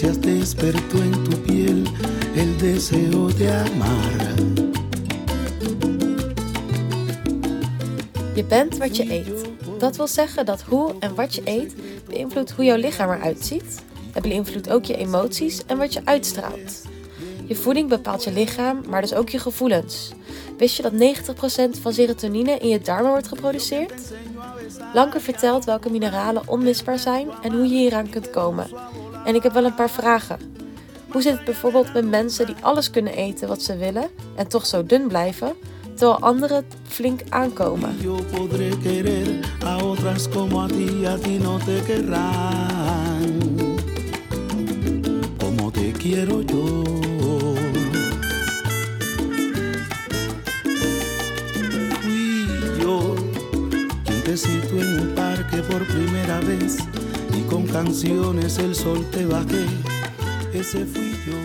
caricias 0.00 0.20
despertó 0.20 0.98
en 0.98 1.24
tu 1.24 1.36
piel 1.36 1.84
el 2.34 2.58
deseo 2.58 3.28
de 3.28 3.50
amar. 3.52 4.34
Je 8.34 8.44
bent 8.44 8.78
wat 8.78 8.96
je 8.96 9.12
eet. 9.12 9.48
Dat 9.78 9.96
wil 9.96 10.06
zeggen 10.06 10.46
dat 10.46 10.62
hoe 10.62 10.94
en 11.00 11.14
wat 11.14 11.34
je 11.34 11.42
eet 11.44 11.74
beïnvloedt 12.06 12.50
hoe 12.50 12.64
jouw 12.64 12.76
lichaam 12.76 13.10
eruit 13.10 13.44
ziet. 13.44 13.82
Het 14.12 14.22
beïnvloedt 14.22 14.70
ook 14.70 14.84
je 14.84 14.96
emoties 14.96 15.66
en 15.66 15.78
wat 15.78 15.92
je 15.92 16.00
uitstraalt. 16.04 16.82
Je 17.46 17.54
voeding 17.54 17.88
bepaalt 17.88 18.24
je 18.24 18.32
lichaam, 18.32 18.82
maar 18.88 19.00
dus 19.00 19.14
ook 19.14 19.28
je 19.28 19.38
gevoelens. 19.38 20.12
Wist 20.58 20.76
je 20.76 20.82
dat 20.82 20.92
90% 21.76 21.80
van 21.80 21.92
serotonine 21.92 22.58
in 22.58 22.68
je 22.68 22.80
darmen 22.80 23.10
wordt 23.10 23.28
geproduceerd? 23.28 24.12
Lanker 24.94 25.20
vertelt 25.20 25.64
welke 25.64 25.90
mineralen 25.90 26.48
onmisbaar 26.48 26.98
zijn 26.98 27.28
en 27.42 27.52
hoe 27.52 27.68
je 27.68 27.76
hieraan 27.76 28.10
kunt 28.10 28.30
komen. 28.30 28.66
En 29.24 29.34
ik 29.34 29.42
heb 29.42 29.52
wel 29.52 29.64
een 29.64 29.74
paar 29.74 29.90
vragen. 29.90 30.38
Hoe 31.10 31.22
zit 31.22 31.32
het 31.32 31.44
bijvoorbeeld 31.44 31.92
met 31.92 32.08
mensen 32.08 32.46
die 32.46 32.54
alles 32.60 32.90
kunnen 32.90 33.14
eten 33.14 33.48
wat 33.48 33.62
ze 33.62 33.76
willen 33.76 34.08
en 34.36 34.48
toch 34.48 34.66
zo 34.66 34.86
dun 34.86 35.08
blijven, 35.08 35.52
terwijl 35.94 36.20
anderen 36.20 36.64
flink 36.86 37.20
aankomen? 37.28 37.88
En 37.88 37.96
un 54.98 55.14
parque 55.14 55.62
por 55.62 55.84
primera 55.84 56.40
vez 56.40 57.09
y 57.34 57.42
con 57.48 57.66
canciones 57.66 58.58
el 58.58 58.74
sol 58.74 59.10
te 59.10 59.26
bajé. 59.26 59.64
Ese 60.52 60.84
fui 60.84 61.12
yo. 61.26 61.36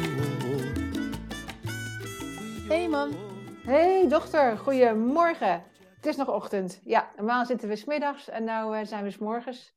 Hey 2.69 2.87
man, 2.87 3.11
Hey 3.65 4.07
dochter, 4.07 4.57
goedemorgen. 4.57 5.63
Het 5.95 6.05
is 6.05 6.15
nog 6.15 6.29
ochtend. 6.29 6.81
Ja, 6.83 7.11
normaal 7.15 7.45
zitten 7.45 7.69
we 7.69 7.75
smiddags 7.75 8.29
en 8.29 8.43
nu 8.43 8.85
zijn 8.85 9.03
we 9.03 9.11
s'morgens. 9.11 9.73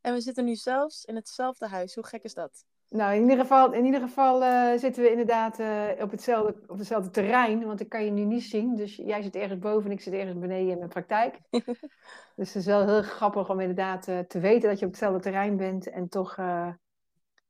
en 0.00 0.12
we 0.12 0.20
zitten 0.20 0.44
nu 0.44 0.54
zelfs 0.54 1.04
in 1.04 1.16
hetzelfde 1.16 1.66
huis. 1.66 1.94
Hoe 1.94 2.06
gek 2.06 2.22
is 2.22 2.34
dat? 2.34 2.64
Nou, 2.92 3.14
in 3.14 3.22
ieder 3.22 3.38
geval, 3.38 3.72
in 3.72 3.84
ieder 3.84 4.00
geval 4.00 4.44
eh, 4.44 4.78
zitten 4.78 5.02
we 5.02 5.10
inderdaad 5.10 5.58
eh, 5.58 5.88
op, 5.98 6.10
hetzelfde, 6.10 6.54
op 6.66 6.78
hetzelfde 6.78 7.10
terrein, 7.10 7.66
want 7.66 7.80
ik 7.80 7.88
kan 7.88 8.04
je 8.04 8.10
nu 8.10 8.24
niet 8.24 8.42
zien. 8.42 8.74
Dus 8.74 8.96
jij 8.96 9.22
zit 9.22 9.34
ergens 9.34 9.58
boven 9.58 9.90
en 9.90 9.96
ik 9.96 10.00
zit 10.00 10.12
ergens 10.12 10.38
beneden 10.38 10.70
in 10.70 10.78
mijn 10.78 10.88
praktijk. 10.88 11.38
dus 12.36 12.52
het 12.52 12.54
is 12.54 12.66
wel 12.66 12.86
heel 12.86 13.02
grappig 13.02 13.50
om 13.50 13.60
inderdaad 13.60 14.08
eh, 14.08 14.18
te 14.18 14.38
weten 14.38 14.68
dat 14.68 14.78
je 14.78 14.84
op 14.84 14.90
hetzelfde 14.90 15.20
terrein 15.20 15.56
bent 15.56 15.90
en 15.90 16.08
toch 16.08 16.36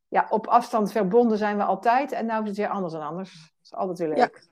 ja, 0.07 0.27
op 0.29 0.47
afstand 0.47 0.91
verbonden 0.91 1.37
zijn 1.37 1.57
we 1.57 1.63
altijd. 1.63 2.11
En 2.11 2.25
nu 2.25 2.31
is 2.31 2.47
het 2.47 2.57
weer 2.57 2.69
anders 2.69 2.93
dan 2.93 3.01
anders. 3.01 3.31
Dat 3.31 3.63
is 3.63 3.73
altijd 3.73 3.99
weer 3.99 4.07
Ja. 4.07 4.15
leuk. 4.15 4.47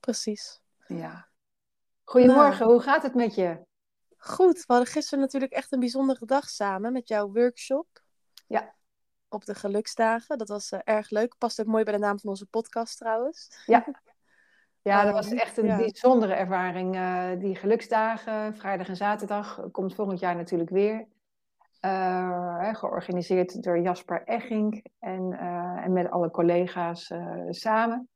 Precies. 0.00 0.60
Ja. 0.86 1.28
Goedemorgen, 2.04 2.66
hoe 2.66 2.80
gaat 2.80 3.02
het 3.02 3.14
met 3.14 3.34
je? 3.34 3.58
Goed, 4.16 4.56
we 4.56 4.72
hadden 4.72 4.92
gisteren 4.92 5.20
natuurlijk 5.20 5.52
echt 5.52 5.72
een 5.72 5.80
bijzondere 5.80 6.26
dag 6.26 6.48
samen 6.48 6.92
met 6.92 7.08
jouw 7.08 7.32
workshop. 7.32 7.86
Ja. 8.46 8.76
Op 9.28 9.44
de 9.44 9.54
geluksdagen. 9.54 10.38
Dat 10.38 10.48
was 10.48 10.70
eh, 10.72 10.80
erg 10.84 11.10
leuk. 11.10 11.34
Past 11.38 11.60
ook 11.60 11.66
mooi 11.66 11.84
bij 11.84 11.92
de 11.92 11.98
naam 11.98 12.18
van 12.18 12.30
onze 12.30 12.46
podcast 12.46 12.98
trouwens. 12.98 13.62
Ja, 14.82 15.04
dat 15.04 15.04
Ehm, 15.04 15.12
was 15.12 15.32
echt 15.44 15.56
een 15.58 15.66
ja. 15.66 15.76
bijzondere 15.76 16.32
ervaring. 16.34 16.94
eh, 16.96 17.30
die 17.38 17.56
geluksdagen, 17.56 18.56
vrijdag 18.56 18.88
en 18.88 18.96
zaterdag, 18.96 19.60
komt 19.72 19.94
volgend 19.94 20.18
jaar 20.20 20.36
natuurlijk 20.36 20.70
weer. 20.70 21.06
Eh, 21.80 22.74
georganiseerd 22.74 23.62
door 23.62 23.78
Jasper 23.80 24.22
Egging 24.24 24.84
en, 24.98 25.32
eh, 25.32 25.84
en 25.84 25.92
met 25.92 26.10
alle 26.10 26.30
collega's 26.30 27.10
eh, 27.10 27.44
samen. 27.48 28.08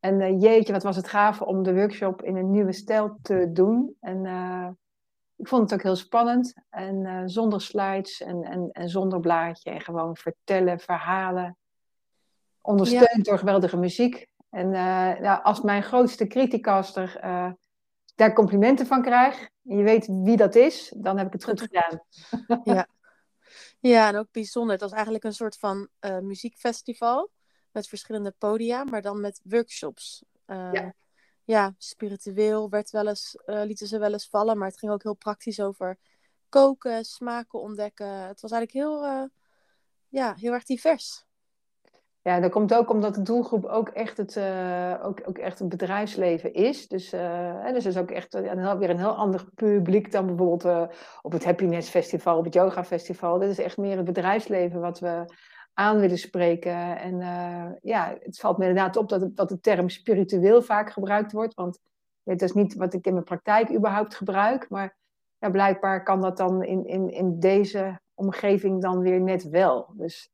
En 0.00 0.20
eh, 0.20 0.40
jeetje, 0.40 0.72
wat 0.72 0.82
was 0.82 0.96
het 0.96 1.08
gaaf 1.08 1.42
om 1.42 1.62
de 1.62 1.74
workshop 1.74 2.22
in 2.22 2.36
een 2.36 2.50
nieuwe 2.50 2.72
stijl 2.72 3.18
te 3.22 3.52
doen. 3.52 3.96
En 4.00 4.26
eh, 4.26 4.68
ik 5.36 5.48
vond 5.48 5.62
het 5.62 5.72
ook 5.72 5.82
heel 5.82 5.96
spannend. 5.96 6.54
En 6.70 7.06
eh, 7.06 7.22
zonder 7.24 7.60
slides 7.60 8.20
en, 8.22 8.42
en, 8.42 8.68
en 8.72 8.88
zonder 8.88 9.20
blaadje. 9.20 9.70
En 9.70 9.80
gewoon 9.80 10.16
vertellen, 10.16 10.80
verhalen. 10.80 11.56
Ondersteund 12.60 13.24
door 13.24 13.38
geweldige 13.38 13.76
muziek. 13.76 14.26
En 14.50 14.66
eh, 14.66 15.20
nou, 15.20 15.42
als 15.42 15.60
mijn 15.60 15.82
grootste 15.82 16.26
criticaster 16.26 17.16
eh, 17.20 17.52
daar 18.14 18.32
complimenten 18.32 18.86
van 18.86 19.02
krijg, 19.02 19.48
en 19.64 19.76
je 19.76 19.82
weet 19.82 20.06
wie 20.06 20.36
dat 20.36 20.54
is, 20.54 20.92
dan 20.96 21.18
heb 21.18 21.26
ik 21.26 21.32
het 21.32 21.44
goed 21.44 21.60
gedaan. 21.60 22.00
Ja, 23.80 24.08
en 24.08 24.16
ook 24.16 24.28
bijzonder. 24.30 24.72
Het 24.72 24.80
was 24.80 24.92
eigenlijk 24.92 25.24
een 25.24 25.32
soort 25.32 25.56
van 25.56 25.88
muziekfestival. 26.20 27.30
Met 27.70 27.88
verschillende 27.88 28.34
podia, 28.38 28.84
maar 28.84 29.02
dan 29.02 29.20
met 29.20 29.40
workshops. 29.44 30.24
Ja. 30.46 30.94
Ja, 31.46 31.74
spiritueel 31.78 32.68
werd 32.68 32.90
wel 32.90 33.08
eens, 33.08 33.38
eh, 33.44 33.62
lieten 33.64 33.86
ze 33.86 33.98
wel 33.98 34.12
eens 34.12 34.28
vallen. 34.28 34.58
Maar 34.58 34.68
het 34.68 34.78
ging 34.78 34.92
ook 34.92 35.02
heel 35.02 35.14
praktisch 35.14 35.60
over 35.60 35.98
koken, 36.48 37.04
smaken 37.04 37.60
ontdekken. 37.60 38.06
Het 38.06 38.40
was 38.40 38.50
eigenlijk 38.50 38.86
heel, 38.86 39.04
eh, 39.04 39.22
ja, 40.08 40.34
heel 40.34 40.52
erg 40.52 40.64
divers. 40.64 41.24
Ja, 42.22 42.40
dat 42.40 42.50
komt 42.50 42.74
ook 42.74 42.90
omdat 42.90 43.14
de 43.14 43.22
doelgroep 43.22 43.64
ook 43.64 43.88
echt 43.88 44.16
het, 44.16 44.36
eh, 44.36 45.00
ook, 45.02 45.22
ook 45.24 45.38
echt 45.38 45.58
het 45.58 45.68
bedrijfsleven 45.68 46.52
is. 46.54 46.88
Dus, 46.88 47.10
hè, 47.10 47.72
dus 47.72 47.86
is 47.86 47.96
ook 47.96 48.10
echt 48.10 48.34
een 48.34 48.58
heel, 48.58 48.78
weer 48.78 48.90
een 48.90 48.98
heel 48.98 49.16
ander 49.16 49.44
publiek 49.54 50.12
dan 50.12 50.26
bijvoorbeeld 50.26 50.90
op 51.22 51.32
het 51.32 51.44
Happiness 51.44 51.90
Festival, 51.90 52.38
op 52.38 52.44
het 52.44 52.54
Yoga 52.54 52.84
Festival. 52.84 53.38
Dit 53.38 53.50
is 53.50 53.58
echt 53.58 53.76
meer 53.76 53.96
het 53.96 54.04
bedrijfsleven 54.04 54.80
wat 54.80 54.98
we 54.98 55.24
aan 55.78 56.00
willen 56.00 56.18
spreken. 56.18 56.98
En 56.98 57.20
eh, 57.20 57.70
ja, 57.82 58.16
het 58.20 58.38
valt 58.38 58.58
me 58.58 58.66
inderdaad 58.66 58.96
op 58.96 59.08
dat, 59.08 59.36
dat 59.36 59.48
de 59.48 59.60
term 59.60 59.88
spiritueel 59.88 60.62
vaak 60.62 60.90
gebruikt 60.90 61.32
wordt. 61.32 61.54
Want 61.54 61.78
het 62.22 62.42
is 62.42 62.52
niet 62.52 62.74
wat 62.74 62.94
ik 62.94 63.06
in 63.06 63.12
mijn 63.12 63.24
praktijk 63.24 63.74
überhaupt 63.74 64.14
gebruik. 64.14 64.68
Maar 64.68 64.96
ja, 65.38 65.50
blijkbaar 65.50 66.02
kan 66.02 66.20
dat 66.20 66.36
dan 66.36 66.62
in, 66.64 66.86
in, 66.86 67.10
in 67.10 67.40
deze 67.40 68.00
omgeving 68.14 68.82
dan 68.82 69.00
weer 69.00 69.20
net 69.20 69.48
wel. 69.48 69.92
Dus 69.92 70.30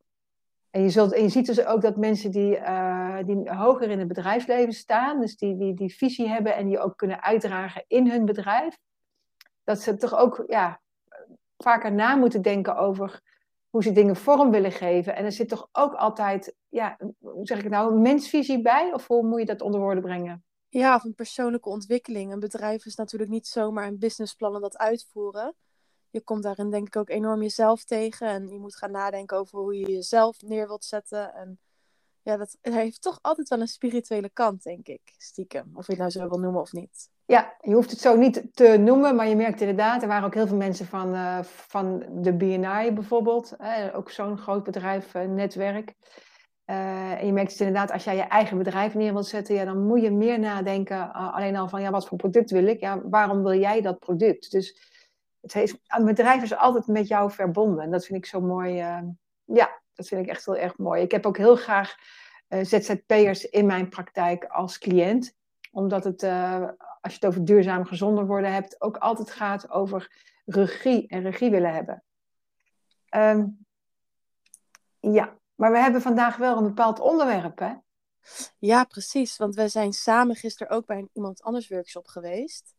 en 0.71 0.83
je, 0.83 0.89
zult, 0.89 1.19
je 1.19 1.29
ziet 1.29 1.47
dus 1.47 1.65
ook 1.65 1.81
dat 1.83 1.97
mensen 1.97 2.31
die, 2.31 2.57
eh, 2.57 3.17
die 3.25 3.51
hoger 3.51 3.91
in 3.91 3.99
het 3.99 4.09
bedrijfsleven 4.09 4.73
staan, 4.73 5.21
dus 5.21 5.37
die, 5.37 5.57
die 5.57 5.75
die 5.75 5.95
visie 5.95 6.29
hebben 6.29 6.55
en 6.55 6.67
die 6.67 6.79
ook 6.79 6.97
kunnen 6.97 7.23
uitdragen 7.23 7.85
in 7.87 8.11
hun 8.11 8.25
bedrijf, 8.25 8.79
dat 9.65 9.81
ze 9.81 9.97
toch 9.97 10.17
ook 10.17 10.45
ja, 10.47 10.81
vaker 11.57 11.93
na 11.93 12.15
moeten 12.17 12.43
denken 12.43 12.77
over 12.77 13.21
hoe 13.73 13.83
ze 13.83 13.93
dingen 13.93 14.17
vorm 14.17 14.51
willen 14.51 14.73
geven. 14.73 15.17
En 15.17 15.25
er 15.25 15.33
zit 15.33 15.49
toch 15.49 15.69
ook 15.73 15.95
altijd, 15.95 16.55
ja, 16.69 16.99
hoe 17.19 17.47
zeg 17.47 17.57
ik 17.57 17.63
het 17.63 17.73
nou, 17.73 17.93
een 17.93 18.03
mensvisie 18.03 18.63
bij? 18.63 18.93
Of 18.93 19.07
hoe 19.07 19.27
moet 19.27 19.39
je 19.39 19.47
dat 19.47 19.61
onder 19.61 19.81
woorden 19.81 20.03
brengen? 20.03 20.45
Ja, 20.69 20.95
of 20.95 21.05
een 21.05 21.15
persoonlijke 21.15 21.69
ontwikkeling. 21.69 22.33
Een 22.33 22.41
bedrijf 22.41 22.87
is 22.87 22.95
natuurlijk 22.95 23.31
niet 23.31 23.47
zomaar 23.47 23.87
een 23.87 23.99
businessplan 23.99 24.55
en 24.55 24.61
dat 24.61 24.77
uitvoeren. 24.79 25.55
Je 26.11 26.21
komt 26.21 26.43
daarin 26.43 26.71
denk 26.71 26.87
ik 26.87 26.97
ook 26.97 27.09
enorm 27.09 27.43
jezelf 27.43 27.85
tegen. 27.85 28.27
En 28.27 28.49
je 28.49 28.59
moet 28.59 28.77
gaan 28.77 28.91
nadenken 28.91 29.37
over 29.37 29.59
hoe 29.59 29.79
je 29.79 29.93
jezelf 29.93 30.43
neer 30.43 30.67
wilt 30.67 30.85
zetten. 30.85 31.35
En 31.35 31.59
ja, 32.23 32.37
dat 32.37 32.57
het 32.61 32.75
heeft 32.75 33.03
toch 33.03 33.19
altijd 33.23 33.49
wel 33.49 33.61
een 33.61 33.69
spirituele 33.69 34.31
kant, 34.33 34.63
denk 34.63 34.87
ik. 34.87 35.15
Stiekem. 35.17 35.71
Of 35.75 35.87
je 35.87 35.93
het 35.93 36.01
nou 36.01 36.11
zo 36.11 36.29
wil 36.29 36.39
noemen 36.39 36.61
of 36.61 36.73
niet. 36.73 37.11
Ja, 37.25 37.57
je 37.61 37.75
hoeft 37.75 37.91
het 37.91 38.01
zo 38.01 38.17
niet 38.17 38.43
te 38.53 38.77
noemen, 38.77 39.17
maar 39.17 39.29
je 39.29 39.37
merkt 39.37 39.61
inderdaad, 39.61 40.03
er 40.03 40.09
waren 40.09 40.27
ook 40.27 40.35
heel 40.35 40.47
veel 40.47 40.57
mensen 40.57 40.87
van, 40.87 41.15
eh, 41.15 41.43
van 41.43 42.05
de 42.11 42.33
BNI 42.33 42.93
bijvoorbeeld, 42.93 43.57
ook 43.95 44.11
zo'n 44.11 44.39
groot 44.39 44.63
bedrijf, 44.63 45.15
eh, 45.15 45.25
netwerk. 45.25 45.95
Eh, 46.65 47.21
en 47.21 47.27
je 47.27 47.33
merkt 47.33 47.51
het 47.51 47.61
inderdaad, 47.61 47.91
als 47.91 48.05
jij 48.05 48.17
je 48.17 48.23
eigen 48.23 48.59
bedrijf 48.59 48.95
neer 48.95 49.13
wilt 49.13 49.27
zetten, 49.27 49.55
ja, 49.55 49.65
dan 49.65 49.87
moet 49.87 50.03
je 50.03 50.11
meer 50.11 50.39
nadenken, 50.39 51.13
alleen 51.13 51.57
al 51.57 51.69
van, 51.69 51.83
ja, 51.83 51.91
wat 51.91 52.09
voor 52.09 52.19
product 52.19 52.51
wil 52.51 52.67
ik? 52.67 52.81
Ja, 52.81 53.01
waarom 53.03 53.43
wil 53.43 53.59
jij 53.59 53.81
dat 53.81 53.99
product? 53.99 54.51
Dus 54.51 54.91
het 55.41 55.53
heeft, 55.53 55.79
een 55.87 56.05
bedrijf 56.05 56.43
is 56.43 56.57
altijd 56.57 56.87
met 56.87 57.09
jou 57.09 57.31
verbonden. 57.31 57.85
En 57.85 57.91
dat 57.91 58.05
vind 58.05 58.19
ik 58.19 58.27
zo 58.27 58.41
mooi. 58.41 58.75
Ja, 59.45 59.82
dat 59.95 60.09
vind 60.09 60.25
ik 60.25 60.31
echt 60.31 60.45
heel 60.45 60.57
erg 60.57 60.79
mooi. 60.79 61.03
Ik 61.03 61.11
heb 61.11 61.27
ook 61.27 61.37
heel 61.37 61.57
graag 61.57 61.95
uh, 62.49 62.65
ZZP'ers 62.65 63.45
in 63.45 63.67
mijn 63.67 63.89
praktijk 63.89 64.45
als 64.45 64.79
cliënt, 64.79 65.35
omdat 65.71 66.05
het 66.05 66.23
uh, 66.23 66.69
als 67.01 67.13
je 67.13 67.19
het 67.21 67.27
over 67.27 67.45
duurzaam 67.45 67.85
gezonder 67.85 68.27
worden 68.27 68.53
hebt, 68.53 68.81
ook 68.81 68.97
altijd 68.97 69.31
gaat 69.31 69.71
over 69.71 70.11
regie 70.45 71.09
en 71.09 71.23
regie 71.23 71.51
willen 71.51 71.75
hebben. 71.75 72.03
Um, 73.15 73.67
ja, 75.01 75.39
maar 75.55 75.73
we 75.73 75.79
hebben 75.79 76.03
vandaag 76.03 76.37
wel 76.37 76.57
een 76.57 76.63
bepaald 76.63 77.01
onderwerp, 77.01 77.59
hè? 77.59 77.75
Ja, 78.59 78.85
precies. 78.85 79.37
Want 79.37 79.55
we 79.55 79.69
zijn 79.69 79.93
samen 79.93 80.37
gisteren 80.37 80.77
ook 80.77 80.87
bij 80.87 80.99
een 80.99 81.11
iemand 81.13 81.43
anders 81.43 81.69
workshop 81.69 82.07
geweest. 82.07 82.75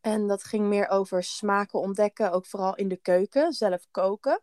En 0.00 0.26
dat 0.26 0.44
ging 0.44 0.66
meer 0.66 0.88
over 0.88 1.22
smaken 1.22 1.80
ontdekken, 1.80 2.32
ook 2.32 2.46
vooral 2.46 2.74
in 2.74 2.88
de 2.88 2.96
keuken, 2.96 3.52
zelf 3.52 3.86
koken. 3.90 4.40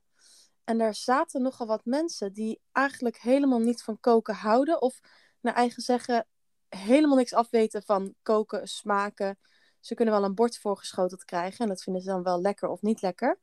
En 0.63 0.77
daar 0.77 0.95
zaten 0.95 1.41
nogal 1.41 1.67
wat 1.67 1.85
mensen 1.85 2.33
die 2.33 2.61
eigenlijk 2.71 3.17
helemaal 3.17 3.59
niet 3.59 3.83
van 3.83 3.99
koken 3.99 4.35
houden. 4.35 4.81
Of 4.81 4.99
naar 5.39 5.53
eigen 5.53 5.81
zeggen 5.81 6.27
helemaal 6.69 7.17
niks 7.17 7.33
afweten 7.33 7.83
van 7.83 8.15
koken, 8.21 8.67
smaken. 8.67 9.39
Ze 9.79 9.93
kunnen 9.93 10.13
wel 10.13 10.23
een 10.23 10.35
bord 10.35 10.57
voorgeschoteld 10.57 11.25
krijgen 11.25 11.59
en 11.59 11.67
dat 11.67 11.83
vinden 11.83 12.01
ze 12.01 12.09
dan 12.09 12.23
wel 12.23 12.41
lekker 12.41 12.69
of 12.69 12.81
niet 12.81 13.01
lekker. 13.01 13.39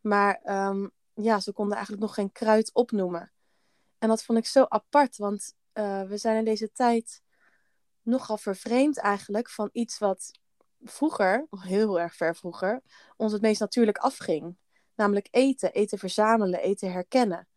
Maar 0.00 0.40
um, 0.44 0.90
ja, 1.14 1.40
ze 1.40 1.52
konden 1.52 1.76
eigenlijk 1.76 2.06
nog 2.06 2.14
geen 2.14 2.32
kruid 2.32 2.70
opnoemen. 2.72 3.32
En 3.98 4.08
dat 4.08 4.22
vond 4.22 4.38
ik 4.38 4.46
zo 4.46 4.64
apart, 4.68 5.16
want 5.16 5.54
uh, 5.74 6.02
we 6.02 6.16
zijn 6.16 6.36
in 6.36 6.44
deze 6.44 6.72
tijd 6.72 7.22
nogal 8.02 8.36
vervreemd 8.38 8.98
eigenlijk 8.98 9.50
van 9.50 9.68
iets 9.72 9.98
wat 9.98 10.30
vroeger, 10.82 11.46
heel 11.50 12.00
erg 12.00 12.14
ver 12.14 12.36
vroeger, 12.36 12.82
ons 13.16 13.32
het 13.32 13.42
meest 13.42 13.60
natuurlijk 13.60 13.98
afging. 13.98 14.56
Namelijk 14.98 15.28
eten, 15.30 15.72
eten 15.72 15.98
verzamelen, 15.98 16.60
eten 16.60 16.92
herkennen. 16.92 17.48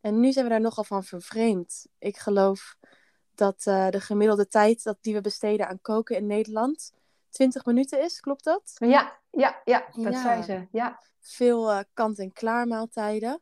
En 0.00 0.20
nu 0.20 0.32
zijn 0.32 0.44
we 0.44 0.50
daar 0.50 0.60
nogal 0.60 0.84
van 0.84 1.04
vervreemd. 1.04 1.86
Ik 1.98 2.16
geloof 2.16 2.76
dat 3.34 3.64
uh, 3.68 3.88
de 3.88 4.00
gemiddelde 4.00 4.48
tijd 4.48 4.82
dat 4.82 4.98
die 5.00 5.14
we 5.14 5.20
besteden 5.20 5.68
aan 5.68 5.80
koken 5.80 6.16
in 6.16 6.26
Nederland 6.26 6.92
20 7.30 7.64
minuten 7.64 8.02
is, 8.02 8.20
klopt 8.20 8.44
dat? 8.44 8.72
Ja, 8.74 9.18
ja, 9.30 9.60
ja, 9.64 9.86
dat 9.92 10.12
ja. 10.12 10.22
zei 10.22 10.42
ze. 10.42 10.66
Ja. 10.72 11.02
Veel 11.20 11.70
uh, 11.70 11.80
kant-en-klaar 11.92 12.66
maaltijden. 12.66 13.40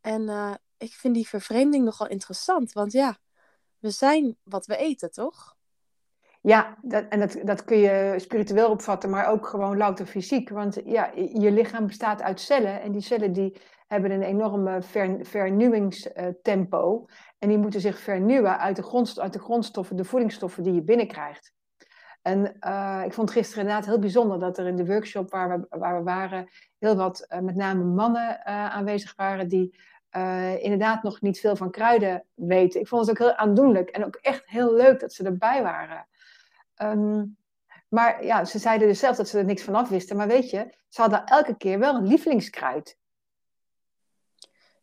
En 0.00 0.22
uh, 0.22 0.54
ik 0.76 0.92
vind 0.92 1.14
die 1.14 1.28
vervreemding 1.28 1.84
nogal 1.84 2.08
interessant, 2.08 2.72
want 2.72 2.92
ja, 2.92 3.18
we 3.78 3.90
zijn 3.90 4.36
wat 4.42 4.66
we 4.66 4.76
eten, 4.76 5.12
toch? 5.12 5.55
Ja, 6.46 6.76
dat, 6.82 7.04
en 7.08 7.20
dat, 7.20 7.38
dat 7.42 7.64
kun 7.64 7.78
je 7.78 8.14
spiritueel 8.16 8.70
opvatten, 8.70 9.10
maar 9.10 9.28
ook 9.28 9.46
gewoon 9.46 9.76
louter 9.76 10.06
fysiek. 10.06 10.48
Want 10.48 10.80
ja, 10.84 11.10
je 11.14 11.50
lichaam 11.50 11.86
bestaat 11.86 12.22
uit 12.22 12.40
cellen 12.40 12.80
en 12.80 12.92
die 12.92 13.00
cellen 13.00 13.32
die 13.32 13.56
hebben 13.86 14.10
een 14.10 14.22
enorme 14.22 14.82
ver, 14.82 15.18
vernieuwingstempo. 15.22 17.06
En 17.38 17.48
die 17.48 17.58
moeten 17.58 17.80
zich 17.80 17.98
vernieuwen 17.98 18.58
uit 18.58 18.76
de, 18.76 18.82
grondst 18.82 19.20
uit 19.20 19.32
de 19.32 19.38
grondstoffen, 19.38 19.96
de 19.96 20.04
voedingsstoffen 20.04 20.62
die 20.62 20.74
je 20.74 20.82
binnenkrijgt. 20.82 21.52
En 22.22 22.56
uh, 22.66 23.02
ik 23.04 23.12
vond 23.12 23.30
gisteren 23.30 23.62
inderdaad 23.62 23.86
heel 23.86 23.98
bijzonder 23.98 24.38
dat 24.38 24.58
er 24.58 24.66
in 24.66 24.76
de 24.76 24.86
workshop 24.86 25.30
waar 25.30 25.48
we, 25.48 25.78
waar 25.78 25.98
we 25.98 26.02
waren, 26.02 26.48
heel 26.78 26.96
wat 26.96 27.26
uh, 27.28 27.38
met 27.38 27.56
name 27.56 27.84
mannen 27.84 28.30
uh, 28.30 28.74
aanwezig 28.74 29.14
waren 29.16 29.48
die 29.48 29.78
inderdaad 30.58 31.02
nog 31.02 31.20
niet 31.20 31.40
veel 31.40 31.56
van 31.56 31.70
kruiden 31.70 32.24
weten. 32.34 32.80
Ik 32.80 32.88
vond 32.88 33.06
het 33.06 33.10
ook 33.10 33.26
heel 33.26 33.36
aandoenlijk 33.36 33.88
en 33.88 34.04
ook 34.04 34.14
echt 34.14 34.42
heel 34.46 34.74
leuk 34.74 35.00
dat 35.00 35.12
ze 35.12 35.24
erbij 35.24 35.62
waren. 35.62 36.06
Um, 36.82 37.36
maar 37.88 38.24
ja, 38.24 38.44
ze 38.44 38.58
zeiden 38.58 38.88
dus 38.88 38.98
zelf 38.98 39.16
dat 39.16 39.28
ze 39.28 39.38
er 39.38 39.44
niks 39.44 39.62
van 39.62 39.74
af 39.74 39.88
wisten. 39.88 40.16
Maar 40.16 40.26
weet 40.26 40.50
je, 40.50 40.74
ze 40.88 41.00
hadden 41.00 41.24
elke 41.24 41.56
keer 41.56 41.78
wel 41.78 41.94
een 41.94 42.06
lievelingskruid. 42.06 42.98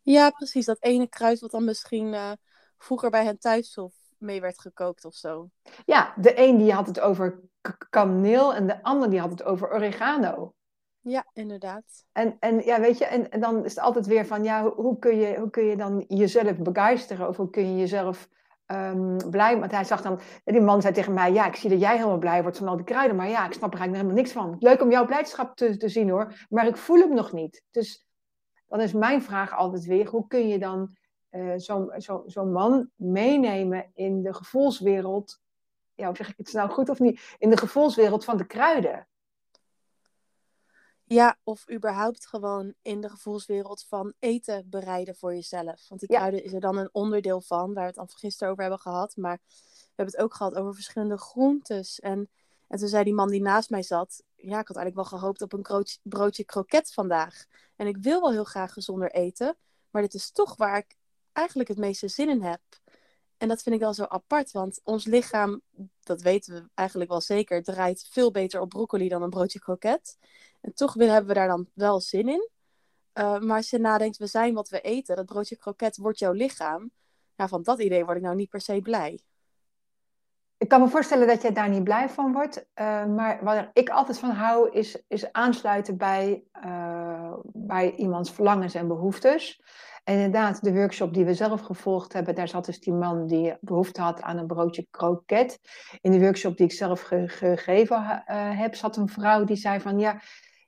Ja, 0.02 0.30
precies. 0.30 0.66
Dat 0.66 0.82
ene 0.82 1.08
kruid 1.08 1.40
wat 1.40 1.50
dan 1.50 1.64
misschien 1.64 2.12
uh, 2.12 2.32
vroeger 2.78 3.10
bij 3.10 3.24
hen 3.24 3.38
thuis 3.38 3.78
of 3.78 3.94
mee 4.18 4.40
werd 4.40 4.60
gekookt 4.60 5.04
of 5.04 5.14
zo. 5.14 5.50
Ja, 5.84 6.14
de 6.16 6.38
een 6.38 6.58
die 6.58 6.72
had 6.72 6.86
het 6.86 7.00
over 7.00 7.40
kaneel 7.90 8.54
en 8.54 8.66
de 8.66 8.82
ander 8.82 9.10
die 9.10 9.20
had 9.20 9.30
het 9.30 9.42
over 9.42 9.72
oregano. 9.72 10.54
Ja, 11.00 11.26
inderdaad. 11.32 12.04
En, 12.12 12.36
en 12.40 12.64
ja, 12.64 12.80
weet 12.80 12.98
je, 12.98 13.04
en, 13.04 13.30
en 13.30 13.40
dan 13.40 13.64
is 13.64 13.74
het 13.74 13.84
altijd 13.84 14.06
weer 14.06 14.26
van, 14.26 14.44
ja, 14.44 14.62
hoe, 14.62 14.72
hoe, 14.72 14.98
kun 14.98 15.16
je, 15.16 15.36
hoe 15.38 15.50
kun 15.50 15.64
je 15.64 15.76
dan 15.76 16.04
jezelf 16.08 16.56
begeisteren? 16.56 17.28
Of 17.28 17.36
hoe 17.36 17.50
kun 17.50 17.70
je 17.70 17.76
jezelf 17.76 18.28
um, 18.66 19.30
blij. 19.30 19.58
Want 19.58 19.70
hij 19.70 19.84
zag 19.84 20.02
dan, 20.02 20.20
die 20.44 20.60
man 20.60 20.82
zei 20.82 20.94
tegen 20.94 21.14
mij: 21.14 21.32
Ja, 21.32 21.46
ik 21.46 21.56
zie 21.56 21.70
dat 21.70 21.80
jij 21.80 21.96
helemaal 21.96 22.18
blij 22.18 22.42
wordt 22.42 22.58
van 22.58 22.68
al 22.68 22.76
die 22.76 22.84
kruiden. 22.84 23.16
Maar 23.16 23.28
ja, 23.28 23.46
ik 23.46 23.52
snap 23.52 23.72
er 23.72 23.78
eigenlijk 23.80 23.94
helemaal 23.94 24.16
niks 24.16 24.32
van. 24.32 24.56
Leuk 24.58 24.82
om 24.82 24.90
jouw 24.90 25.06
blijdschap 25.06 25.56
te, 25.56 25.76
te 25.76 25.88
zien 25.88 26.10
hoor. 26.10 26.46
Maar 26.48 26.66
ik 26.66 26.76
voel 26.76 26.98
hem 26.98 27.14
nog 27.14 27.32
niet. 27.32 27.62
Dus 27.70 28.06
dan 28.66 28.80
is 28.80 28.92
mijn 28.92 29.22
vraag 29.22 29.56
altijd 29.56 29.84
weer: 29.84 30.08
hoe 30.08 30.26
kun 30.26 30.48
je 30.48 30.58
dan 30.58 30.96
uh, 31.30 31.52
zo'n 31.56 31.92
zo, 31.96 32.22
zo 32.26 32.44
man 32.44 32.90
meenemen 32.96 33.90
in 33.94 34.22
de 34.22 34.34
gevoelswereld? 34.34 35.42
Ja, 35.94 36.14
zeg 36.14 36.28
ik 36.28 36.36
het 36.36 36.52
nou 36.52 36.70
goed 36.70 36.88
of 36.88 36.98
niet? 36.98 37.36
In 37.38 37.50
de 37.50 37.56
gevoelswereld 37.56 38.24
van 38.24 38.36
de 38.36 38.46
kruiden. 38.46 39.06
Ja, 41.06 41.38
of 41.42 41.70
überhaupt 41.70 42.26
gewoon 42.26 42.74
in 42.82 43.00
de 43.00 43.08
gevoelswereld 43.08 43.84
van 43.88 44.12
eten 44.18 44.70
bereiden 44.70 45.16
voor 45.16 45.34
jezelf. 45.34 45.88
Want 45.88 46.00
die 46.00 46.08
kruiden 46.08 46.44
is 46.44 46.52
er 46.52 46.60
dan 46.60 46.76
een 46.76 46.88
onderdeel 46.92 47.40
van, 47.40 47.74
waar 47.74 47.82
we 47.82 47.88
het 47.88 47.98
al 47.98 48.06
gisteren 48.06 48.48
over 48.48 48.62
hebben 48.62 48.80
gehad. 48.80 49.16
Maar 49.16 49.40
we 49.46 49.92
hebben 49.94 50.14
het 50.14 50.24
ook 50.24 50.34
gehad 50.34 50.54
over 50.54 50.74
verschillende 50.74 51.18
groentes. 51.18 52.00
En, 52.00 52.30
en 52.68 52.78
toen 52.78 52.88
zei 52.88 53.04
die 53.04 53.14
man 53.14 53.30
die 53.30 53.42
naast 53.42 53.70
mij 53.70 53.82
zat, 53.82 54.22
ja, 54.36 54.60
ik 54.60 54.68
had 54.68 54.76
eigenlijk 54.76 54.94
wel 54.94 55.18
gehoopt 55.18 55.42
op 55.42 55.52
een 55.52 55.62
broodje, 55.62 55.98
broodje 56.02 56.44
kroket 56.44 56.92
vandaag. 56.92 57.44
En 57.76 57.86
ik 57.86 57.96
wil 57.96 58.20
wel 58.20 58.32
heel 58.32 58.44
graag 58.44 58.72
gezonder 58.72 59.10
eten, 59.10 59.56
maar 59.90 60.02
dit 60.02 60.14
is 60.14 60.30
toch 60.30 60.56
waar 60.56 60.78
ik 60.78 60.96
eigenlijk 61.32 61.68
het 61.68 61.78
meeste 61.78 62.08
zin 62.08 62.28
in 62.28 62.42
heb. 62.42 62.60
En 63.38 63.48
dat 63.48 63.62
vind 63.62 63.74
ik 63.74 63.80
wel 63.80 63.94
zo 63.94 64.04
apart, 64.04 64.50
want 64.50 64.80
ons 64.84 65.04
lichaam, 65.04 65.60
dat 66.02 66.22
weten 66.22 66.54
we 66.54 66.68
eigenlijk 66.74 67.10
wel 67.10 67.20
zeker, 67.20 67.62
draait 67.62 68.08
veel 68.10 68.30
beter 68.30 68.60
op 68.60 68.68
broccoli 68.68 69.08
dan 69.08 69.22
een 69.22 69.30
broodje 69.30 69.58
kroket. 69.58 70.18
En 70.60 70.74
toch 70.74 70.94
hebben 70.94 71.26
we 71.26 71.34
daar 71.34 71.48
dan 71.48 71.68
wel 71.74 72.00
zin 72.00 72.28
in. 72.28 72.48
Uh, 73.14 73.38
maar 73.38 73.56
als 73.56 73.70
je 73.70 73.78
nadenkt, 73.78 74.16
we 74.16 74.26
zijn 74.26 74.54
wat 74.54 74.68
we 74.68 74.80
eten, 74.80 75.16
dat 75.16 75.26
broodje 75.26 75.56
kroket 75.56 75.96
wordt 75.96 76.18
jouw 76.18 76.32
lichaam. 76.32 76.90
Ja, 77.36 77.48
van 77.48 77.62
dat 77.62 77.80
idee 77.80 78.04
word 78.04 78.16
ik 78.16 78.22
nou 78.22 78.36
niet 78.36 78.48
per 78.48 78.60
se 78.60 78.80
blij. 78.80 79.20
Ik 80.58 80.68
kan 80.68 80.80
me 80.80 80.88
voorstellen 80.88 81.26
dat 81.26 81.42
je 81.42 81.52
daar 81.52 81.68
niet 81.68 81.84
blij 81.84 82.08
van 82.08 82.32
wordt. 82.32 82.66
Uh, 82.74 83.06
maar 83.06 83.44
wat 83.44 83.68
ik 83.72 83.88
altijd 83.88 84.18
van 84.18 84.30
hou, 84.30 84.70
is, 84.70 85.02
is 85.08 85.32
aansluiten 85.32 85.96
bij, 85.96 86.44
uh, 86.64 87.34
bij 87.52 87.94
iemands 87.94 88.32
verlangens 88.32 88.74
en 88.74 88.88
behoeftes. 88.88 89.62
En 90.04 90.14
inderdaad, 90.14 90.64
de 90.64 90.72
workshop 90.72 91.14
die 91.14 91.24
we 91.24 91.34
zelf 91.34 91.60
gevolgd 91.60 92.12
hebben, 92.12 92.34
daar 92.34 92.48
zat 92.48 92.64
dus 92.64 92.80
die 92.80 92.92
man 92.92 93.26
die 93.26 93.56
behoefte 93.60 94.00
had 94.00 94.22
aan 94.22 94.38
een 94.38 94.46
broodje 94.46 94.86
kroket. 94.90 95.58
In 96.00 96.12
de 96.12 96.20
workshop 96.20 96.56
die 96.56 96.66
ik 96.66 96.72
zelf 96.72 97.00
ge 97.00 97.28
gegeven 97.28 97.96
uh, 97.96 98.58
heb, 98.58 98.74
zat 98.74 98.96
een 98.96 99.08
vrouw 99.08 99.44
die 99.44 99.56
zei 99.56 99.80
van 99.80 99.98
ja, 99.98 100.20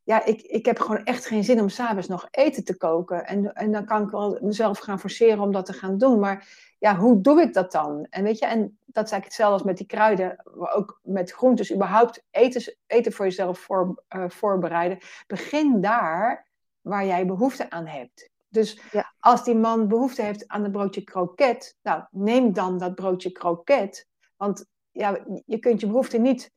ja, 0.02 0.24
ik, 0.24 0.42
ik 0.42 0.66
heb 0.66 0.78
gewoon 0.78 1.04
echt 1.04 1.26
geen 1.26 1.44
zin 1.44 1.60
om 1.60 1.68
s'avonds 1.68 2.08
nog 2.08 2.28
eten 2.30 2.64
te 2.64 2.76
koken. 2.76 3.26
En, 3.26 3.52
en 3.52 3.72
dan 3.72 3.84
kan 3.84 4.02
ik 4.02 4.10
wel 4.10 4.38
mezelf 4.42 4.78
gaan 4.78 5.00
forceren 5.00 5.40
om 5.40 5.52
dat 5.52 5.66
te 5.66 5.72
gaan 5.72 5.98
doen. 5.98 6.18
Maar 6.18 6.48
ja, 6.78 6.96
hoe 6.96 7.20
doe 7.20 7.40
ik 7.40 7.54
dat 7.54 7.72
dan? 7.72 8.06
En 8.10 8.22
weet 8.22 8.38
je, 8.38 8.46
en 8.46 8.78
dat 8.84 9.04
is 9.04 9.10
eigenlijk 9.10 9.24
hetzelfde 9.24 9.54
als 9.54 9.62
met 9.62 9.76
die 9.76 9.86
kruiden, 9.86 10.42
ook 10.74 11.00
met 11.02 11.32
groentes, 11.32 11.74
überhaupt 11.74 12.24
eten, 12.30 12.76
eten 12.86 13.12
voor 13.12 13.24
jezelf 13.24 13.58
voor, 13.58 14.04
uh, 14.16 14.24
voorbereiden. 14.28 14.98
Begin 15.26 15.80
daar 15.80 16.46
waar 16.80 17.06
jij 17.06 17.26
behoefte 17.26 17.70
aan 17.70 17.86
hebt. 17.86 18.30
Dus 18.56 18.80
ja. 18.92 19.12
als 19.18 19.44
die 19.44 19.54
man 19.54 19.88
behoefte 19.88 20.22
heeft 20.22 20.48
aan 20.48 20.64
een 20.64 20.72
broodje 20.72 21.04
kroket, 21.04 21.76
nou, 21.82 22.04
neem 22.10 22.52
dan 22.52 22.78
dat 22.78 22.94
broodje 22.94 23.32
kroket. 23.32 24.08
Want 24.36 24.66
ja, 24.90 25.18
je 25.46 25.58
kunt 25.58 25.80
je 25.80 25.86
behoefte 25.86 26.18
niet, 26.18 26.52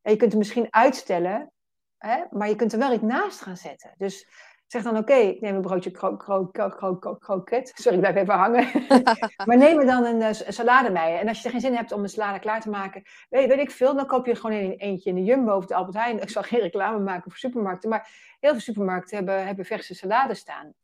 je 0.00 0.16
kunt 0.16 0.30
het 0.30 0.38
misschien 0.38 0.66
uitstellen, 0.70 1.52
hè, 1.98 2.22
maar 2.30 2.48
je 2.48 2.56
kunt 2.56 2.72
er 2.72 2.78
wel 2.78 2.92
iets 2.92 3.02
naast 3.02 3.40
gaan 3.40 3.56
zetten. 3.56 3.94
Dus 3.96 4.28
zeg 4.66 4.82
dan, 4.82 4.96
oké, 4.96 5.14
ik 5.14 5.40
neem 5.40 5.54
een 5.54 5.60
broodje 5.60 5.90
kro 5.90 6.16
kro 6.16 6.46
kro 6.46 7.16
kroket. 7.16 7.72
Sorry, 7.74 7.98
ik 7.98 8.00
blijf 8.00 8.16
even 8.16 8.34
hangen. 8.34 8.68
maar 9.46 9.56
neem 9.56 9.78
er 9.78 9.86
dan 9.86 10.04
een, 10.04 10.20
uh, 10.20 10.32
salade 10.32 10.92
bij. 10.92 11.18
En 11.18 11.28
als 11.28 11.38
je 11.38 11.44
er 11.44 11.50
geen 11.50 11.60
zin 11.60 11.74
hebt 11.74 11.92
om 11.92 12.02
een 12.02 12.08
salade 12.08 12.38
klaar 12.38 12.60
te 12.60 12.70
maken, 12.70 13.02
weet, 13.28 13.48
weet 13.48 13.58
ik 13.58 13.70
veel, 13.70 13.94
dan 13.94 14.06
koop 14.06 14.26
je 14.26 14.34
gewoon 14.34 14.56
een 14.56 14.72
eentje 14.72 15.10
in 15.10 15.16
de 15.16 15.24
Jumbo 15.24 15.56
of 15.56 15.66
de 15.66 15.74
Albert 15.74 15.96
Heijn. 15.96 16.22
Ik 16.22 16.30
zal 16.30 16.42
geen 16.42 16.60
reclame 16.60 16.98
maken 16.98 17.30
voor 17.30 17.38
supermarkten, 17.38 17.88
maar 17.88 18.08
heel 18.40 18.50
veel 18.50 18.60
supermarkten 18.60 19.16
hebben, 19.16 19.46
hebben 19.46 19.64
verse 19.64 19.94
salade 19.94 20.34
staan. 20.34 20.74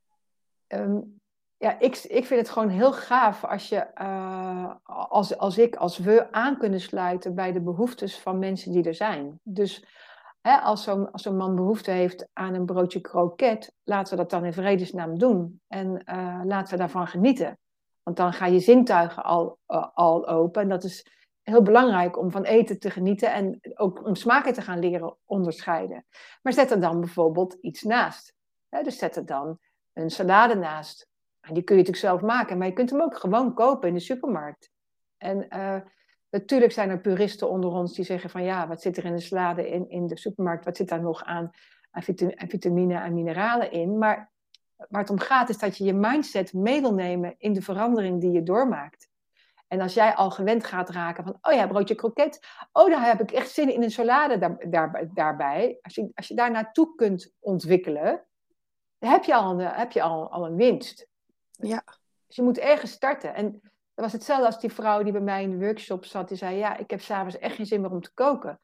Um, 0.69 1.21
ja, 1.59 1.79
ik, 1.79 1.97
ik 1.97 2.27
vind 2.27 2.41
het 2.41 2.51
gewoon 2.51 2.69
heel 2.69 2.93
gaaf 2.93 3.45
als, 3.45 3.69
je, 3.69 3.87
uh, 4.01 4.75
als, 4.83 5.39
als 5.39 5.59
ik, 5.59 5.77
als 5.77 5.99
we 5.99 6.33
aan 6.33 6.59
kunnen 6.59 6.81
sluiten 6.81 7.35
bij 7.35 7.53
de 7.53 7.61
behoeftes 7.61 8.21
van 8.21 8.39
mensen 8.39 8.73
die 8.73 8.85
er 8.85 8.95
zijn. 8.95 9.41
Dus 9.43 9.85
hè, 10.41 10.57
als 10.57 10.83
zo'n 10.83 11.09
zo'n 11.13 11.37
man 11.37 11.55
behoefte 11.55 11.91
heeft 11.91 12.29
aan 12.33 12.55
een 12.55 12.67
broodje 12.67 13.01
kroket, 13.01 13.73
laten 13.85 14.17
we 14.17 14.23
dat 14.23 14.31
dan 14.31 14.45
in 14.45 14.53
vredesnaam 14.53 15.19
doen. 15.19 15.61
En 15.69 16.03
uh, 16.07 16.41
laten 16.45 16.73
we 16.73 16.79
daarvan 16.79 17.07
genieten. 17.07 17.59
Want 18.03 18.17
dan 18.17 18.33
ga 18.33 18.47
je 18.47 18.61
zintuigen 18.61 19.25
al, 19.25 19.59
uh, 19.69 19.87
al 19.95 20.29
open. 20.29 20.63
En 20.63 20.69
dat 20.69 20.85
is 20.85 21.07
heel 21.43 21.63
belangrijk 21.63 22.19
om 22.19 22.31
van 22.31 22.43
eten 22.43 22.79
te 22.79 22.91
genieten 22.91 23.33
en 23.33 23.61
ook 23.75 24.07
om 24.07 24.15
smaken 24.15 24.53
te 24.53 24.63
gaan 24.63 24.79
leren 24.79 25.17
onderscheiden. 25.25 26.07
Maar 26.43 26.53
zet 26.53 26.71
er 26.71 26.81
dan 26.81 27.01
bijvoorbeeld 27.01 27.53
iets 27.53 27.83
naast. 27.83 28.35
Hè, 28.69 28.83
dus 28.83 28.99
zet 28.99 29.17
er 29.17 29.27
dan 29.27 29.59
een 29.97 30.11
salade 30.11 30.55
naast. 30.55 31.09
En 31.41 31.55
die 31.55 31.63
kun 31.63 31.77
je 31.77 31.83
natuurlijk 31.83 32.09
zelf 32.09 32.21
maken, 32.21 32.59
maar 32.59 32.67
je 32.67 32.73
kunt 32.73 32.91
hem 32.91 33.03
ook 33.03 33.17
gewoon 33.17 33.55
kopen 33.55 33.89
in 33.89 33.95
de 33.95 34.01
supermarkt. 34.01 34.71
En 35.17 35.47
uh, 35.57 35.77
natuurlijk 36.31 36.73
zijn 36.73 36.91
er 36.91 37.01
puristen 37.01 37.51
onder 37.51 37.71
ons 37.71 37.95
die 37.95 38.05
zeggen 38.05 38.31
van 38.31 38.43
ja, 38.43 38.69
wat 38.69 38.83
zit 38.83 38.97
er 38.97 39.05
in 39.05 39.15
de 39.15 39.21
salade 39.21 39.71
in, 39.71 39.91
in 39.91 40.07
de 40.07 40.19
supermarkt? 40.19 40.65
Wat 40.65 40.77
zit 40.77 40.89
daar 40.89 41.01
nog 41.01 41.25
aan, 41.25 41.51
vitamine 42.49 42.99
en 42.99 43.15
mineralen 43.15 43.73
in? 43.73 43.99
Maar 43.99 44.33
waar 44.89 45.01
het 45.01 45.11
om 45.11 45.19
gaat 45.19 45.49
is 45.49 45.59
dat 45.59 45.77
je 45.77 45.85
je 45.85 45.95
mindset 45.95 46.53
mee 46.53 46.81
wil 46.81 46.95
nemen 46.95 47.35
in 47.39 47.53
de 47.53 47.63
verandering 47.63 48.21
die 48.21 48.31
je 48.31 48.43
doormaakt. 48.43 49.09
En 49.69 49.81
als 49.81 49.95
jij 49.95 50.15
al 50.15 50.31
gewend 50.31 50.65
gaat 50.65 50.91
raken 50.91 51.25
van, 51.25 51.39
oh 51.41 51.53
ja, 51.53 51.67
broodje 51.67 51.95
kroket, 51.95 52.47
oh 52.73 52.91
daar 52.91 53.07
heb 53.07 53.21
ik 53.21 53.31
echt 53.31 53.51
zin 53.51 53.75
in 53.75 53.83
een 53.83 53.91
salade 53.91 54.39
daar, 54.39 54.71
daar, 54.71 55.11
daarbij. 55.15 55.79
Als 55.83 55.95
je, 55.95 56.11
als 56.15 56.29
je 56.29 56.35
daar 56.35 56.51
naartoe 56.51 56.95
kunt 56.95 57.35
ontwikkelen, 57.41 58.27
heb 58.99 59.25
je 59.25 59.35
al 59.35 59.51
een, 59.51 59.67
heb 59.67 59.93
je 59.93 60.03
al, 60.03 60.31
al 60.31 60.47
een 60.47 60.57
winst. 60.57 61.07
Ja. 61.51 61.85
Dus 62.27 62.37
je 62.37 62.43
moet 62.43 62.59
ergens 62.59 62.91
starten. 62.91 63.35
En 63.35 63.53
dat 63.95 64.05
was 64.05 64.13
hetzelfde 64.13 64.47
als 64.47 64.61
die 64.61 64.73
vrouw 64.73 65.03
die 65.03 65.13
bij 65.13 65.21
mij 65.21 65.43
in 65.43 65.51
de 65.51 65.65
workshop 65.65 66.05
zat. 66.05 66.29
Die 66.29 66.37
zei, 66.37 66.57
ja, 66.57 66.77
ik 66.77 66.91
heb 66.91 67.01
s'avonds 67.01 67.39
echt 67.39 67.57
geen 67.57 67.67
zin 67.67 67.81
meer 67.81 67.91
om 67.91 68.01
te 68.01 68.15
koken. 68.15 68.61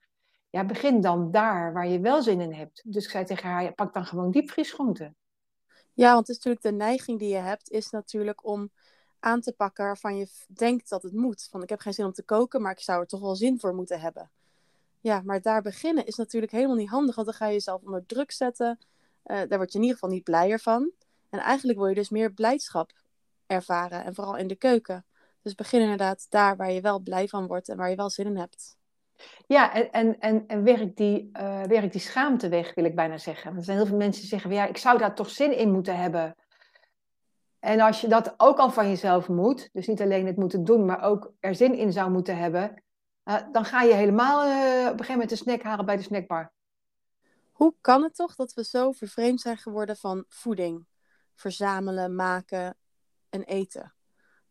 Ja, 0.51 0.65
begin 0.65 1.01
dan 1.01 1.31
daar 1.31 1.73
waar 1.73 1.89
je 1.89 2.01
wel 2.01 2.23
zin 2.23 2.41
in 2.41 2.53
hebt. 2.53 2.83
Dus 2.85 3.05
ik 3.05 3.11
zei 3.11 3.25
tegen 3.25 3.49
haar, 3.49 3.62
ja, 3.62 3.71
pak 3.71 3.93
dan 3.93 4.07
gewoon 4.07 4.31
diepvriesgroenten. 4.31 5.17
Ja, 5.93 6.12
want 6.15 6.27
het 6.27 6.37
is 6.37 6.45
natuurlijk 6.45 6.65
de 6.65 6.85
neiging 6.85 7.19
die 7.19 7.29
je 7.29 7.41
hebt, 7.41 7.71
is 7.71 7.91
natuurlijk 7.91 8.47
om 8.47 8.71
aan 9.19 9.41
te 9.41 9.53
pakken 9.53 9.85
waarvan 9.85 10.17
je 10.17 10.29
denkt 10.47 10.89
dat 10.89 11.03
het 11.03 11.12
moet. 11.12 11.49
Van 11.51 11.62
ik 11.62 11.69
heb 11.69 11.81
geen 11.81 11.93
zin 11.93 12.05
om 12.05 12.12
te 12.12 12.23
koken, 12.23 12.62
maar 12.62 12.73
ik 12.73 12.81
zou 12.81 13.01
er 13.01 13.07
toch 13.07 13.21
wel 13.21 13.35
zin 13.35 13.61
voor 13.61 13.75
moeten 13.75 14.01
hebben. 14.01 14.31
Ja, 15.01 15.23
maar 15.25 15.41
daar 15.41 15.62
beginnen 15.62 16.07
is 16.07 16.17
natuurlijk 16.17 16.53
helemaal 16.53 16.77
niet 16.77 16.89
handig, 16.89 17.15
want 17.15 17.27
dan 17.27 17.37
ga 17.37 17.47
je 17.47 17.53
jezelf 17.53 17.83
onder 17.83 18.07
druk 18.07 18.31
zetten. 18.31 18.79
Uh, 19.26 19.41
daar 19.49 19.59
word 19.59 19.73
je 19.73 19.79
in 19.79 19.85
ieder 19.85 19.99
geval 19.99 20.14
niet 20.14 20.25
blijer 20.25 20.61
van. 20.61 20.91
En 21.31 21.38
eigenlijk 21.38 21.79
wil 21.79 21.88
je 21.88 21.95
dus 21.95 22.11
meer 22.11 22.33
blijdschap 22.33 22.93
ervaren 23.47 24.05
en 24.05 24.14
vooral 24.14 24.37
in 24.37 24.47
de 24.47 24.57
keuken. 24.57 25.07
Dus 25.43 25.55
begin 25.55 25.81
inderdaad 25.81 26.26
daar 26.29 26.57
waar 26.57 26.73
je 26.73 26.81
wel 26.81 27.00
blij 27.00 27.29
van 27.29 27.47
wordt 27.47 27.69
en 27.69 27.76
waar 27.76 27.91
je 27.91 27.97
wel 27.97 28.11
zin 28.11 28.26
in 28.26 28.37
hebt. 28.37 28.76
Ja, 29.47 29.75
en, 29.75 29.91
en, 29.91 30.19
en, 30.19 30.47
en 30.47 30.64
werk, 30.64 30.97
die, 30.97 31.31
uh, 31.33 31.62
werk 31.62 31.93
die 31.93 32.00
schaamte 32.00 32.49
weg, 32.49 32.75
wil 32.75 32.85
ik 32.85 32.95
bijna 32.95 33.19
zeggen. 33.19 33.57
Er 33.57 33.64
zijn 33.64 33.76
heel 33.76 33.87
veel 33.87 33.97
mensen 33.97 34.21
die 34.21 34.31
zeggen, 34.31 34.52
ja, 34.52 34.67
ik 34.67 34.76
zou 34.76 34.99
daar 34.99 35.14
toch 35.14 35.31
zin 35.31 35.59
in 35.59 35.73
moeten 35.73 35.97
hebben. 35.97 36.35
En 37.59 37.81
als 37.81 38.00
je 38.00 38.09
dat 38.09 38.35
ook 38.37 38.59
al 38.59 38.71
van 38.71 38.88
jezelf 38.88 39.29
moet, 39.29 39.69
dus 39.73 39.87
niet 39.87 40.00
alleen 40.00 40.26
het 40.26 40.37
moeten 40.37 40.64
doen, 40.64 40.85
maar 40.85 41.02
ook 41.02 41.33
er 41.41 41.55
zin 41.55 41.75
in 41.75 41.93
zou 41.93 42.11
moeten 42.11 42.37
hebben, 42.37 42.83
uh, 43.25 43.37
dan 43.52 43.64
ga 43.64 43.83
je 43.83 43.95
helemaal 43.95 44.47
uh, 44.47 44.83
op 44.83 44.91
een 44.91 44.91
gegeven 44.91 45.12
moment 45.12 45.31
een 45.31 45.37
snack 45.37 45.62
halen 45.62 45.87
bij 45.87 45.97
de 45.97 46.02
snackbar. 46.02 46.52
Hoe 47.62 47.75
kan 47.81 48.02
het 48.02 48.14
toch 48.14 48.35
dat 48.35 48.54
we 48.54 48.64
zo 48.64 48.92
vervreemd 48.92 49.40
zijn 49.40 49.57
geworden 49.57 49.97
van 49.97 50.25
voeding? 50.28 50.87
Verzamelen, 51.35 52.14
maken 52.14 52.76
en 53.28 53.42
eten. 53.42 53.95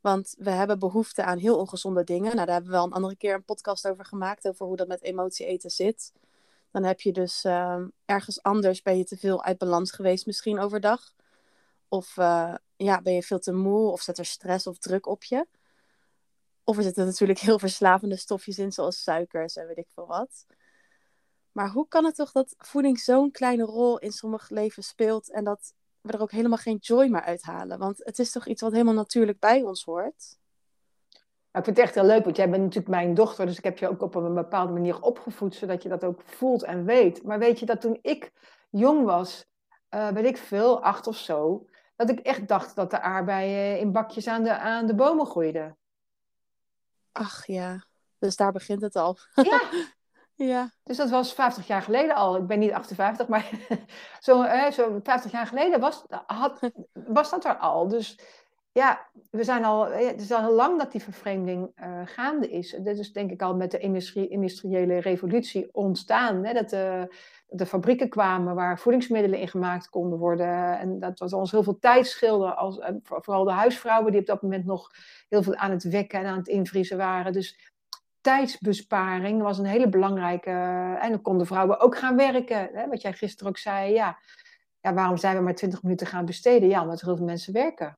Want 0.02 0.36
we 0.38 0.50
hebben 0.50 0.80
behoefte 0.80 1.24
aan 1.24 1.38
heel 1.38 1.58
ongezonde 1.58 2.04
dingen. 2.04 2.36
Nou, 2.36 2.46
daar 2.46 2.54
hebben 2.54 2.72
we 2.72 2.78
wel 2.78 2.86
een 2.86 2.94
andere 2.94 3.16
keer 3.16 3.34
een 3.34 3.44
podcast 3.44 3.88
over 3.88 4.06
gemaakt, 4.06 4.48
over 4.48 4.66
hoe 4.66 4.76
dat 4.76 4.88
met 4.88 5.02
emotie 5.02 5.46
eten 5.46 5.70
zit. 5.70 6.14
Dan 6.72 6.84
heb 6.84 7.02
je 7.02 7.12
dus 7.12 7.46
uh, 7.46 7.82
ergens 8.06 8.44
anders, 8.44 8.82
ben 8.82 8.98
je 8.98 9.04
te 9.04 9.18
veel 9.18 9.44
uit 9.44 9.58
balans 9.58 9.92
geweest 9.92 10.26
misschien 10.26 10.60
overdag. 10.60 11.14
Of 11.88 12.18
uh, 12.18 12.56
ja, 12.76 13.02
ben 13.02 13.14
je 13.14 13.24
veel 13.24 13.40
te 13.40 13.54
moe 13.54 13.92
of 13.92 14.02
zet 14.02 14.18
er 14.18 14.26
stress 14.26 14.68
of 14.68 14.78
druk 14.78 15.08
op 15.08 15.24
je. 15.24 15.48
Of 16.64 16.78
er 16.78 16.84
zitten 16.84 17.06
natuurlijk 17.06 17.40
heel 17.40 17.60
verslavende 17.60 18.16
stofjes 18.16 18.58
in, 18.58 18.72
zoals 18.72 19.04
suikers 19.04 19.56
en 19.56 19.68
weet 19.68 19.78
ik 19.78 19.90
veel 19.94 20.08
wat. 20.08 20.46
Maar 21.52 21.70
hoe 21.70 21.88
kan 21.88 22.06
het 22.06 22.16
toch 22.16 22.32
dat 22.32 22.56
voeding 22.58 23.00
zo'n 23.00 23.32
kleine 23.32 23.64
rol 23.64 24.00
in 24.00 24.12
sommige 24.12 24.54
leven 24.54 24.84
speelt 24.84 25.32
en 25.32 25.44
dat 25.44 25.74
we 26.02 26.12
er 26.12 26.22
ook 26.22 26.32
helemaal 26.32 26.58
geen 26.58 26.78
joy 26.78 27.08
meer 27.08 27.22
uithalen? 27.22 27.80
Want 27.80 27.98
het 27.98 28.20
is 28.20 28.32
toch 28.32 28.48
iets 28.48 28.62
wat 28.62 28.72
helemaal 28.72 28.94
natuurlijk 28.94 29.40
bij 29.40 29.64
ons 29.64 29.84
hoort? 29.84 30.40
ik 31.54 31.64
vind 31.64 31.78
het 31.78 31.86
echt 31.86 31.96
heel 31.96 32.06
leuk, 32.06 32.24
want 32.24 32.36
jij 32.36 32.50
bent 32.50 32.62
natuurlijk 32.64 32.90
mijn 32.90 33.14
dochter, 33.14 33.46
dus 33.46 33.58
ik 33.58 33.64
heb 33.64 33.78
je 33.78 33.90
ook 33.90 34.02
op 34.02 34.16
een 34.16 34.34
bepaalde 34.34 34.74
manier 34.74 35.02
opgevoed, 35.02 35.56
zodat 35.56 35.84
je 35.84 35.90
dat 35.90 36.04
ook 36.04 36.22
voelt 36.22 36.64
en 36.64 36.86
weet. 36.86 37.24
Maar 37.24 37.40
weet 37.40 37.60
je 37.60 37.66
dat 37.66 37.82
toen 37.82 38.00
ik 38.02 38.32
jong 38.70 39.06
was, 39.06 39.46
uh, 39.90 40.08
weet 40.08 40.26
ik 40.26 40.38
veel, 40.38 40.84
acht 40.84 41.08
of 41.08 41.18
zo, 41.18 41.68
dat 41.96 42.10
ik 42.10 42.20
echt 42.20 42.48
dacht 42.48 42.76
dat 42.76 42.92
de 42.92 43.02
aardbeien 43.02 43.80
in 43.80 43.92
bakjes 43.92 44.28
aan 44.28 44.44
de, 44.44 44.58
aan 44.58 44.86
de 44.86 44.96
bomen 44.96 45.26
groeiden. 45.26 45.78
Ach 47.12 47.46
ja, 47.48 47.84
dus 48.18 48.36
daar 48.36 48.52
begint 48.52 48.82
het 48.82 48.96
al. 48.96 49.18
Ja. 49.34 49.62
ja. 50.48 50.70
Dus 50.84 50.98
dat 50.98 51.10
was 51.10 51.34
50 51.34 51.68
jaar 51.68 51.82
geleden 51.82 52.16
al. 52.16 52.38
Ik 52.38 52.48
ben 52.48 52.60
niet 52.60 52.72
58, 52.72 53.28
maar 53.28 53.50
zo, 54.20 54.42
eh, 54.42 54.72
zo 54.72 55.00
50 55.04 55.32
jaar 55.32 55.48
geleden 55.48 55.80
was, 55.80 56.06
had, 56.26 56.72
was 56.94 57.30
dat 57.30 57.46
er 57.46 57.58
al. 57.58 57.88
Dus 57.88 58.20
ja, 58.74 59.08
we 59.32 59.44
zijn 59.44 59.66
al, 59.66 59.86
het 59.86 60.22
is 60.22 60.32
al 60.32 60.42
heel 60.42 60.56
lang 60.56 60.80
dat 60.80 60.92
die 60.92 61.02
vervreemding 61.02 61.72
uh, 61.76 62.02
gaande 62.06 62.50
is. 62.50 62.76
Dit 62.80 63.00
is 63.00 63.14
denk 63.14 63.32
ik 63.32 63.42
al 63.42 63.56
met 63.56 63.72
de 63.72 63.78
industrie, 63.78 64.28
industriële 64.28 65.00
revolutie 65.00 65.70
ontstaan. 65.72 66.46
Hè? 66.46 66.54
Dat, 66.54 66.70
de, 66.70 67.16
de 67.48 67.66
fabrieken 67.66 68.10
kwamen 68.10 68.56
waar 68.56 68.80
voedingsmiddelen 68.80 69.40
in 69.40 69.48
gemaakt 69.48 69.90
konden 69.90 70.20
worden. 70.20 70.80
En 70.80 71.00
dat 71.00 71.20
was 71.20 71.34
ons 71.34 71.52
heel 71.52 71.64
veel 71.64 71.80
tijd 71.80 72.08
scheelde. 72.08 72.54
Als, 72.54 72.80
eh, 72.80 72.94
vooral 73.04 73.44
de 73.44 73.52
huisvrouwen 73.52 74.12
die 74.12 74.22
op 74.22 74.28
dat 74.28 74.42
moment 74.42 74.66
nog 74.66 74.92
heel 75.30 75.44
veel 75.44 75.56
aan 75.56 75.72
het 75.72 75.84
wekken 75.84 76.20
en 76.20 76.26
aan 76.26 76.38
het 76.38 76.48
invriezen 76.48 76.98
waren. 76.98 77.34
Dus 77.34 77.71
tijdsbesparing 78.22 79.42
was 79.42 79.58
een 79.58 79.66
hele 79.66 79.90
belangrijke. 79.90 80.50
En 81.02 81.10
dan 81.10 81.22
konden 81.22 81.48
vrouwen 81.48 81.80
ook 81.80 81.98
gaan 81.98 82.16
werken. 82.16 82.70
Hè? 82.74 82.88
Wat 82.88 83.02
jij 83.02 83.14
gisteren 83.14 83.50
ook 83.50 83.58
zei, 83.58 83.94
ja. 83.94 84.20
ja, 84.82 84.94
waarom 84.94 85.18
zijn 85.18 85.38
we 85.38 85.44
maar 85.44 85.56
20 85.56 85.84
minuten 85.84 86.08
gaan 86.08 86.26
besteden? 86.26 86.70
Ja, 86.70 86.82
omdat 86.82 87.00
er 87.00 87.06
heel 87.06 87.16
veel 87.18 87.26
mensen 87.26 87.54
werken. 87.54 87.98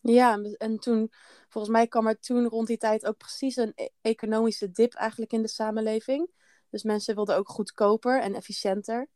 Ja, 0.00 0.38
en 0.58 0.78
toen, 0.78 1.10
volgens 1.48 1.72
mij 1.72 1.86
kwam 1.86 2.06
er 2.06 2.18
toen 2.18 2.48
rond 2.48 2.66
die 2.66 2.76
tijd 2.76 3.06
ook 3.06 3.16
precies 3.16 3.56
een 3.56 3.72
e-, 3.74 3.88
economische 4.00 4.70
dip 4.70 4.94
eigenlijk 4.94 5.32
in 5.32 5.42
de 5.42 5.48
samenleving. 5.48 6.30
Dus 6.70 6.82
mensen 6.82 7.14
wilden 7.14 7.36
ook 7.36 7.48
goedkoper 7.48 8.20
en 8.20 8.34
efficiënter. 8.34 9.08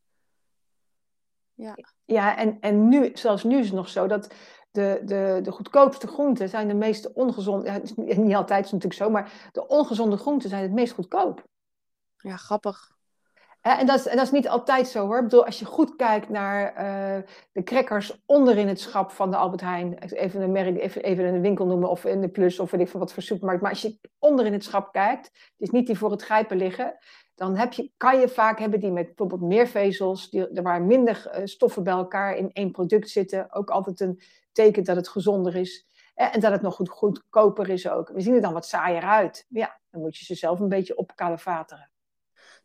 Ja, 1.54 1.76
ja 2.04 2.36
en, 2.36 2.60
en 2.60 2.88
nu, 2.88 3.10
zelfs 3.14 3.44
nu 3.44 3.58
is 3.58 3.66
het 3.66 3.74
nog 3.74 3.88
zo 3.88 4.06
dat 4.06 4.34
de, 4.70 5.00
de, 5.04 5.40
de 5.42 5.52
goedkoopste 5.52 6.06
groenten 6.06 6.48
zijn 6.48 6.68
de 6.68 6.74
meest 6.74 7.12
ongezonde. 7.12 7.66
Ja, 7.66 7.80
niet 8.16 8.34
altijd 8.34 8.64
is 8.64 8.72
natuurlijk 8.72 9.00
zo, 9.00 9.10
maar 9.10 9.50
de 9.52 9.66
ongezonde 9.66 10.16
groenten 10.16 10.48
zijn 10.48 10.62
het 10.62 10.72
meest 10.72 10.92
goedkoop. 10.92 11.44
Ja, 12.16 12.36
grappig. 12.36 12.98
En 13.60 13.86
dat, 13.86 13.98
is, 13.98 14.06
en 14.06 14.16
dat 14.16 14.24
is 14.24 14.32
niet 14.32 14.48
altijd 14.48 14.88
zo 14.88 15.06
hoor. 15.06 15.16
Ik 15.16 15.22
bedoel, 15.22 15.46
als 15.46 15.58
je 15.58 15.64
goed 15.64 15.96
kijkt 15.96 16.28
naar 16.28 16.72
uh, 16.72 17.22
de 17.52 17.62
crackers 17.62 18.22
onderin 18.26 18.68
het 18.68 18.80
schap 18.80 19.10
van 19.10 19.30
de 19.30 19.36
Albert 19.36 19.60
Heijn. 19.60 19.98
Even 19.98 20.40
een 20.40 20.52
merk, 20.52 20.78
even, 20.78 21.02
even 21.02 21.24
een 21.24 21.40
winkel 21.40 21.66
noemen 21.66 21.90
of 21.90 22.04
in 22.04 22.20
de 22.20 22.28
Plus 22.28 22.58
of 22.58 22.70
weet 22.70 22.80
ik 22.80 22.88
wat 22.88 23.12
voor 23.12 23.22
supermarkt. 23.22 23.62
Maar 23.62 23.70
als 23.70 23.82
je 23.82 23.98
onderin 24.18 24.52
het 24.52 24.64
schap 24.64 24.92
kijkt, 24.92 25.26
het 25.26 25.54
is 25.56 25.70
niet 25.70 25.86
die 25.86 25.98
voor 25.98 26.10
het 26.10 26.22
grijpen 26.22 26.56
liggen. 26.56 26.98
Dan 27.34 27.56
heb 27.56 27.72
je, 27.72 27.92
kan 27.96 28.20
je 28.20 28.28
vaak 28.28 28.58
hebben 28.58 28.80
die 28.80 28.90
met 28.90 29.06
bijvoorbeeld 29.06 29.50
meer 29.50 29.66
vezels, 29.66 30.30
die, 30.30 30.46
waar 30.52 30.82
minder 30.82 31.30
uh, 31.34 31.40
stoffen 31.44 31.82
bij 31.82 31.92
elkaar 31.92 32.36
in 32.36 32.50
één 32.52 32.70
product 32.70 33.08
zitten. 33.08 33.52
Ook 33.52 33.70
altijd 33.70 34.00
een 34.00 34.20
teken 34.52 34.84
dat 34.84 34.96
het 34.96 35.08
gezonder 35.08 35.56
is. 35.56 35.88
En 36.14 36.40
dat 36.40 36.52
het 36.52 36.62
nog 36.62 36.74
goed, 36.74 36.88
goedkoper 36.88 37.68
is 37.68 37.88
ook. 37.88 38.08
We 38.08 38.20
zien 38.20 38.34
er 38.34 38.40
dan 38.40 38.52
wat 38.52 38.66
saaier 38.66 39.02
uit. 39.02 39.46
Ja, 39.48 39.80
dan 39.90 40.00
moet 40.00 40.16
je 40.16 40.24
ze 40.24 40.34
zelf 40.34 40.60
een 40.60 40.68
beetje 40.68 40.96
opkalevateren. 40.96 41.89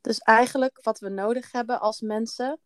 Dus 0.05 0.19
eigenlijk 0.19 0.77
wat 0.81 0.99
we 0.99 1.09
nodig 1.09 1.51
hebben 1.51 1.79
als 1.79 2.01
mensen 2.01 2.59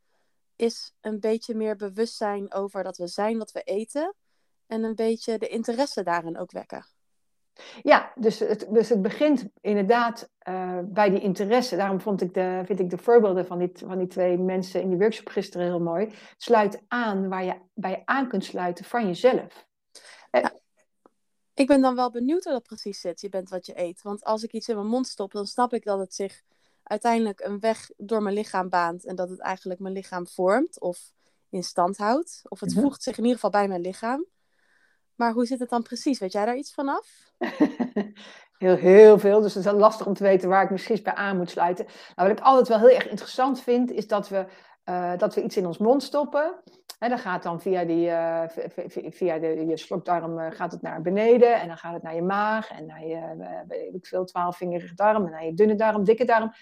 is 0.56 0.94
een 1.02 1.20
beetje 1.20 1.56
meer 1.56 1.76
bewustzijn 1.76 2.54
over 2.54 2.84
dat 2.84 2.98
we 2.98 3.08
zijn 3.08 3.38
wat 3.38 3.52
we 3.52 3.62
eten 3.62 4.16
en 4.68 4.84
een 4.84 4.96
beetje 4.96 5.38
de 5.38 5.48
interesse 5.48 6.04
daarin 6.04 6.38
ook 6.38 6.52
wekken. 6.52 6.86
Ja, 7.82 8.12
dus 8.16 8.40
het, 8.40 8.68
dus 8.70 8.90
het 8.90 9.02
begint 9.02 9.48
inderdaad 9.62 10.30
uh, 10.48 10.80
bij 10.84 11.10
die 11.10 11.22
interesse. 11.22 11.76
Daarom 11.76 12.02
vond 12.02 12.22
ik 12.22 12.34
de, 12.34 12.62
vind 12.66 12.80
ik 12.80 12.90
de 12.90 12.98
voorbeelden 12.98 13.46
van 13.46 13.58
die, 13.58 13.72
van 13.74 13.98
die 13.98 14.08
twee 14.08 14.38
mensen 14.38 14.82
in 14.82 14.90
die 14.90 14.98
workshop 14.98 15.28
gisteren 15.28 15.68
heel 15.68 15.82
mooi. 15.82 16.14
Sluit 16.38 16.82
aan 16.88 17.30
waar 17.30 17.44
je 17.44 17.56
bij 17.74 18.02
aan 18.06 18.28
kunt 18.28 18.46
sluiten 18.46 18.86
van 18.86 19.06
jezelf. 19.06 19.68
Ja, 20.32 20.54
ik 21.54 21.68
ben 21.68 21.82
dan 21.82 21.96
wel 21.96 22.12
benieuwd 22.12 22.44
hoe 22.44 22.54
dat 22.54 22.64
precies 22.64 23.02
zit. 23.02 23.22
Je 23.22 23.30
bent 23.30 23.50
wat 23.50 23.66
je 23.66 23.80
eet. 23.80 24.02
Want 24.02 24.24
als 24.24 24.44
ik 24.44 24.54
iets 24.54 24.70
in 24.70 24.76
mijn 24.76 24.88
mond 24.88 25.08
stop, 25.08 25.32
dan 25.32 25.46
snap 25.46 25.74
ik 25.74 25.84
dat 25.84 26.00
het 26.00 26.14
zich 26.14 26.42
uiteindelijk 26.90 27.40
een 27.40 27.60
weg 27.60 27.90
door 27.98 28.22
mijn 28.22 28.36
lichaam 28.36 28.70
baant 28.70 29.06
en 29.06 29.16
dat 29.16 29.30
het 29.30 29.40
eigenlijk 29.40 29.80
mijn 29.80 29.94
lichaam 29.94 30.28
vormt 30.28 30.80
of 30.80 31.12
in 31.50 31.64
stand 31.64 31.98
houdt. 31.98 32.42
Of 32.44 32.60
het 32.60 32.74
mhm. 32.74 32.82
voegt 32.82 33.04
zich 33.04 33.18
in 33.18 33.24
ieder 33.24 33.36
geval 33.36 33.50
bij 33.60 33.68
mijn 33.68 33.82
lichaam. 33.82 34.26
Maar 35.16 35.32
hoe 35.32 35.46
zit 35.46 35.60
het 35.60 35.70
dan 35.70 35.82
precies? 35.82 36.20
Weet 36.20 36.32
jij 36.32 36.46
daar 36.46 36.58
iets 36.58 36.74
van 36.74 36.90
af? 36.90 37.34
heel, 38.58 38.76
heel 38.76 39.20
veel. 39.20 39.42
Dus 39.42 39.54
het 39.54 39.66
is 39.66 39.72
lastig 39.72 40.06
om 40.06 40.14
te 40.14 40.24
weten 40.24 40.50
waar 40.50 40.64
ik 40.64 40.70
misschien 40.70 41.00
bij 41.04 41.14
aan 41.14 41.38
moet 41.38 41.50
sluiten. 41.50 41.86
Nou, 42.16 42.30
wat 42.30 42.38
ik 42.38 42.44
altijd 42.44 42.68
wel 42.68 42.80
heel 42.80 42.98
erg 42.98 43.10
interessant 43.10 43.62
vind, 43.62 43.92
is 43.92 44.08
dat 44.08 44.30
we, 44.30 44.46
uh, 44.86 45.18
dat 45.18 45.36
we 45.36 45.44
iets 45.44 45.58
in 45.58 45.66
ons 45.66 45.78
mond 45.78 46.04
stoppen. 46.04 46.62
En 47.00 47.10
dan 47.10 47.20
gaat 47.20 47.44
dan 47.44 47.62
via, 47.62 47.84
die, 47.84 48.08
uh, 48.08 48.44
via 49.10 49.40
de, 49.40 49.66
je 49.66 49.78
slokdarm 49.78 50.40
uh, 50.40 50.52
gaat 50.52 50.72
het 50.72 50.82
naar 50.82 51.02
beneden. 51.02 51.60
En 51.60 51.68
dan 51.68 51.78
gaat 51.78 51.94
het 51.94 52.04
naar 52.04 52.16
je 52.16 52.22
maag. 52.22 52.70
En 52.70 52.86
naar 52.86 53.06
je, 53.06 53.36
weet 53.68 53.94
ik 53.94 54.06
veel, 54.06 54.26
twaalfvingerige 54.26 54.96
darm. 54.96 55.26
En 55.26 55.32
naar 55.32 55.46
je 55.46 55.54
dunne 55.54 55.76
darm, 55.76 56.04
dikke 56.04 56.26
darm. 56.26 56.54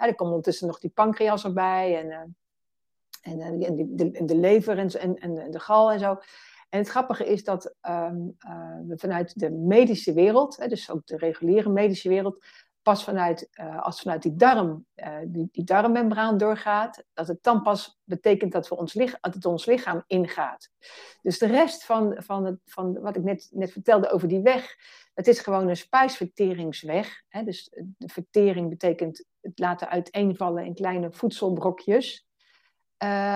Ja, 0.00 0.06
er 0.06 0.14
komt 0.14 0.28
ondertussen 0.28 0.66
nog 0.66 0.78
die 0.78 0.90
pancreas 0.90 1.44
erbij 1.44 1.98
en, 1.98 2.06
uh, 2.06 3.40
en, 3.40 3.62
en, 3.62 3.96
de, 3.96 4.24
de, 4.24 4.36
lever 4.36 4.78
en, 4.78 5.16
en, 5.16 5.50
de 5.50 5.60
gal 5.60 5.92
en 5.92 5.98
zo. 5.98 6.18
En 6.68 6.78
het 6.78 6.88
grappige 6.88 7.26
is 7.26 7.44
dat 7.44 7.74
um, 7.88 8.36
uh, 8.46 8.76
we 8.86 8.98
vanuit 8.98 9.38
de 9.38 9.50
medische 9.50 10.12
wereld, 10.12 10.56
hè, 10.56 10.68
dus 10.68 10.90
ook 10.90 11.06
de 11.06 11.16
reguliere 11.16 11.68
medische 11.68 12.08
wereld, 12.08 12.44
pas 12.82 13.04
vanuit, 13.04 13.50
als 13.80 14.00
vanuit 14.00 14.22
die 14.22 14.36
darm, 14.36 14.86
die, 15.24 15.48
die 15.52 15.64
darmmembraan 15.64 16.38
doorgaat, 16.38 17.04
dat 17.12 17.26
het 17.26 17.42
dan 17.42 17.62
pas 17.62 18.00
betekent 18.04 18.52
dat, 18.52 18.68
we 18.68 18.76
ons, 18.76 18.92
dat 18.92 19.34
het 19.34 19.44
ons 19.44 19.66
lichaam 19.66 20.04
ingaat. 20.06 20.70
Dus 21.22 21.38
de 21.38 21.46
rest 21.46 21.84
van, 21.84 22.14
van, 22.18 22.44
het, 22.44 22.58
van 22.64 23.00
wat 23.00 23.16
ik 23.16 23.22
net, 23.22 23.48
net 23.52 23.72
vertelde 23.72 24.10
over 24.10 24.28
die 24.28 24.40
weg, 24.40 24.76
het 25.14 25.28
is 25.28 25.40
gewoon 25.40 25.68
een 25.68 25.76
spijsverteringsweg. 25.76 27.22
Hè? 27.28 27.42
Dus 27.42 27.70
de 27.98 28.08
vertering 28.08 28.68
betekent 28.68 29.24
het 29.40 29.58
laten 29.58 29.88
uiteenvallen 29.88 30.64
in 30.64 30.74
kleine 30.74 31.12
voedselbrokjes. 31.12 32.28
Uh, 33.02 33.34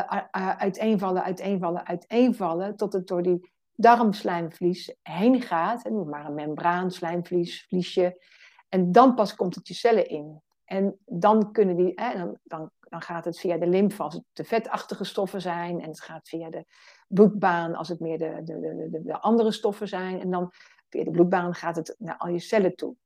uiteenvallen, 0.59 1.23
uiteenvallen, 1.23 1.87
uiteenvallen, 1.87 2.77
tot 2.77 2.93
het 2.93 3.07
door 3.07 3.23
die 3.23 3.53
darmslijmvlies 3.75 4.95
heen 5.03 5.43
gaat. 5.43 5.85
Noem 5.85 6.09
maar 6.09 6.27
een 6.27 6.35
membraan, 6.35 6.91
slijmvlies, 6.91 7.67
vliesje. 7.69 8.23
En 8.69 8.93
dan 8.93 9.15
pas 9.15 9.35
komt 9.35 9.55
het 9.55 9.69
je 9.69 9.75
cellen 9.75 10.09
in. 10.09 10.43
En 10.65 10.99
dan 11.05 11.53
kunnen 11.53 11.77
die, 11.77 11.95
dan, 11.95 12.39
dan, 12.43 12.71
dan 12.81 13.03
gaat 13.03 13.25
het 13.25 13.39
via 13.39 13.57
de 13.57 13.67
lymfe 13.67 14.03
als 14.03 14.15
het 14.15 14.25
de 14.33 14.45
vetachtige 14.45 15.05
stoffen 15.05 15.41
zijn. 15.41 15.81
En 15.81 15.89
het 15.89 16.01
gaat 16.01 16.29
via 16.29 16.51
de 16.51 16.65
bloedbaan 17.09 17.75
als 17.75 17.89
het 17.89 18.01
meer 18.01 18.19
de, 18.19 18.41
de, 18.45 18.61
de, 18.61 18.89
de, 18.91 19.03
de 19.03 19.21
andere 19.21 19.53
stoffen 19.53 19.89
zijn. 19.89 20.21
En 20.21 20.31
dan 20.31 20.53
via 20.89 21.05
de 21.05 21.11
bloedbaan 21.11 21.55
gaat 21.55 21.77
het 21.77 21.95
naar 21.99 22.17
al 22.17 22.29
je 22.29 22.39
cellen 22.39 22.77
toe. 22.77 22.97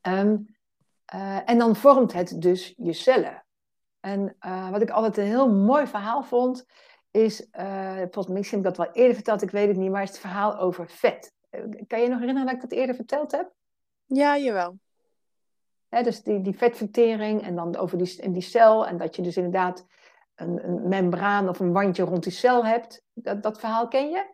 Ehm, 0.00 0.36
eh, 1.14 1.38
en 1.44 1.58
dan 1.58 1.76
vormt 1.76 2.12
het 2.12 2.42
dus 2.42 2.74
je 2.76 2.92
cellen. 2.92 3.44
En 4.00 4.36
uh, 4.46 4.70
wat 4.70 4.82
ik 4.82 4.90
altijd 4.90 5.16
een 5.16 5.24
heel 5.24 5.50
mooi 5.50 5.86
verhaal 5.86 6.22
vond, 6.22 6.66
is, 7.10 7.46
uh, 7.52 7.96
volgens 7.96 8.26
mij, 8.26 8.42
heb 8.42 8.52
ik 8.52 8.62
dat 8.62 8.76
wel 8.76 8.92
eerder 8.92 9.14
verteld, 9.14 9.42
ik 9.42 9.50
weet 9.50 9.68
het 9.68 9.76
niet, 9.76 9.90
maar 9.90 10.02
is 10.02 10.08
het 10.08 10.18
verhaal 10.18 10.58
over 10.58 10.88
vet. 10.88 11.32
kan 11.86 12.00
je 12.00 12.08
nog 12.08 12.18
herinneren 12.18 12.44
dat 12.44 12.54
ik 12.54 12.60
dat 12.60 12.78
eerder 12.78 12.94
verteld 12.94 13.32
heb? 13.32 13.52
Ja, 14.04 14.38
jawel. 14.38 14.78
Hè, 15.88 16.02
dus 16.02 16.22
die, 16.22 16.40
die 16.40 16.56
vetvertering 16.56 17.42
en 17.42 17.54
dan 17.54 17.76
over 17.76 17.98
die, 17.98 18.16
in 18.16 18.32
die 18.32 18.42
cel. 18.42 18.86
En 18.86 18.96
dat 18.96 19.16
je 19.16 19.22
dus 19.22 19.36
inderdaad 19.36 19.86
een, 20.34 20.64
een 20.64 20.88
membraan 20.88 21.48
of 21.48 21.60
een 21.60 21.72
wandje 21.72 22.04
rond 22.04 22.22
die 22.22 22.32
cel 22.32 22.64
hebt. 22.64 23.02
Dat, 23.12 23.42
dat 23.42 23.60
verhaal 23.60 23.88
ken 23.88 24.10
je? 24.10 24.33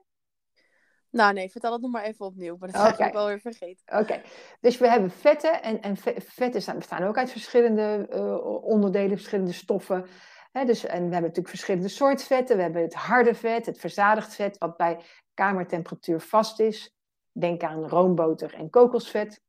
Nou 1.11 1.33
nee, 1.33 1.51
vertel 1.51 1.73
het 1.73 1.81
nog 1.81 1.91
maar 1.91 2.03
even 2.03 2.27
opnieuw. 2.27 2.57
Maar 2.59 2.73
dat 2.73 2.97
heb 2.97 3.07
ik 3.07 3.13
wel 3.13 3.27
weer 3.27 3.41
vergeten. 3.41 3.99
Oké, 3.99 4.23
dus 4.61 4.79
we 4.79 4.89
hebben 4.89 5.11
vetten. 5.11 5.63
En, 5.63 5.81
en 5.81 5.97
vetten 6.17 6.77
bestaan 6.77 7.03
ook 7.03 7.19
uit 7.19 7.31
verschillende 7.31 8.09
uh, 8.13 8.65
onderdelen, 8.65 9.17
verschillende 9.17 9.53
stoffen. 9.53 10.07
dus, 10.53 10.85
en 10.85 10.97
we 10.97 11.01
hebben 11.03 11.21
natuurlijk 11.21 11.49
verschillende 11.49 11.89
soorten 11.89 12.27
vetten. 12.27 12.57
We 12.57 12.63
hebben 12.63 12.83
het 12.83 12.95
harde 12.95 13.35
vet, 13.35 13.67
het 13.67 13.79
verzadigd 13.79 14.35
vet, 14.35 14.59
wat 14.59 14.77
bij 14.77 15.01
kamertemperatuur 15.35 16.21
vast 16.21 16.61
is. 16.61 16.95
Denk 17.33 17.63
aan 17.63 17.89
roomboter 17.89 18.55
en 18.55 18.71
kokosvet. 18.71 19.41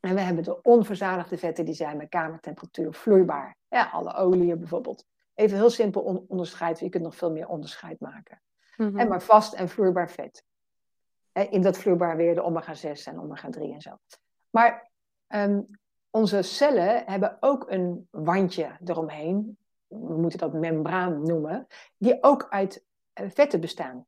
En 0.00 0.14
we 0.14 0.20
hebben 0.20 0.44
de 0.44 0.62
onverzadigde 0.62 1.38
vetten, 1.38 1.64
die 1.64 1.74
zijn 1.74 1.98
bij 1.98 2.06
kamertemperatuur 2.06 2.92
vloeibaar. 2.92 3.56
Ja, 3.68 3.90
alle 3.92 4.14
oliën 4.14 4.58
bijvoorbeeld. 4.58 5.04
Even 5.34 5.56
heel 5.56 5.70
simpel 5.70 6.02
on 6.02 6.24
onderscheid, 6.28 6.80
je 6.80 6.88
kunt 6.88 7.02
nog 7.02 7.16
veel 7.16 7.30
meer 7.30 7.48
onderscheid 7.48 8.00
maken. 8.00 8.40
Mm 8.76 8.98
en 8.98 9.08
maar 9.08 9.22
vast 9.22 9.52
en 9.52 9.68
vloeibaar 9.68 10.10
vet. 10.10 10.44
In 11.44 11.62
dat 11.62 11.78
vloeibaar 11.78 12.16
weer 12.16 12.34
de 12.34 12.42
omega-6 12.42 13.04
en 13.04 13.20
omega-3 13.20 13.60
en 13.60 13.80
zo. 13.80 13.98
Maar 14.50 14.90
um, 15.28 15.66
onze 16.10 16.42
cellen 16.42 17.02
hebben 17.06 17.36
ook 17.40 17.70
een 17.70 18.08
wandje 18.10 18.76
eromheen. 18.84 19.58
We 19.86 20.16
moeten 20.16 20.38
dat 20.38 20.52
membraan 20.52 21.22
noemen. 21.22 21.66
Die 21.96 22.22
ook 22.22 22.46
uit 22.48 22.84
eh, 23.12 23.30
vetten 23.30 23.60
bestaan. 23.60 24.06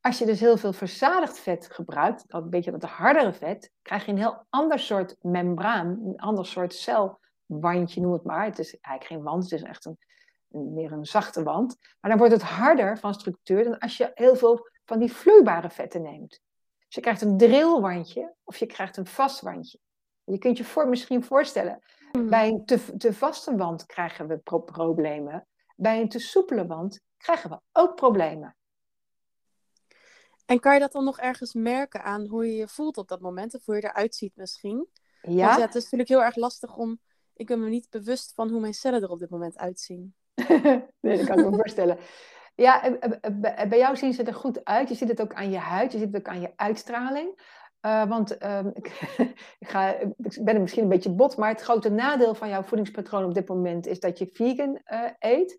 Als 0.00 0.18
je 0.18 0.26
dus 0.26 0.40
heel 0.40 0.56
veel 0.56 0.72
verzadigd 0.72 1.38
vet 1.38 1.70
gebruikt, 1.72 2.24
dat 2.28 2.42
een 2.42 2.50
beetje 2.50 2.70
dat 2.70 2.82
hardere 2.82 3.32
vet, 3.32 3.72
krijg 3.82 4.04
je 4.04 4.12
een 4.12 4.18
heel 4.18 4.46
ander 4.48 4.78
soort 4.78 5.16
membraan, 5.20 5.86
een 6.04 6.20
ander 6.20 6.46
soort 6.46 6.74
celwandje, 6.74 8.00
noem 8.00 8.12
het 8.12 8.24
maar. 8.24 8.44
Het 8.44 8.58
is 8.58 8.78
eigenlijk 8.80 9.04
geen 9.04 9.22
wand, 9.22 9.42
het 9.42 9.52
is 9.52 9.62
echt 9.62 9.84
een, 9.84 9.98
meer 10.74 10.92
een 10.92 11.06
zachte 11.06 11.42
wand. 11.42 11.76
Maar 12.00 12.10
dan 12.10 12.20
wordt 12.20 12.34
het 12.34 12.42
harder 12.42 12.98
van 12.98 13.14
structuur 13.14 13.64
dan 13.64 13.78
als 13.78 13.96
je 13.96 14.10
heel 14.14 14.36
veel 14.36 14.68
van 14.84 14.98
die 14.98 15.12
vloeibare 15.12 15.70
vetten 15.70 16.02
neemt. 16.02 16.40
Dus 16.90 16.98
je 16.98 17.04
krijgt 17.04 17.22
een 17.22 17.38
drilwandje 17.38 18.34
of 18.44 18.56
je 18.56 18.66
krijgt 18.66 18.96
een 18.96 19.06
vast 19.06 19.40
wandje. 19.40 19.78
Je 20.24 20.38
kunt 20.38 20.56
je 20.56 20.64
voor, 20.64 20.88
misschien 20.88 21.24
voorstellen, 21.24 21.82
hmm. 22.12 22.28
bij 22.28 22.48
een 22.48 22.64
te, 22.64 22.96
te 22.96 23.12
vaste 23.12 23.56
wand 23.56 23.86
krijgen 23.86 24.28
we 24.28 24.38
problemen. 24.64 25.46
Bij 25.76 26.00
een 26.00 26.08
te 26.08 26.18
soepele 26.18 26.66
wand 26.66 27.00
krijgen 27.16 27.50
we 27.50 27.60
ook 27.72 27.94
problemen. 27.94 28.56
En 30.46 30.60
kan 30.60 30.74
je 30.74 30.80
dat 30.80 30.92
dan 30.92 31.04
nog 31.04 31.18
ergens 31.18 31.54
merken 31.54 32.02
aan 32.02 32.26
hoe 32.26 32.46
je 32.46 32.56
je 32.56 32.68
voelt 32.68 32.96
op 32.96 33.08
dat 33.08 33.20
moment? 33.20 33.54
Of 33.54 33.64
hoe 33.64 33.74
je 33.74 33.84
eruit 33.84 34.14
ziet 34.14 34.36
misschien? 34.36 34.88
Ja. 35.22 35.46
Want 35.46 35.58
ja, 35.58 35.66
het 35.66 35.74
is 35.74 35.82
natuurlijk 35.82 36.08
heel 36.08 36.22
erg 36.22 36.36
lastig 36.36 36.76
om... 36.76 37.00
Ik 37.34 37.46
ben 37.46 37.60
me 37.60 37.68
niet 37.68 37.90
bewust 37.90 38.34
van 38.34 38.50
hoe 38.50 38.60
mijn 38.60 38.74
cellen 38.74 39.02
er 39.02 39.10
op 39.10 39.18
dit 39.18 39.30
moment 39.30 39.58
uitzien. 39.58 40.14
nee, 41.00 41.16
dat 41.16 41.26
kan 41.26 41.38
ik 41.38 41.50
me 41.50 41.56
voorstellen. 41.56 41.98
Ja, 42.60 42.82
eh, 42.82 43.12
eh, 43.20 43.68
bij 43.68 43.78
jou 43.78 43.96
zien 43.96 44.12
ze 44.12 44.22
er 44.22 44.34
goed 44.34 44.64
uit. 44.64 44.88
Je 44.88 44.94
ziet 44.94 45.08
het 45.08 45.20
ook 45.20 45.34
aan 45.34 45.50
je 45.50 45.58
huid, 45.58 45.92
je 45.92 45.98
ziet 45.98 46.06
het 46.06 46.16
ook 46.16 46.32
aan 46.32 46.40
je 46.40 46.52
uitstraling. 46.56 47.58
Uh, 47.86 48.08
want 48.08 48.42
uh, 48.42 48.64
ik, 48.80 48.86
ik, 49.58 49.68
ga, 49.68 49.88
ik 49.92 50.38
ben 50.44 50.60
misschien 50.60 50.82
een 50.82 50.88
beetje 50.88 51.14
bot, 51.14 51.36
maar 51.36 51.48
het 51.48 51.60
grote 51.60 51.90
nadeel 51.90 52.34
van 52.34 52.48
jouw 52.48 52.62
voedingspatroon 52.62 53.24
op 53.24 53.34
dit 53.34 53.48
moment 53.48 53.86
is 53.86 54.00
dat 54.00 54.18
je 54.18 54.30
vegan 54.32 54.80
uh, 54.92 55.04
eet. 55.18 55.58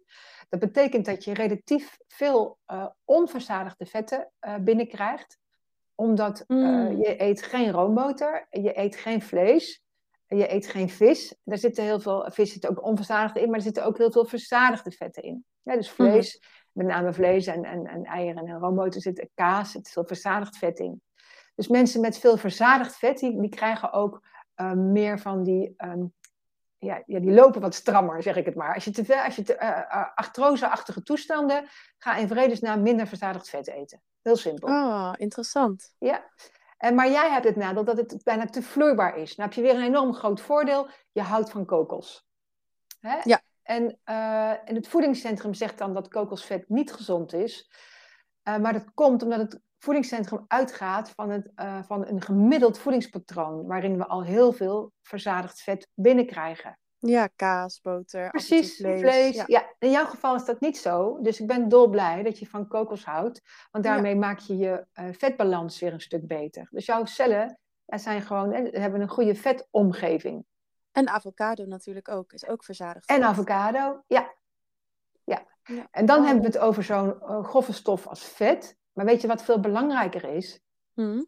Dat 0.49 0.59
betekent 0.59 1.05
dat 1.05 1.23
je 1.23 1.33
relatief 1.33 1.97
veel 2.07 2.57
uh, 2.71 2.87
onverzadigde 3.05 3.85
vetten 3.85 4.31
binnenkrijgt. 4.59 5.39
Omdat 5.95 6.43
mm. 6.47 7.01
je 7.01 7.21
eet 7.21 7.41
geen 7.41 7.71
roomboter, 7.71 8.47
je 8.49 8.79
eet 8.79 8.95
geen 8.95 9.21
vlees, 9.21 9.83
je 10.27 10.53
eet 10.53 10.67
geen 10.67 10.89
vis. 10.89 11.35
Daar 11.43 11.57
zitten 11.57 11.83
heel 11.83 11.99
veel, 11.99 12.29
vis 12.31 12.53
zit 12.53 12.67
ook 12.67 12.83
onverzadigde 12.83 13.41
in, 13.41 13.47
maar 13.47 13.57
er 13.57 13.61
zitten 13.61 13.85
ook 13.85 13.97
heel 13.97 14.11
veel 14.11 14.25
verzadigde 14.25 14.91
vetten 14.91 15.23
in. 15.23 15.45
Ja, 15.63 15.75
dus 15.75 15.89
vlees, 15.89 16.39
mm. 16.39 16.60
Met 16.71 16.87
name 16.87 17.13
vlees 17.13 17.47
en, 17.47 17.63
en, 17.63 17.87
en 17.87 18.05
eieren 18.05 18.47
en 18.47 18.59
roomboter 18.59 19.01
zit 19.01 19.29
kaas, 19.33 19.71
zit 19.71 19.89
veel 19.89 20.05
verzadigd 20.05 20.57
vet 20.57 20.79
in. 20.79 21.01
Dus 21.55 21.67
mensen 21.67 22.01
met 22.01 22.17
veel 22.17 22.37
verzadigd 22.37 22.95
vet, 22.95 23.19
die, 23.19 23.41
die 23.41 23.49
krijgen 23.49 23.93
ook 23.93 24.21
uh, 24.55 24.71
meer 24.71 25.19
van 25.19 25.43
die 25.43 25.73
um, 25.77 26.13
ja, 26.77 27.03
ja, 27.05 27.19
die 27.19 27.31
lopen 27.31 27.61
wat 27.61 27.75
strammer, 27.75 28.23
zeg 28.23 28.35
ik 28.35 28.45
het 28.45 28.55
maar. 28.55 28.73
Als 28.73 28.83
je 28.83 28.91
te 28.91 29.05
veel, 29.05 29.17
als 29.21 29.35
je 29.35 29.43
te, 29.43 29.57
uh, 29.61 30.05
artrose-achtige 30.15 31.03
toestanden, 31.03 31.67
ga 31.97 32.15
in 32.15 32.27
vredesnaam 32.27 32.81
minder 32.81 33.07
verzadigd 33.07 33.49
vet 33.49 33.67
eten. 33.67 34.01
Heel 34.21 34.35
simpel. 34.35 34.69
Oh, 34.69 35.13
interessant. 35.15 35.93
Ja. 35.97 36.23
En, 36.77 36.95
maar 36.95 37.09
jij 37.09 37.29
hebt 37.29 37.45
het 37.45 37.55
nadeel 37.55 37.83
dat 37.83 37.97
het 37.97 38.23
bijna 38.23 38.45
te 38.45 38.61
vloeibaar 38.61 39.17
is. 39.17 39.35
Dan 39.35 39.45
heb 39.45 39.53
je 39.53 39.61
weer 39.61 39.75
een 39.75 39.83
enorm 39.83 40.13
groot 40.13 40.41
voordeel. 40.41 40.89
Je 41.11 41.21
houdt 41.21 41.49
van 41.49 41.65
kokos. 41.65 42.27
Hè? 42.99 43.19
Ja. 43.23 43.41
En, 43.63 43.99
uh, 44.09 44.69
en 44.69 44.75
het 44.75 44.87
voedingscentrum 44.87 45.53
zegt 45.53 45.77
dan 45.77 45.93
dat 45.93 46.07
kokosvet 46.07 46.69
niet 46.69 46.93
gezond 46.93 47.33
is. 47.33 47.71
Uh, 48.47 48.57
maar 48.57 48.73
dat 48.73 48.93
komt 48.93 49.23
omdat 49.23 49.39
het 49.39 49.59
voedingscentrum 49.77 50.45
uitgaat 50.47 51.09
van, 51.09 51.29
het, 51.29 51.51
uh, 51.55 51.83
van 51.83 52.07
een 52.07 52.21
gemiddeld 52.21 52.79
voedingspatroon, 52.79 53.67
waarin 53.67 53.97
we 53.97 54.07
al 54.07 54.23
heel 54.23 54.51
veel 54.51 54.91
verzadigd 55.01 55.61
vet 55.61 55.87
binnenkrijgen. 55.93 56.79
Ja, 56.97 57.29
kaas, 57.35 57.81
boter, 57.81 58.29
Precies, 58.29 58.75
vlees. 58.75 58.99
vlees 58.99 59.35
ja. 59.35 59.43
ja. 59.47 59.75
in 59.79 59.91
jouw 59.91 60.05
geval 60.05 60.35
is 60.35 60.45
dat 60.45 60.59
niet 60.59 60.77
zo. 60.77 61.21
Dus 61.21 61.39
ik 61.39 61.47
ben 61.47 61.69
dolblij 61.69 62.23
dat 62.23 62.39
je 62.39 62.47
van 62.47 62.67
kokos 62.67 63.05
houdt. 63.05 63.41
Want 63.71 63.83
daarmee 63.83 64.13
ja. 64.13 64.19
maak 64.19 64.39
je 64.39 64.57
je 64.57 64.85
uh, 64.99 65.05
vetbalans 65.11 65.79
weer 65.79 65.93
een 65.93 66.01
stuk 66.01 66.27
beter. 66.27 66.67
Dus 66.71 66.85
jouw 66.85 67.05
cellen 67.05 67.59
ja, 67.85 67.97
zijn 67.97 68.21
gewoon, 68.21 68.53
hebben 68.53 69.01
een 69.01 69.09
goede 69.09 69.35
vetomgeving. 69.35 70.45
En 70.91 71.07
avocado 71.07 71.65
natuurlijk 71.65 72.09
ook, 72.09 72.33
is 72.33 72.47
ook 72.47 72.63
verzadigd. 72.63 73.09
En 73.09 73.23
avocado, 73.23 74.03
ja. 74.07 74.33
ja. 75.23 75.45
ja. 75.63 75.87
En 75.91 76.05
dan 76.05 76.19
oh. 76.19 76.25
hebben 76.25 76.41
we 76.41 76.47
het 76.49 76.57
over 76.57 76.83
zo'n 76.83 77.15
uh, 77.21 77.43
grove 77.43 77.73
stof 77.73 78.07
als 78.07 78.23
vet. 78.23 78.77
Maar 78.93 79.05
weet 79.05 79.21
je 79.21 79.27
wat 79.27 79.43
veel 79.43 79.59
belangrijker 79.59 80.23
is? 80.23 80.59
Hmm? 80.93 81.27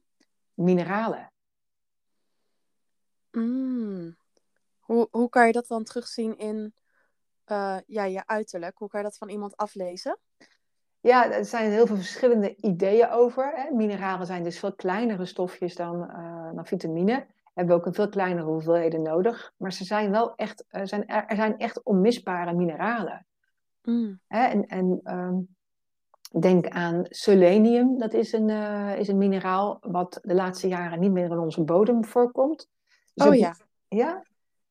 Mineralen. 0.54 1.32
Mm. 3.32 4.18
Hoe, 4.80 5.08
hoe 5.12 5.30
kan 5.30 5.48
je 5.48 5.54
dat 5.54 5.68
dan 5.68 5.84
terugzien 5.84 6.38
in 6.38 6.74
uh, 7.48 7.78
ja, 7.86 8.04
je 8.04 8.28
uiterlijk? 8.28 8.78
Hoe 8.78 8.88
kan 8.88 9.00
je 9.00 9.06
dat 9.06 9.18
van 9.18 9.30
iemand 9.30 9.58
aflezen? 9.58 10.20
Ja, 11.00 11.32
er 11.32 11.46
zijn 11.46 11.72
heel 11.72 11.88
veel 11.88 11.96
verschillende 11.96 12.56
ideeën 12.56 13.10
over. 13.10 13.52
Hè. 13.56 13.72
Mineralen 13.72 14.26
zijn 14.26 14.44
dus 14.44 14.60
veel 14.60 14.76
kleinere 14.76 15.26
stofjes 15.26 15.76
dan, 15.76 16.10
uh, 16.10 16.50
dan 16.56 16.66
vitamine. 16.66 17.28
Hebben 17.54 17.76
ook 17.76 17.86
een 17.86 17.94
veel 17.94 18.10
kleinere 18.10 18.48
hoeveelheden 18.48 19.02
nodig. 19.02 19.54
Maar 19.58 19.74
ze 19.74 19.84
zijn 19.84 20.12
wel 20.12 20.36
echt, 20.36 20.66
uh, 20.72 20.82
zijn, 20.84 21.08
er 21.08 21.36
zijn 21.36 21.58
echt 21.58 21.84
onmisbare 21.84 22.54
mineralen. 22.54 23.26
Mm. 23.84 24.20
Hè, 24.28 24.46
en 24.46 24.66
en 24.68 25.02
um, 25.04 25.48
Denk 26.40 26.68
aan 26.68 27.06
selenium, 27.10 27.98
dat 27.98 28.14
is 28.14 28.32
een, 28.32 28.50
uh, 28.50 29.00
is 29.00 29.08
een 29.08 29.18
mineraal 29.18 29.78
wat 29.82 30.20
de 30.22 30.34
laatste 30.34 30.68
jaren 30.68 31.00
niet 31.00 31.12
meer 31.12 31.32
in 31.32 31.40
onze 31.40 31.64
bodem 31.64 32.06
voorkomt. 32.06 32.70
Dus 33.14 33.28
oh 33.28 33.36
ja. 33.36 33.56
Ja? 33.88 34.24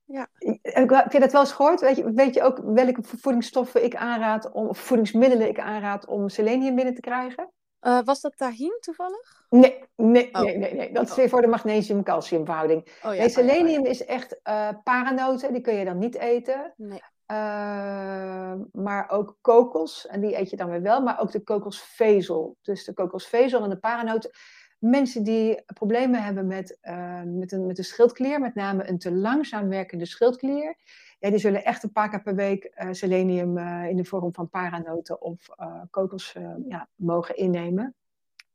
Ja. 0.04 0.28
Heb 0.62 1.12
je 1.12 1.20
dat 1.20 1.32
wel 1.32 1.40
eens 1.40 1.52
gehoord? 1.52 1.80
Weet 1.80 1.96
je, 1.96 2.12
weet 2.12 2.34
je 2.34 2.42
ook 2.42 2.60
welke 2.64 3.02
voedingsstoffen 3.02 3.84
ik 3.84 3.96
aanraad, 3.96 4.52
om, 4.52 4.66
of 4.66 4.78
voedingsmiddelen 4.78 5.48
ik 5.48 5.60
aanraad 5.60 6.06
om 6.06 6.28
selenium 6.28 6.74
binnen 6.74 6.94
te 6.94 7.00
krijgen? 7.00 7.50
Uh, 7.82 7.98
was 8.04 8.20
dat 8.20 8.36
tahin 8.36 8.76
toevallig? 8.80 9.44
Nee, 9.48 9.84
nee, 9.96 10.34
oh. 10.34 10.40
nee, 10.40 10.56
nee, 10.56 10.74
nee. 10.74 10.92
dat 10.92 11.08
is 11.08 11.14
weer 11.14 11.28
voor 11.28 11.40
de 11.40 11.46
magnesium-calcium 11.46 12.44
verhouding. 12.44 12.80
Oh, 13.04 13.14
ja. 13.14 13.20
nee, 13.20 13.28
selenium 13.28 13.80
oh, 13.80 13.84
ja. 13.84 13.90
is 13.90 14.04
echt 14.04 14.40
uh, 14.44 14.68
paranoten, 14.84 15.52
die 15.52 15.62
kun 15.62 15.74
je 15.74 15.84
dan 15.84 15.98
niet 15.98 16.14
eten. 16.14 16.74
Nee. 16.76 17.02
Uh, 17.26 18.54
maar 18.72 19.10
ook 19.10 19.36
kokos, 19.40 20.06
en 20.06 20.20
die 20.20 20.38
eet 20.38 20.50
je 20.50 20.56
dan 20.56 20.70
weer 20.70 20.82
wel, 20.82 21.00
maar 21.00 21.20
ook 21.20 21.32
de 21.32 21.40
kokosvezel. 21.42 22.56
Dus 22.62 22.84
de 22.84 22.94
kokosvezel 22.94 23.62
en 23.62 23.70
de 23.70 23.78
paranoten. 23.78 24.30
Mensen 24.78 25.22
die 25.24 25.62
problemen 25.74 26.22
hebben 26.22 26.46
met, 26.46 26.78
met, 27.24 27.52
een, 27.52 27.66
met 27.66 27.76
de 27.76 27.82
schildklier, 27.82 28.40
met 28.40 28.54
name 28.54 28.88
een 28.88 28.98
te 28.98 29.12
langzaam 29.12 29.68
werkende 29.68 30.06
schildklier, 30.06 30.76
ja, 31.22 31.30
die 31.30 31.38
zullen 31.38 31.64
echt 31.64 31.82
een 31.82 31.92
paar 31.92 32.08
keer 32.08 32.22
per 32.22 32.34
week 32.34 32.72
uh, 32.74 32.88
selenium 32.90 33.58
in 33.88 33.96
de 33.96 34.04
vorm 34.04 34.34
van 34.34 34.48
paranoten 34.48 35.20
of 35.20 35.48
kokos 35.90 36.32
ja, 36.68 36.88
mogen 36.94 37.36
innemen. 37.36 37.94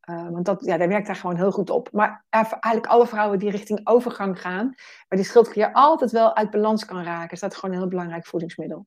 Want 0.06 0.45
dat, 0.45 0.65
ja, 0.65 0.77
dat 0.77 0.88
werkt 0.88 1.08
daar 1.08 1.15
gewoon 1.15 1.36
heel 1.36 1.51
goed 1.51 1.69
op. 1.69 1.91
Maar 1.91 2.25
eigenlijk 2.30 2.86
alle 2.86 3.08
vrouwen 3.08 3.39
die 3.39 3.49
richting 3.49 3.88
overgang 3.88 4.41
gaan, 4.41 4.73
waar 5.08 5.19
die 5.19 5.23
schildklier 5.23 5.73
altijd 5.73 6.12
wel 6.12 6.36
uit 6.36 6.49
balans 6.49 6.86
kan 6.86 7.03
raken, 7.03 7.32
is 7.32 7.39
dat 7.39 7.56
gewoon 7.56 7.75
een 7.75 7.82
heel 7.82 7.89
belangrijk 7.89 8.25
voedingsmiddel. 8.25 8.86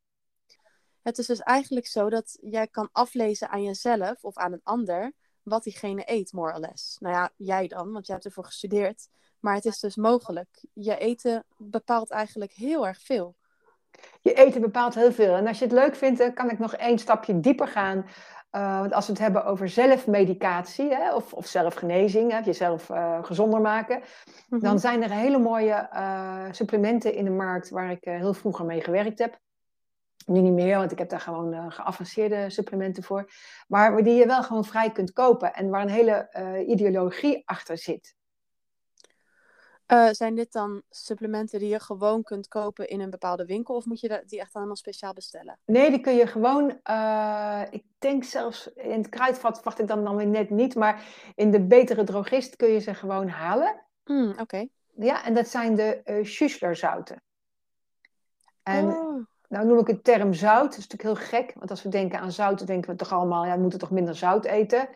Het 1.02 1.18
is 1.18 1.26
dus 1.26 1.40
eigenlijk 1.40 1.86
zo 1.86 2.10
dat 2.10 2.38
jij 2.40 2.66
kan 2.66 2.88
aflezen 2.92 3.48
aan 3.48 3.62
jezelf 3.62 4.24
of 4.24 4.36
aan 4.36 4.52
een 4.52 4.60
ander 4.62 5.12
wat 5.42 5.62
diegene 5.62 6.02
eet, 6.04 6.32
more 6.32 6.52
or 6.52 6.60
less. 6.60 6.98
Nou 6.98 7.14
ja, 7.14 7.30
jij 7.36 7.68
dan, 7.68 7.92
want 7.92 8.06
jij 8.06 8.14
hebt 8.14 8.26
ervoor 8.26 8.44
gestudeerd. 8.44 9.08
Maar 9.40 9.54
het 9.54 9.64
is 9.64 9.80
dus 9.80 9.96
mogelijk. 9.96 10.64
Je 10.72 10.96
eten 10.96 11.44
bepaalt 11.56 12.10
eigenlijk 12.10 12.52
heel 12.52 12.86
erg 12.86 13.00
veel. 13.00 13.36
Je 14.20 14.34
eten 14.34 14.60
bepaalt 14.60 14.94
heel 14.94 15.12
veel. 15.12 15.34
En 15.34 15.46
als 15.46 15.58
je 15.58 15.64
het 15.64 15.74
leuk 15.74 15.96
vindt, 15.96 16.32
kan 16.32 16.50
ik 16.50 16.58
nog 16.58 16.74
één 16.74 16.98
stapje 16.98 17.40
dieper 17.40 17.68
gaan. 17.68 18.06
Uh, 18.52 18.80
want 18.80 18.92
als 18.92 19.06
we 19.06 19.12
het 19.12 19.20
hebben 19.20 19.44
over 19.44 19.68
zelfmedicatie 19.68 20.94
hè, 20.94 21.14
of, 21.14 21.32
of 21.32 21.46
zelfgenezing, 21.46 22.32
hè, 22.32 22.38
jezelf 22.38 22.88
uh, 22.88 23.24
gezonder 23.24 23.60
maken, 23.60 23.96
mm-hmm. 23.96 24.60
dan 24.68 24.78
zijn 24.78 25.02
er 25.02 25.10
hele 25.10 25.38
mooie 25.38 25.88
uh, 25.92 26.44
supplementen 26.50 27.14
in 27.14 27.24
de 27.24 27.30
markt 27.30 27.70
waar 27.70 27.90
ik 27.90 28.04
heel 28.04 28.34
vroeger 28.34 28.64
mee 28.64 28.80
gewerkt 28.80 29.18
heb. 29.18 29.38
Nu 30.26 30.40
niet 30.40 30.52
meer, 30.52 30.76
want 30.76 30.92
ik 30.92 30.98
heb 30.98 31.08
daar 31.08 31.20
gewoon 31.20 31.72
geavanceerde 31.72 32.50
supplementen 32.50 33.02
voor. 33.02 33.30
Maar 33.68 34.02
die 34.02 34.14
je 34.14 34.26
wel 34.26 34.42
gewoon 34.42 34.64
vrij 34.64 34.90
kunt 34.90 35.12
kopen 35.12 35.54
en 35.54 35.70
waar 35.70 35.82
een 35.82 35.88
hele 35.88 36.28
ideologie 36.66 37.42
achter 37.44 37.78
zit. 37.78 38.14
Uh, 39.92 40.08
zijn 40.10 40.34
dit 40.34 40.52
dan 40.52 40.82
supplementen 40.90 41.58
die 41.58 41.68
je 41.68 41.80
gewoon 41.80 42.22
kunt 42.22 42.48
kopen 42.48 42.88
in 42.88 43.00
een 43.00 43.10
bepaalde 43.10 43.44
winkel? 43.44 43.74
Of 43.74 43.84
moet 43.84 44.00
je 44.00 44.22
die 44.26 44.40
echt 44.40 44.54
helemaal 44.54 44.76
speciaal 44.76 45.12
bestellen? 45.12 45.58
Nee, 45.64 45.90
die 45.90 46.00
kun 46.00 46.14
je 46.14 46.26
gewoon, 46.26 46.80
uh, 46.90 47.62
ik 47.70 47.84
denk 47.98 48.24
zelfs 48.24 48.72
in 48.72 48.98
het 48.98 49.08
kruidvat 49.08 49.62
wacht 49.62 49.78
ik 49.78 49.86
dan, 49.86 50.04
dan 50.04 50.16
weer 50.16 50.26
net 50.26 50.50
niet. 50.50 50.74
Maar 50.74 51.04
in 51.34 51.50
de 51.50 51.66
betere 51.66 52.04
drogist 52.04 52.56
kun 52.56 52.68
je 52.68 52.78
ze 52.78 52.94
gewoon 52.94 53.28
halen. 53.28 53.84
Mm, 54.04 54.34
Oké. 54.40 54.66
Ja, 54.94 55.24
en 55.24 55.34
dat 55.34 55.48
zijn 55.48 55.74
de 55.74 56.00
uh, 56.04 56.24
Schussler 56.24 56.76
zouten. 56.76 57.22
En 58.62 58.84
oh. 58.84 59.24
nou 59.48 59.66
noem 59.66 59.78
ik 59.78 59.86
het 59.86 60.04
term 60.04 60.32
zout. 60.34 60.70
Dat 60.70 60.78
is 60.78 60.88
natuurlijk 60.88 61.18
heel 61.18 61.28
gek. 61.28 61.52
Want 61.54 61.70
als 61.70 61.82
we 61.82 61.88
denken 61.88 62.20
aan 62.20 62.32
zout, 62.32 62.66
denken 62.66 62.90
we 62.90 62.96
toch 62.96 63.12
allemaal, 63.12 63.44
ja, 63.44 63.54
we 63.54 63.60
moeten 63.60 63.78
toch 63.78 63.90
minder 63.90 64.16
zout 64.16 64.44
eten. 64.44 64.88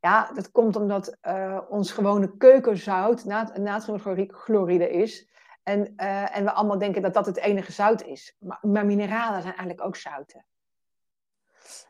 Ja, 0.00 0.30
dat 0.32 0.50
komt 0.50 0.76
omdat 0.76 1.16
uh, 1.22 1.60
ons 1.68 1.92
gewone 1.92 2.36
keukenzout 2.36 3.24
nat 3.24 3.56
natriumchloride 3.56 4.90
is. 4.90 5.28
En, 5.62 5.92
uh, 5.96 6.36
en 6.36 6.44
we 6.44 6.52
allemaal 6.52 6.78
denken 6.78 7.02
dat 7.02 7.14
dat 7.14 7.26
het 7.26 7.36
enige 7.36 7.72
zout 7.72 8.02
is. 8.02 8.36
Maar, 8.38 8.58
maar 8.62 8.86
mineralen 8.86 9.42
zijn 9.42 9.54
eigenlijk 9.54 9.86
ook 9.86 9.96
zouten. 9.96 10.44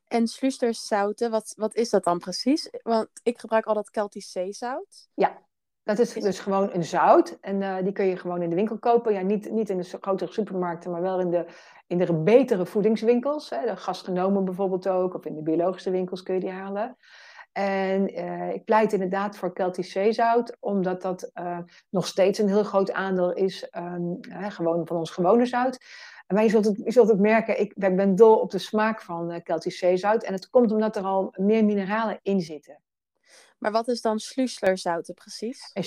En 0.06 0.26
zouten, 0.74 1.30
wat, 1.30 1.52
wat 1.56 1.74
is 1.74 1.90
dat 1.90 2.04
dan 2.04 2.18
precies? 2.18 2.70
Want 2.82 3.08
ik 3.22 3.38
gebruik 3.38 3.66
al 3.66 3.74
dat 3.74 3.88
Celtisch 3.92 4.30
zeezout. 4.30 5.08
Ja, 5.14 5.38
dat 5.82 5.98
is 5.98 6.12
dus 6.12 6.38
gewoon 6.38 6.72
een 6.72 6.84
zout. 6.84 7.38
En 7.40 7.60
uh, 7.60 7.76
die 7.82 7.92
kun 7.92 8.04
je 8.04 8.16
gewoon 8.16 8.42
in 8.42 8.48
de 8.50 8.56
winkel 8.56 8.78
kopen. 8.78 9.12
Ja, 9.12 9.20
niet, 9.20 9.50
niet 9.50 9.70
in 9.70 9.76
de 9.76 9.98
grotere 10.00 10.32
supermarkten, 10.32 10.90
maar 10.90 11.02
wel 11.02 11.20
in 11.20 11.30
de, 11.30 11.46
in 11.86 11.98
de 11.98 12.14
betere 12.14 12.66
voedingswinkels. 12.66 13.50
Hè. 13.50 13.66
De 13.66 13.76
gastronomen 13.76 14.44
bijvoorbeeld 14.44 14.88
ook. 14.88 15.14
Of 15.14 15.24
in 15.24 15.34
de 15.34 15.42
biologische 15.42 15.90
winkels 15.90 16.22
kun 16.22 16.34
je 16.34 16.40
die 16.40 16.50
halen. 16.50 16.96
En 17.52 18.18
uh, 18.18 18.52
ik 18.52 18.64
pleit 18.64 18.92
inderdaad 18.92 19.36
voor 19.36 19.50
Celtisch 19.54 19.92
zeezout, 19.92 20.56
omdat 20.60 21.02
dat 21.02 21.30
uh, 21.34 21.58
nog 21.88 22.06
steeds 22.06 22.38
een 22.38 22.48
heel 22.48 22.64
groot 22.64 22.92
aandeel 22.92 23.32
is 23.32 23.68
um, 23.76 24.18
gewoon 24.30 24.86
van 24.86 24.96
ons 24.96 25.10
gewone 25.10 25.46
zout. 25.46 25.78
Maar 26.26 26.42
je 26.42 26.48
zult 26.48 26.64
het, 26.64 26.80
je 26.84 26.92
zult 26.92 27.08
het 27.08 27.18
merken, 27.18 27.60
ik 27.60 27.72
ben 27.76 28.14
dol 28.14 28.36
op 28.36 28.50
de 28.50 28.58
smaak 28.58 29.02
van 29.02 29.30
uh, 29.30 29.36
Celtisch 29.44 29.78
zeezout. 29.78 30.22
En 30.22 30.32
het 30.32 30.50
komt 30.50 30.72
omdat 30.72 30.96
er 30.96 31.02
al 31.02 31.34
meer 31.36 31.64
mineralen 31.64 32.18
in 32.22 32.40
zitten. 32.40 32.78
Maar 33.60 33.72
wat 33.72 33.88
is 33.88 34.00
dan 34.00 34.18
Schlusslerzouten 34.18 35.14
precies? 35.14 35.70
En 35.72 35.84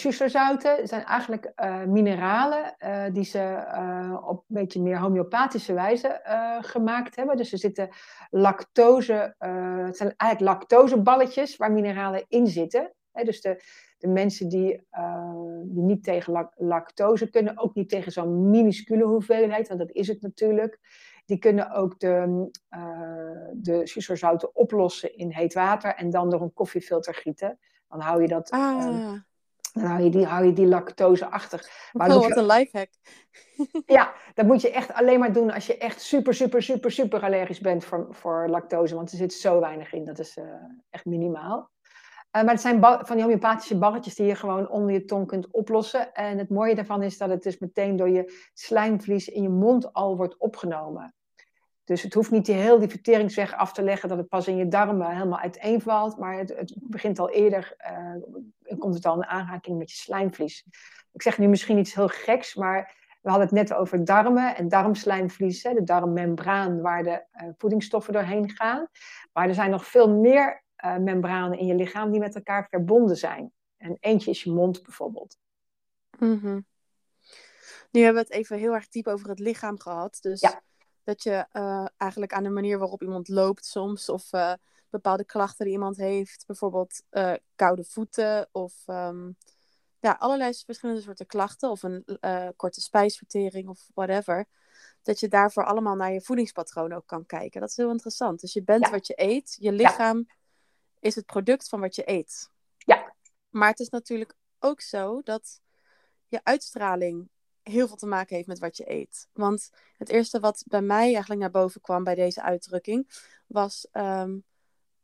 zijn 0.87 1.03
eigenlijk 1.03 1.51
uh, 1.55 1.83
mineralen 1.83 2.75
uh, 2.79 3.05
die 3.11 3.23
ze 3.23 3.39
uh, 3.39 4.27
op 4.27 4.37
een 4.37 4.55
beetje 4.55 4.81
meer 4.81 4.99
homeopathische 4.99 5.73
wijze 5.73 6.21
gemaakt 6.61 7.15
hebben. 7.15 7.37
Dus 7.37 7.51
er 7.51 7.57
zitten 7.57 7.89
lactose, 8.29 9.35
het 9.85 9.97
zijn 9.97 10.13
eigenlijk 10.17 10.51
lactoseballetjes 10.51 11.55
waar 11.55 11.71
mineralen 11.71 12.25
in 12.27 12.47
zitten. 12.47 12.93
Dus 13.11 13.41
de, 13.41 13.63
de 13.97 14.07
mensen 14.07 14.49
die, 14.49 14.87
die 15.65 15.83
niet 15.83 16.03
tegen 16.03 16.49
lactose 16.55 17.29
kunnen, 17.29 17.57
ook 17.57 17.75
niet 17.75 17.89
tegen 17.89 18.11
zo'n 18.11 18.49
minuscule 18.49 19.03
hoeveelheid, 19.03 19.67
want 19.67 19.79
dat 19.79 19.91
is 19.91 20.07
het 20.07 20.21
natuurlijk. 20.21 20.79
Die 21.25 21.37
kunnen 21.37 21.71
ook 21.71 21.99
de, 21.99 22.49
uh, 22.69 23.47
de 23.53 24.49
oplossen 24.53 25.17
in 25.17 25.31
heet 25.31 25.53
water 25.53 25.95
en 25.95 26.09
dan 26.09 26.29
door 26.29 26.41
een 26.41 26.53
koffiefilter 26.53 27.13
gieten. 27.15 27.59
Dan 27.87 27.99
hou 27.99 28.21
je 28.21 28.27
dat. 28.27 28.49
Ah. 28.49 28.77
Uh, 28.77 29.13
dan 29.73 29.83
hou 29.83 30.03
je 30.03 30.09
die, 30.09 30.25
hou 30.25 30.45
je 30.45 30.53
die 30.53 30.67
lactose 30.67 31.29
achter. 31.29 31.89
Maar 31.91 32.09
oh, 32.09 32.15
wat 32.15 32.27
je... 32.27 32.35
een 32.35 32.45
lifehack. 32.45 32.89
ja, 33.97 34.13
dat 34.33 34.45
moet 34.45 34.61
je 34.61 34.71
echt 34.71 34.93
alleen 34.93 35.19
maar 35.19 35.33
doen 35.33 35.51
als 35.51 35.67
je 35.67 35.77
echt 35.77 36.01
super, 36.01 36.33
super, 36.33 36.63
super, 36.63 36.91
super 36.91 37.21
allergisch 37.21 37.59
bent 37.59 37.85
voor, 37.85 38.07
voor 38.09 38.47
lactose. 38.49 38.95
Want 38.95 39.11
er 39.11 39.17
zit 39.17 39.33
zo 39.33 39.59
weinig 39.59 39.93
in. 39.93 40.05
Dat 40.05 40.19
is 40.19 40.37
uh, 40.37 40.43
echt 40.89 41.05
minimaal. 41.05 41.71
Uh, 42.35 42.41
maar 42.41 42.53
het 42.53 42.61
zijn 42.61 42.81
van 42.81 43.15
die 43.15 43.21
homeopathische 43.21 43.77
balletjes 43.77 44.15
die 44.15 44.25
je 44.25 44.35
gewoon 44.35 44.69
onder 44.69 44.91
je 44.91 45.05
tong 45.05 45.27
kunt 45.27 45.51
oplossen. 45.51 46.13
En 46.13 46.37
het 46.37 46.49
mooie 46.49 46.75
daarvan 46.75 47.03
is 47.03 47.17
dat 47.17 47.29
het 47.29 47.43
dus 47.43 47.59
meteen 47.59 47.95
door 47.95 48.09
je 48.09 48.49
slijmvlies 48.53 49.27
in 49.27 49.41
je 49.41 49.49
mond 49.49 49.93
al 49.93 50.17
wordt 50.17 50.37
opgenomen. 50.37 51.13
Dus 51.83 52.01
het 52.01 52.13
hoeft 52.13 52.31
niet 52.31 52.47
heel 52.47 52.79
die 52.79 52.89
verteringsweg 52.89 53.55
af 53.55 53.73
te 53.73 53.83
leggen 53.83 54.09
dat 54.09 54.17
het 54.17 54.27
pas 54.27 54.47
in 54.47 54.55
je 54.55 54.67
darmen 54.67 55.15
helemaal 55.15 55.39
uiteenvalt. 55.39 56.17
Maar 56.17 56.37
het, 56.37 56.55
het 56.57 56.73
begint 56.81 57.19
al 57.19 57.29
eerder, 57.29 57.75
uh, 57.91 58.77
komt 58.77 58.95
het 58.95 59.05
al 59.05 59.15
in 59.15 59.25
aanraking 59.25 59.77
met 59.77 59.91
je 59.91 59.97
slijmvlies. 59.97 60.65
Ik 61.11 61.21
zeg 61.21 61.37
nu 61.37 61.47
misschien 61.47 61.77
iets 61.77 61.93
heel 61.93 62.07
geks, 62.07 62.55
maar 62.55 62.95
we 63.21 63.29
hadden 63.29 63.47
het 63.47 63.55
net 63.55 63.73
over 63.73 64.05
darmen 64.05 64.55
en 64.55 64.67
darmslijmvlies. 64.67 65.63
Hè, 65.63 65.73
de 65.73 65.83
darmmembraan 65.83 66.81
waar 66.81 67.03
de 67.03 67.23
voedingsstoffen 67.57 68.13
doorheen 68.13 68.49
gaan. 68.49 68.87
Maar 69.33 69.47
er 69.47 69.53
zijn 69.53 69.71
nog 69.71 69.85
veel 69.85 70.09
meer 70.09 70.62
uh, 70.85 70.97
membranen 70.97 71.59
in 71.59 71.65
je 71.65 71.75
lichaam 71.75 72.11
die 72.11 72.19
met 72.19 72.35
elkaar 72.35 72.67
verbonden 72.69 73.17
zijn. 73.17 73.51
En 73.77 73.97
eentje 73.99 74.29
is 74.29 74.43
je 74.43 74.51
mond 74.51 74.83
bijvoorbeeld. 74.83 75.37
Mm 76.19 76.65
Nu 77.91 78.01
hebben 78.01 78.23
we 78.23 78.29
het 78.29 78.37
even 78.37 78.57
heel 78.57 78.73
erg 78.73 78.89
diep 78.89 79.07
over 79.07 79.29
het 79.29 79.39
lichaam 79.39 79.79
gehad. 79.79 80.17
Dus 80.21 80.41
ja. 80.41 80.61
dat 81.03 81.23
je 81.23 81.45
uh, 81.53 81.85
eigenlijk 81.97 82.33
aan 82.33 82.43
de 82.43 82.49
manier 82.49 82.79
waarop 82.79 83.01
iemand 83.01 83.27
loopt 83.27 83.65
soms, 83.65 84.09
of 84.09 84.33
uh, 84.33 84.53
bepaalde 84.89 85.25
klachten 85.25 85.65
die 85.65 85.73
iemand 85.73 85.97
heeft, 85.97 86.43
bijvoorbeeld 86.47 87.03
koude 87.55 87.83
voeten 87.83 88.49
of 88.51 88.73
um, 88.87 89.37
ja, 89.99 90.15
allerlei 90.19 90.53
verschillende 90.65 91.01
soorten 91.01 91.25
klachten, 91.25 91.69
of 91.69 91.83
een 91.83 92.05
korte 92.55 92.81
spijsvertering 92.81 93.69
of 93.69 93.87
whatever. 93.93 94.45
Dat 95.01 95.19
je 95.19 95.27
daarvoor 95.27 95.65
allemaal 95.65 95.95
naar 95.95 96.13
je 96.13 96.21
voedingspatroon 96.21 96.93
ook 96.93 97.07
kan 97.07 97.25
kijken. 97.25 97.61
Dat 97.61 97.69
is 97.69 97.77
heel 97.77 97.91
interessant. 97.91 98.41
Dus 98.41 98.53
je 98.53 98.63
bent 98.63 98.85
Ja. 98.85 98.91
wat 98.91 99.07
je 99.07 99.13
eet, 99.15 99.57
je 99.59 99.71
lichaam 99.71 100.27
is 101.03 101.15
het 101.15 101.25
product 101.25 101.69
van 101.69 101.79
wat 101.79 101.95
je 101.95 102.09
eet. 102.09 102.49
Ja. 102.77 103.13
Maar 103.49 103.69
het 103.69 103.79
is 103.79 103.89
natuurlijk 103.89 104.35
ook 104.59 104.81
zo 104.81 105.21
dat 105.21 105.61
je 106.27 106.39
uitstraling 106.43 107.29
heel 107.63 107.87
veel 107.87 107.95
te 107.95 108.05
maken 108.05 108.35
heeft 108.35 108.47
met 108.47 108.59
wat 108.59 108.77
je 108.77 108.91
eet. 108.91 109.27
Want 109.33 109.69
het 109.97 110.09
eerste 110.09 110.39
wat 110.39 110.63
bij 110.67 110.81
mij 110.81 111.13
eigenlijk 111.13 111.41
naar 111.41 111.51
boven 111.51 111.81
kwam 111.81 112.03
bij 112.03 112.15
deze 112.15 112.41
uitdrukking 112.41 113.09
was 113.47 113.87
ehm, 113.91 114.37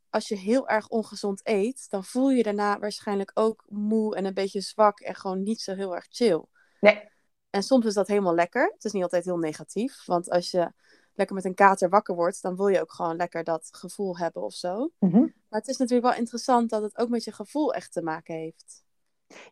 als 0.09 0.27
je 0.27 0.35
heel 0.35 0.67
erg 0.67 0.87
ongezond 0.87 1.41
eet, 1.43 1.89
dan 1.89 2.03
voel 2.03 2.29
je 2.29 2.43
daarna 2.43 2.79
waarschijnlijk 2.79 3.31
ook 3.33 3.63
moe 3.67 4.15
en 4.15 4.25
een 4.25 4.33
beetje 4.33 4.61
zwak 4.61 4.99
en 4.99 5.15
gewoon 5.15 5.43
niet 5.43 5.61
zo 5.61 5.75
heel 5.75 5.95
erg 5.95 6.05
chill. 6.09 6.45
Nee. 6.79 7.09
En 7.49 7.63
soms 7.63 7.85
is 7.85 7.93
dat 7.93 8.07
helemaal 8.07 8.35
lekker. 8.35 8.71
Het 8.73 8.83
is 8.83 8.91
niet 8.91 9.03
altijd 9.03 9.25
heel 9.25 9.37
negatief, 9.37 10.05
want 10.05 10.29
als 10.29 10.51
je 10.51 10.71
lekker 11.13 11.35
met 11.35 11.45
een 11.45 11.53
kater 11.53 11.89
wakker 11.89 12.15
wordt, 12.15 12.41
dan 12.41 12.55
wil 12.55 12.67
je 12.67 12.81
ook 12.81 12.91
gewoon 12.91 13.15
lekker 13.15 13.43
dat 13.43 13.69
gevoel 13.71 14.17
hebben 14.17 14.41
of 14.41 14.53
zo. 14.53 14.91
Mhm. 14.99 15.25
Maar 15.49 15.59
het 15.59 15.69
is 15.69 15.77
natuurlijk 15.77 16.07
wel 16.07 16.17
interessant 16.17 16.69
dat 16.69 16.81
het 16.81 16.97
ook 16.97 17.09
met 17.09 17.23
je 17.23 17.31
gevoel 17.31 17.73
echt 17.73 17.91
te 17.93 18.01
maken 18.01 18.35
heeft. 18.35 18.83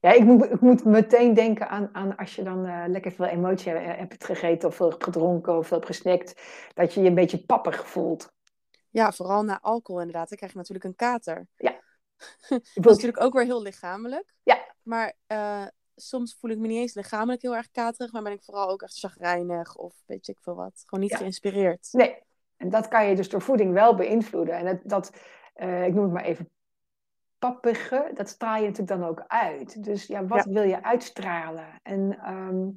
Ja, 0.02 0.12
ik 0.12 0.24
moet, 0.24 0.46
ik 0.46 0.62
moet 0.62 0.84
meteen 0.84 1.34
denken 1.34 1.70
aan, 1.70 1.90
aan 1.92 2.16
als 2.16 2.36
je 2.36 2.44
dan 2.44 2.66
uh, 2.66 2.84
lekker 2.88 3.12
veel 3.12 3.26
emotie 3.26 3.72
hebt, 3.72 4.00
hebt 4.00 4.26
gegeten 4.26 4.70
of 4.70 4.76
veel 4.76 4.96
gedronken 4.98 5.58
of 5.58 5.68
veel 5.68 5.78
hebt 5.78 5.90
gesnackt, 5.90 6.42
dat 6.74 6.94
je 6.94 7.02
je 7.02 7.08
een 7.08 7.16
beetje 7.16 7.46
pappig 7.46 7.88
voelt. 7.90 8.32
Ja, 8.90 9.12
vooral 9.12 9.44
na 9.44 9.60
alcohol 9.62 10.02
inderdaad. 10.02 10.30
Dan 10.30 10.38
krijg 10.38 10.52
je 10.52 10.58
natuurlijk 10.58 10.86
een 10.86 10.96
kater. 10.96 11.48
Ja. 11.56 11.80
dat 12.50 12.62
is 12.74 12.84
natuurlijk 12.84 13.22
ook 13.22 13.34
weer 13.34 13.46
heel 13.46 13.62
lichamelijk. 13.62 14.34
Ja. 14.44 14.74
Maar 14.84 15.14
uh, 15.28 15.66
soms 15.96 16.38
voel 16.40 16.52
ik 16.52 16.58
me 16.58 16.68
niet 16.68 16.78
eens 16.78 16.94
lichamelijk 16.94 17.42
heel 17.42 17.56
erg 17.56 17.72
katerig, 17.72 18.12
maar 18.12 18.24
ben 18.24 18.32
ik 18.32 18.44
vooral 18.44 18.70
ook 18.70 18.82
echt 18.82 19.00
chagrijnig 19.00 19.76
of 19.76 19.94
weet 20.06 20.28
ik 20.28 20.38
veel 20.42 20.56
wat. 20.56 20.84
Gewoon 20.86 21.04
niet 21.04 21.14
Ja. 21.14 21.18
geïnspireerd. 21.18 21.90
Nee, 21.92 22.18
en 22.58 22.70
dat 22.70 22.88
kan 22.88 23.08
je 23.08 23.16
dus 23.16 23.30
door 23.30 23.42
voeding 23.42 23.74
wel 23.74 23.96
beïnvloeden. 23.96 24.56
En 24.56 24.66
dat, 24.66 24.78
dat 24.84 25.12
eh, 25.58 25.86
ik 25.86 25.94
noem 25.94 26.04
het 26.04 26.14
maar 26.14 26.24
even 26.24 26.50
pappige, 27.40 28.12
dat 28.14 28.30
straal 28.30 28.56
je 28.56 28.68
natuurlijk 28.68 29.00
dan 29.00 29.10
ook 29.10 29.24
uit. 29.28 29.84
Dus 29.84 30.06
ja, 30.06 30.26
wat 30.26 30.46
wil 30.46 30.64
je 30.64 30.84
uitstralen? 30.84 31.66
En 31.84 32.20
ehm, 32.24 32.68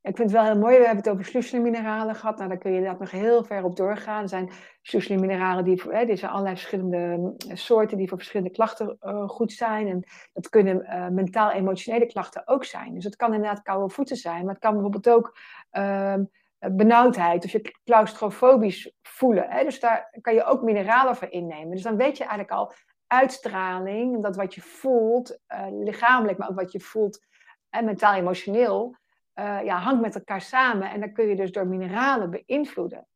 ik 0.00 0.16
vind 0.16 0.18
het 0.18 0.30
wel 0.30 0.44
heel 0.44 0.58
mooi, 0.58 0.78
we 0.78 0.84
hebben 0.84 1.04
het 1.04 1.08
over 1.08 1.24
sluiselmineralen 1.24 2.14
gehad. 2.14 2.36
Nou, 2.36 2.48
daar 2.48 2.58
kun 2.58 2.70
je 2.70 2.76
inderdaad 2.76 3.00
nog 3.00 3.10
heel 3.10 3.44
ver 3.44 3.64
op 3.64 3.76
doorgaan. 3.76 4.22
Er 4.22 4.28
zijn 4.28 4.50
sluiselmineralen 4.82 5.64
die, 5.64 5.82
hè, 5.88 6.04
er 6.04 6.18
zijn 6.18 6.30
allerlei 6.30 6.56
verschillende 6.56 7.34
eh, 7.48 7.56
soorten 7.56 7.96
die 7.96 8.08
voor 8.08 8.18
verschillende 8.18 8.52
klachten 8.52 8.96
eh, 9.00 9.28
goed 9.28 9.52
zijn. 9.52 9.88
En 9.88 10.04
dat 10.32 10.48
kunnen 10.48 11.14
mentaal-emotionele 11.14 12.06
klachten 12.06 12.48
ook 12.48 12.64
zijn. 12.64 12.94
Dus 12.94 13.04
het 13.04 13.16
kan 13.16 13.34
inderdaad 13.34 13.62
koude 13.62 13.94
voeten 13.94 14.16
zijn, 14.16 14.44
maar 14.44 14.54
het 14.54 14.62
kan 14.62 14.72
bijvoorbeeld 14.72 15.08
ook 15.08 15.38
ehm, 15.70 16.24
benauwdheid 16.70 17.44
of 17.44 17.50
je 17.50 17.74
claustrofobisch 17.84 18.92
voelen. 19.02 19.50
Hè? 19.50 19.64
Dus 19.64 19.80
daar 19.80 20.18
kan 20.20 20.34
je 20.34 20.44
ook 20.44 20.62
mineralen 20.62 21.16
voor 21.16 21.30
innemen. 21.30 21.70
Dus 21.70 21.82
dan 21.82 21.96
weet 21.96 22.16
je 22.16 22.24
eigenlijk 22.24 22.52
al 22.52 22.72
uitstraling, 23.06 24.22
dat 24.22 24.36
wat 24.36 24.54
je 24.54 24.60
voelt, 24.60 25.38
uh, 25.48 25.66
lichamelijk, 25.70 26.38
maar 26.38 26.48
ook 26.48 26.60
wat 26.60 26.72
je 26.72 26.80
voelt 26.80 27.24
en 27.70 27.84
mentaal, 27.84 28.14
emotioneel, 28.14 28.96
uh, 29.34 29.64
ja, 29.64 29.78
hangt 29.78 30.00
met 30.00 30.14
elkaar 30.14 30.40
samen. 30.40 30.90
En 30.90 31.00
dan 31.00 31.12
kun 31.12 31.28
je 31.28 31.36
dus 31.36 31.52
door 31.52 31.66
mineralen 31.66 32.30
beïnvloeden. 32.30 33.06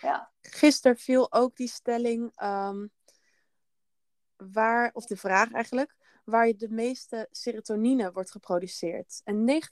Ja. 0.00 0.30
Gisteren 0.40 0.96
viel 0.96 1.32
ook 1.32 1.56
die 1.56 1.68
stelling, 1.68 2.42
um, 2.42 2.90
waar, 4.36 4.90
of 4.92 5.06
de 5.06 5.16
vraag 5.16 5.52
eigenlijk, 5.52 5.94
waar 6.24 6.46
je 6.46 6.56
de 6.56 6.68
meeste 6.68 7.28
serotonine 7.30 8.12
wordt 8.12 8.30
geproduceerd. 8.30 9.20
En 9.24 9.62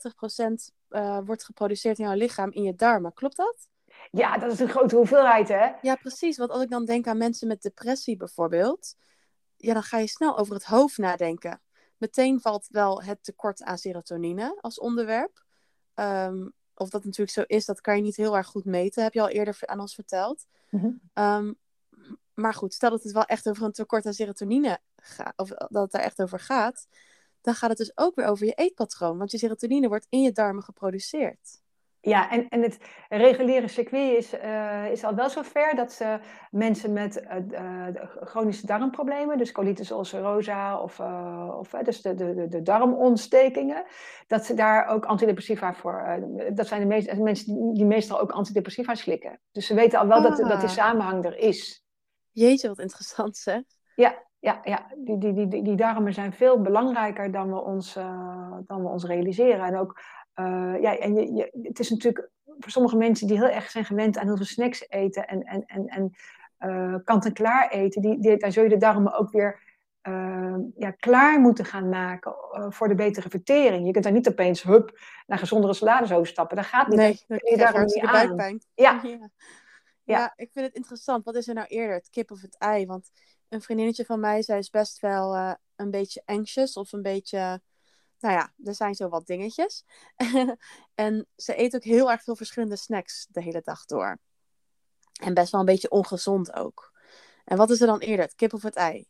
90% 0.70 0.74
uh, 0.88 1.18
wordt 1.24 1.44
geproduceerd 1.44 1.98
in 1.98 2.04
jouw 2.04 2.16
lichaam, 2.16 2.50
in 2.50 2.62
je 2.62 2.74
darmen. 2.74 3.12
Klopt 3.12 3.36
dat? 3.36 3.68
Ja, 4.10 4.38
dat 4.38 4.52
is 4.52 4.60
een 4.60 4.68
grote 4.68 4.96
hoeveelheid, 4.96 5.48
hè? 5.48 5.70
Ja, 5.82 5.94
precies. 5.94 6.36
Want 6.36 6.50
als 6.50 6.62
ik 6.62 6.70
dan 6.70 6.84
denk 6.84 7.06
aan 7.06 7.18
mensen 7.18 7.48
met 7.48 7.62
depressie 7.62 8.16
bijvoorbeeld, 8.16 8.94
ja, 9.56 9.72
dan 9.72 9.82
ga 9.82 9.98
je 9.98 10.06
snel 10.06 10.38
over 10.38 10.54
het 10.54 10.64
hoofd 10.64 10.98
nadenken. 10.98 11.62
Meteen 11.96 12.40
valt 12.40 12.66
wel 12.70 13.02
het 13.02 13.24
tekort 13.24 13.62
aan 13.62 13.78
serotonine 13.78 14.58
als 14.60 14.78
onderwerp. 14.78 15.44
Um, 15.94 16.52
of 16.74 16.88
dat 16.88 17.04
natuurlijk 17.04 17.30
zo 17.30 17.42
is, 17.46 17.64
dat 17.64 17.80
kan 17.80 17.96
je 17.96 18.02
niet 18.02 18.16
heel 18.16 18.36
erg 18.36 18.46
goed 18.46 18.64
meten, 18.64 19.02
heb 19.02 19.12
je 19.12 19.20
al 19.20 19.28
eerder 19.28 19.58
aan 19.60 19.80
ons 19.80 19.94
verteld. 19.94 20.46
Mm 20.70 20.80
-hmm. 20.80 21.24
um, 21.24 21.56
maar 22.42 22.54
goed, 22.54 22.74
stel 22.74 22.90
dat 22.90 23.02
het 23.02 23.12
wel 23.12 23.24
echt 23.24 23.48
over 23.48 23.64
een 23.64 23.72
tekort 23.72 24.06
aan 24.06 24.12
serotonine 24.12 24.78
gaat, 24.96 25.32
of 25.36 25.48
dat 25.48 25.82
het 25.82 25.90
daar 25.90 26.02
echt 26.02 26.22
over 26.22 26.38
gaat, 26.38 26.86
dan 27.40 27.54
gaat 27.54 27.68
het 27.68 27.78
dus 27.78 27.92
ook 27.94 28.14
weer 28.14 28.26
over 28.26 28.46
je 28.46 28.52
eetpatroon. 28.52 29.18
Want 29.18 29.30
je 29.30 29.38
serotonine 29.38 29.88
wordt 29.88 30.06
in 30.08 30.22
je 30.22 30.32
darmen 30.32 30.62
geproduceerd. 30.62 31.60
Ja, 32.04 32.30
en, 32.30 32.48
en 32.48 32.62
het 32.62 32.78
reguliere 33.08 33.68
circuit 33.68 34.16
is, 34.16 34.34
uh, 34.34 34.90
is 34.90 35.04
al 35.04 35.14
wel 35.14 35.30
zover 35.30 35.74
dat 35.74 35.92
ze 35.92 36.18
mensen 36.50 36.92
met 36.92 37.22
uh, 37.22 37.36
uh, 37.50 37.86
chronische 38.20 38.66
darmproblemen, 38.66 39.38
dus 39.38 39.52
colitis 39.52 39.90
ulcerosa 39.90 40.80
of, 40.80 41.00
of 41.58 41.70
dus 41.70 42.02
de, 42.02 42.14
de, 42.14 42.48
de 42.48 42.62
darmontstekingen, 42.62 43.84
dat 44.26 44.44
ze 44.46 44.54
daar 44.54 44.86
ook 44.86 45.04
antidepressiva 45.04 45.74
voor, 45.74 46.20
dat 46.52 46.66
zijn 46.66 46.80
de 46.80 46.86
meest, 46.86 47.16
mensen 47.16 47.74
die 47.74 47.84
meestal 47.84 48.20
ook 48.20 48.32
antidepressiva 48.32 48.94
slikken. 48.94 49.40
Dus 49.52 49.66
ze 49.66 49.74
weten 49.74 49.98
al 49.98 50.06
wel 50.06 50.18
ah. 50.18 50.22
dat, 50.22 50.48
dat 50.48 50.60
die 50.60 50.68
samenhang 50.68 51.24
er 51.24 51.36
is. 51.36 51.84
Jeetje, 52.32 52.68
wat 52.68 52.78
interessant 52.78 53.36
zeg. 53.36 53.62
Ja, 53.94 54.22
ja, 54.38 54.60
ja. 54.64 54.86
Die, 54.96 55.18
die, 55.18 55.48
die, 55.48 55.62
die 55.62 55.76
darmen 55.76 56.14
zijn 56.14 56.32
veel 56.32 56.60
belangrijker 56.60 57.32
dan 57.32 57.52
we 57.52 57.60
ons, 57.60 57.92
dan 58.66 58.82
we 58.82 58.88
ons 58.88 59.04
realiseren. 59.04 59.66
En 59.66 59.76
ook 59.76 60.00
uh, 60.40 60.74
ja, 60.80 60.98
en 60.98 61.14
je, 61.14 61.32
je, 61.34 61.50
het 61.62 61.78
is 61.78 61.90
natuurlijk 61.90 62.30
voor 62.58 62.70
sommige 62.70 62.96
mensen 62.96 63.26
die 63.26 63.36
heel 63.36 63.48
erg 63.48 63.70
zijn 63.70 63.84
gewend 63.84 64.18
aan 64.18 64.26
heel 64.26 64.36
veel 64.36 64.46
snacks 64.46 64.88
eten 64.88 65.26
en, 65.26 65.42
en, 65.42 65.64
en, 65.66 65.86
en 65.86 66.12
uh, 66.60 66.96
kant-en-klaar 67.04 67.70
eten, 67.70 68.02
die, 68.02 68.20
die, 68.20 68.36
daar 68.36 68.52
zul 68.52 68.62
je 68.62 68.68
de 68.68 68.76
darmen 68.76 69.18
ook 69.18 69.30
weer 69.30 69.60
uh, 70.08 70.56
ja, 70.76 70.90
klaar 70.90 71.40
moeten 71.40 71.64
gaan 71.64 71.88
maken 71.88 72.34
voor 72.68 72.88
de 72.88 72.94
betere 72.94 73.28
vertering. 73.28 73.86
Je 73.86 73.92
kunt 73.92 74.04
daar 74.04 74.12
niet 74.12 74.28
opeens 74.28 74.62
hup 74.62 74.98
naar 75.26 75.38
gezondere 75.38 75.74
salades 75.74 76.12
overstappen. 76.12 76.56
Dat 76.56 76.66
gaat 76.66 76.88
niet. 76.88 76.96
Nee, 76.96 77.20
dat 77.26 77.48
je 77.48 77.56
daar 77.56 77.84
niet 77.84 78.00
aan. 78.00 78.12
buikpijn. 78.12 78.62
Ja. 78.74 79.00
ja. 79.02 79.28
Ja. 80.18 80.32
ik 80.36 80.52
vind 80.52 80.66
het 80.66 80.74
interessant. 80.74 81.24
Wat 81.24 81.34
is 81.34 81.48
er 81.48 81.54
nou 81.54 81.66
eerder, 81.66 81.94
het 81.96 82.10
kip 82.10 82.30
of 82.30 82.40
het 82.40 82.58
ei? 82.58 82.86
Want 82.86 83.10
een 83.48 83.62
vriendinnetje 83.62 84.04
van 84.04 84.20
mij, 84.20 84.42
zij 84.42 84.58
is 84.58 84.70
best 84.70 85.00
wel 85.00 85.56
een 85.76 85.90
beetje 85.90 86.22
anxious 86.24 86.76
of 86.76 86.92
een 86.92 87.02
beetje 87.02 87.60
nou 88.22 88.34
ja, 88.34 88.52
er 88.64 88.74
zijn 88.74 88.94
zo 88.94 89.08
wat 89.08 89.26
dingetjes. 89.26 89.84
en 90.94 91.26
ze 91.36 91.60
eet 91.60 91.74
ook 91.74 91.84
heel 91.84 92.10
erg 92.10 92.22
veel 92.22 92.36
verschillende 92.36 92.76
snacks 92.76 93.26
de 93.30 93.42
hele 93.42 93.60
dag 93.64 93.84
door. 93.84 94.18
En 95.20 95.34
best 95.34 95.52
wel 95.52 95.60
een 95.60 95.66
beetje 95.66 95.90
ongezond 95.90 96.54
ook. 96.54 96.92
En 97.44 97.56
wat 97.56 97.70
is 97.70 97.80
er 97.80 97.86
dan 97.86 97.98
eerder, 97.98 98.24
het 98.24 98.34
kip 98.34 98.54
of 98.54 98.62
het 98.62 98.76
ei? 98.76 99.08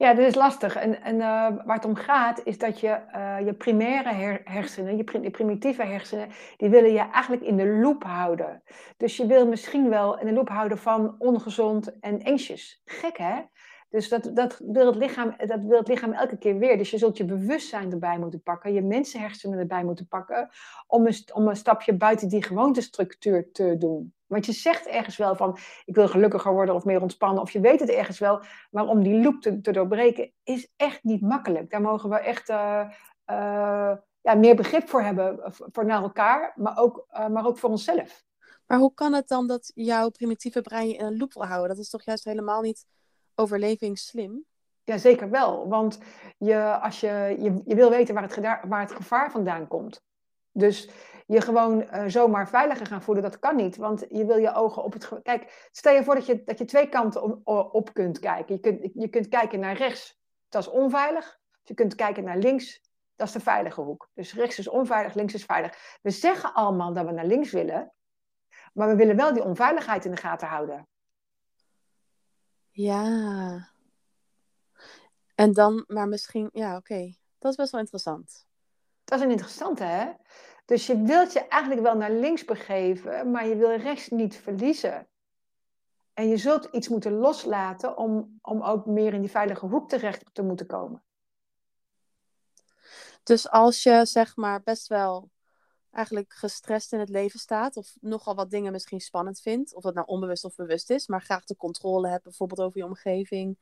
Ja, 0.00 0.14
dit 0.14 0.26
is 0.26 0.34
lastig. 0.34 0.76
En, 0.76 1.02
en 1.02 1.14
uh, 1.14 1.20
waar 1.64 1.76
het 1.76 1.84
om 1.84 1.94
gaat, 1.94 2.40
is 2.44 2.58
dat 2.58 2.80
je 2.80 3.00
uh, 3.14 3.46
je 3.46 3.54
primaire 3.54 4.12
her 4.12 4.40
hersenen, 4.44 4.96
je, 4.96 5.04
prim 5.04 5.30
primitieve 5.30 5.82
hersenen, 5.82 6.28
die 6.56 6.68
willen 6.68 6.92
je 6.92 7.10
eigenlijk 7.10 7.42
in 7.42 7.56
de 7.56 7.66
loop 7.66 8.02
houden. 8.02 8.62
Dus 8.96 9.16
je 9.16 9.26
wil 9.26 9.46
misschien 9.46 9.88
wel 9.88 10.18
in 10.18 10.26
de 10.26 10.32
loop 10.32 10.48
houden 10.48 10.78
van 10.78 11.14
ongezond 11.18 11.98
en 11.98 12.22
anxious. 12.22 12.82
Gek 12.84 13.18
hè? 13.18 13.40
Dus 13.90 14.08
dat, 14.08 14.30
dat, 14.34 14.60
wil 14.64 14.86
het 14.86 14.96
lichaam, 14.96 15.34
dat 15.46 15.60
wil 15.60 15.78
het 15.78 15.88
lichaam 15.88 16.12
elke 16.12 16.38
keer 16.38 16.58
weer. 16.58 16.78
Dus 16.78 16.90
je 16.90 16.98
zult 16.98 17.16
je 17.16 17.24
bewustzijn 17.24 17.92
erbij 17.92 18.18
moeten 18.18 18.42
pakken, 18.42 18.72
je 18.72 18.82
mensenhersenen 18.82 19.58
erbij 19.58 19.84
moeten 19.84 20.08
pakken, 20.08 20.48
om 20.86 21.08
om 21.34 21.48
een 21.48 21.56
stapje 21.56 21.96
buiten 21.96 22.28
die 22.28 22.44
gewoontestructuur 22.44 23.52
te 23.52 23.76
doen. 23.78 24.14
Want 24.30 24.46
je 24.46 24.52
zegt 24.52 24.86
ergens 24.86 25.16
wel 25.16 25.36
van, 25.36 25.58
ik 25.84 25.94
wil 25.94 26.08
gelukkiger 26.08 26.52
worden 26.52 26.74
of 26.74 26.84
meer 26.84 27.00
ontspannen, 27.00 27.42
of 27.42 27.50
je 27.50 27.60
weet 27.60 27.80
het 27.80 27.88
ergens 27.88 28.18
wel, 28.18 28.42
maar 28.70 28.86
om 28.86 29.02
die 29.02 29.20
loop 29.20 29.40
te, 29.40 29.60
te 29.60 29.72
doorbreken 29.72 30.32
is 30.42 30.72
echt 30.76 31.02
niet 31.02 31.20
makkelijk. 31.20 31.70
Daar 31.70 31.80
mogen 31.80 32.10
we 32.10 32.18
echt 32.18 32.48
uh, 32.48 32.90
uh, 33.30 33.92
ja, 34.20 34.34
meer 34.36 34.56
begrip 34.56 34.88
voor 34.88 35.02
hebben, 35.02 35.38
voor 35.72 35.84
naar 35.84 36.02
elkaar, 36.02 36.52
maar 36.56 36.78
ook, 36.78 37.06
uh, 37.12 37.26
maar 37.28 37.46
ook 37.46 37.58
voor 37.58 37.70
onszelf. 37.70 38.24
Maar 38.66 38.78
hoe 38.78 38.94
kan 38.94 39.12
het 39.12 39.28
dan 39.28 39.46
dat 39.46 39.72
jouw 39.74 40.10
primitieve 40.10 40.60
brein 40.60 40.88
je 40.88 40.94
in 40.94 41.04
een 41.04 41.16
loop 41.16 41.32
wil 41.32 41.46
houden? 41.46 41.68
Dat 41.68 41.84
is 41.84 41.90
toch 41.90 42.02
juist 42.02 42.24
helemaal 42.24 42.60
niet 42.60 42.86
overlevingsslim? 43.34 44.44
Ja, 44.84 44.98
zeker 44.98 45.30
wel. 45.30 45.68
Want 45.68 45.98
je, 46.38 46.78
als 46.80 47.00
je, 47.00 47.36
je, 47.38 47.60
je 47.64 47.74
wil 47.74 47.90
weten 47.90 48.14
waar 48.14 48.22
het, 48.22 48.68
waar 48.68 48.80
het 48.80 48.92
gevaar 48.92 49.30
vandaan 49.30 49.68
komt. 49.68 50.02
Dus 50.52 50.90
je 51.30 51.40
gewoon 51.40 51.82
uh, 51.82 52.04
zomaar 52.06 52.48
veiliger 52.48 52.86
gaan 52.86 53.02
voelen, 53.02 53.22
dat 53.22 53.38
kan 53.38 53.56
niet. 53.56 53.76
Want 53.76 54.04
je 54.08 54.24
wil 54.24 54.36
je 54.36 54.54
ogen 54.54 54.82
op 54.84 54.92
het... 54.92 55.08
Kijk, 55.22 55.68
stel 55.72 55.94
je 55.94 56.04
voor 56.04 56.14
dat 56.14 56.26
je, 56.26 56.42
dat 56.44 56.58
je 56.58 56.64
twee 56.64 56.88
kanten 56.88 57.22
op, 57.22 57.74
op 57.74 57.94
kunt 57.94 58.18
kijken. 58.18 58.54
Je 58.54 58.60
kunt, 58.60 58.90
je 58.94 59.08
kunt 59.08 59.28
kijken 59.28 59.60
naar 59.60 59.76
rechts, 59.76 60.20
dat 60.48 60.62
is 60.62 60.68
onveilig. 60.68 61.38
Je 61.62 61.74
kunt 61.74 61.94
kijken 61.94 62.24
naar 62.24 62.38
links, 62.38 62.80
dat 63.16 63.26
is 63.26 63.32
de 63.32 63.40
veilige 63.40 63.80
hoek. 63.80 64.08
Dus 64.14 64.34
rechts 64.34 64.58
is 64.58 64.68
onveilig, 64.68 65.14
links 65.14 65.34
is 65.34 65.44
veilig. 65.44 65.98
We 66.02 66.10
zeggen 66.10 66.54
allemaal 66.54 66.92
dat 66.92 67.06
we 67.06 67.12
naar 67.12 67.26
links 67.26 67.50
willen. 67.50 67.92
Maar 68.72 68.88
we 68.88 68.96
willen 68.96 69.16
wel 69.16 69.32
die 69.32 69.44
onveiligheid 69.44 70.04
in 70.04 70.10
de 70.10 70.16
gaten 70.16 70.48
houden. 70.48 70.88
Ja. 72.70 73.68
En 75.34 75.52
dan, 75.52 75.84
maar 75.86 76.08
misschien, 76.08 76.48
ja, 76.52 76.76
oké. 76.76 77.14
Dat 77.38 77.50
is 77.50 77.56
best 77.56 77.70
wel 77.70 77.80
interessant. 77.80 78.48
Dat 79.10 79.18
is 79.18 79.24
een 79.24 79.30
interessante, 79.30 79.84
hè? 79.84 80.12
Dus 80.64 80.86
je 80.86 81.02
wilt 81.02 81.32
je 81.32 81.48
eigenlijk 81.48 81.82
wel 81.82 81.96
naar 81.96 82.10
links 82.10 82.44
begeven, 82.44 83.30
maar 83.30 83.46
je 83.46 83.56
wil 83.56 83.76
rechts 83.76 84.08
niet 84.08 84.36
verliezen. 84.36 85.08
En 86.14 86.28
je 86.28 86.36
zult 86.36 86.64
iets 86.64 86.88
moeten 86.88 87.12
loslaten 87.12 87.96
om, 87.96 88.38
om 88.42 88.62
ook 88.62 88.86
meer 88.86 89.14
in 89.14 89.20
die 89.20 89.30
veilige 89.30 89.66
hoek 89.66 89.88
terecht 89.88 90.24
te 90.32 90.42
moeten 90.42 90.66
komen. 90.66 91.02
Dus 93.22 93.50
als 93.50 93.82
je 93.82 94.04
zeg 94.04 94.36
maar 94.36 94.62
best 94.62 94.86
wel 94.86 95.30
eigenlijk 95.90 96.32
gestrest 96.32 96.92
in 96.92 96.98
het 96.98 97.08
leven 97.08 97.40
staat. 97.40 97.76
Of 97.76 97.96
nogal 98.00 98.34
wat 98.34 98.50
dingen 98.50 98.72
misschien 98.72 99.00
spannend 99.00 99.40
vindt. 99.40 99.74
Of 99.74 99.82
dat 99.82 99.94
nou 99.94 100.06
onbewust 100.06 100.44
of 100.44 100.54
bewust 100.54 100.90
is. 100.90 101.06
Maar 101.06 101.22
graag 101.22 101.44
de 101.44 101.56
controle 101.56 102.08
hebt 102.08 102.24
bijvoorbeeld 102.24 102.60
over 102.60 102.78
je 102.78 102.84
omgeving. 102.84 103.58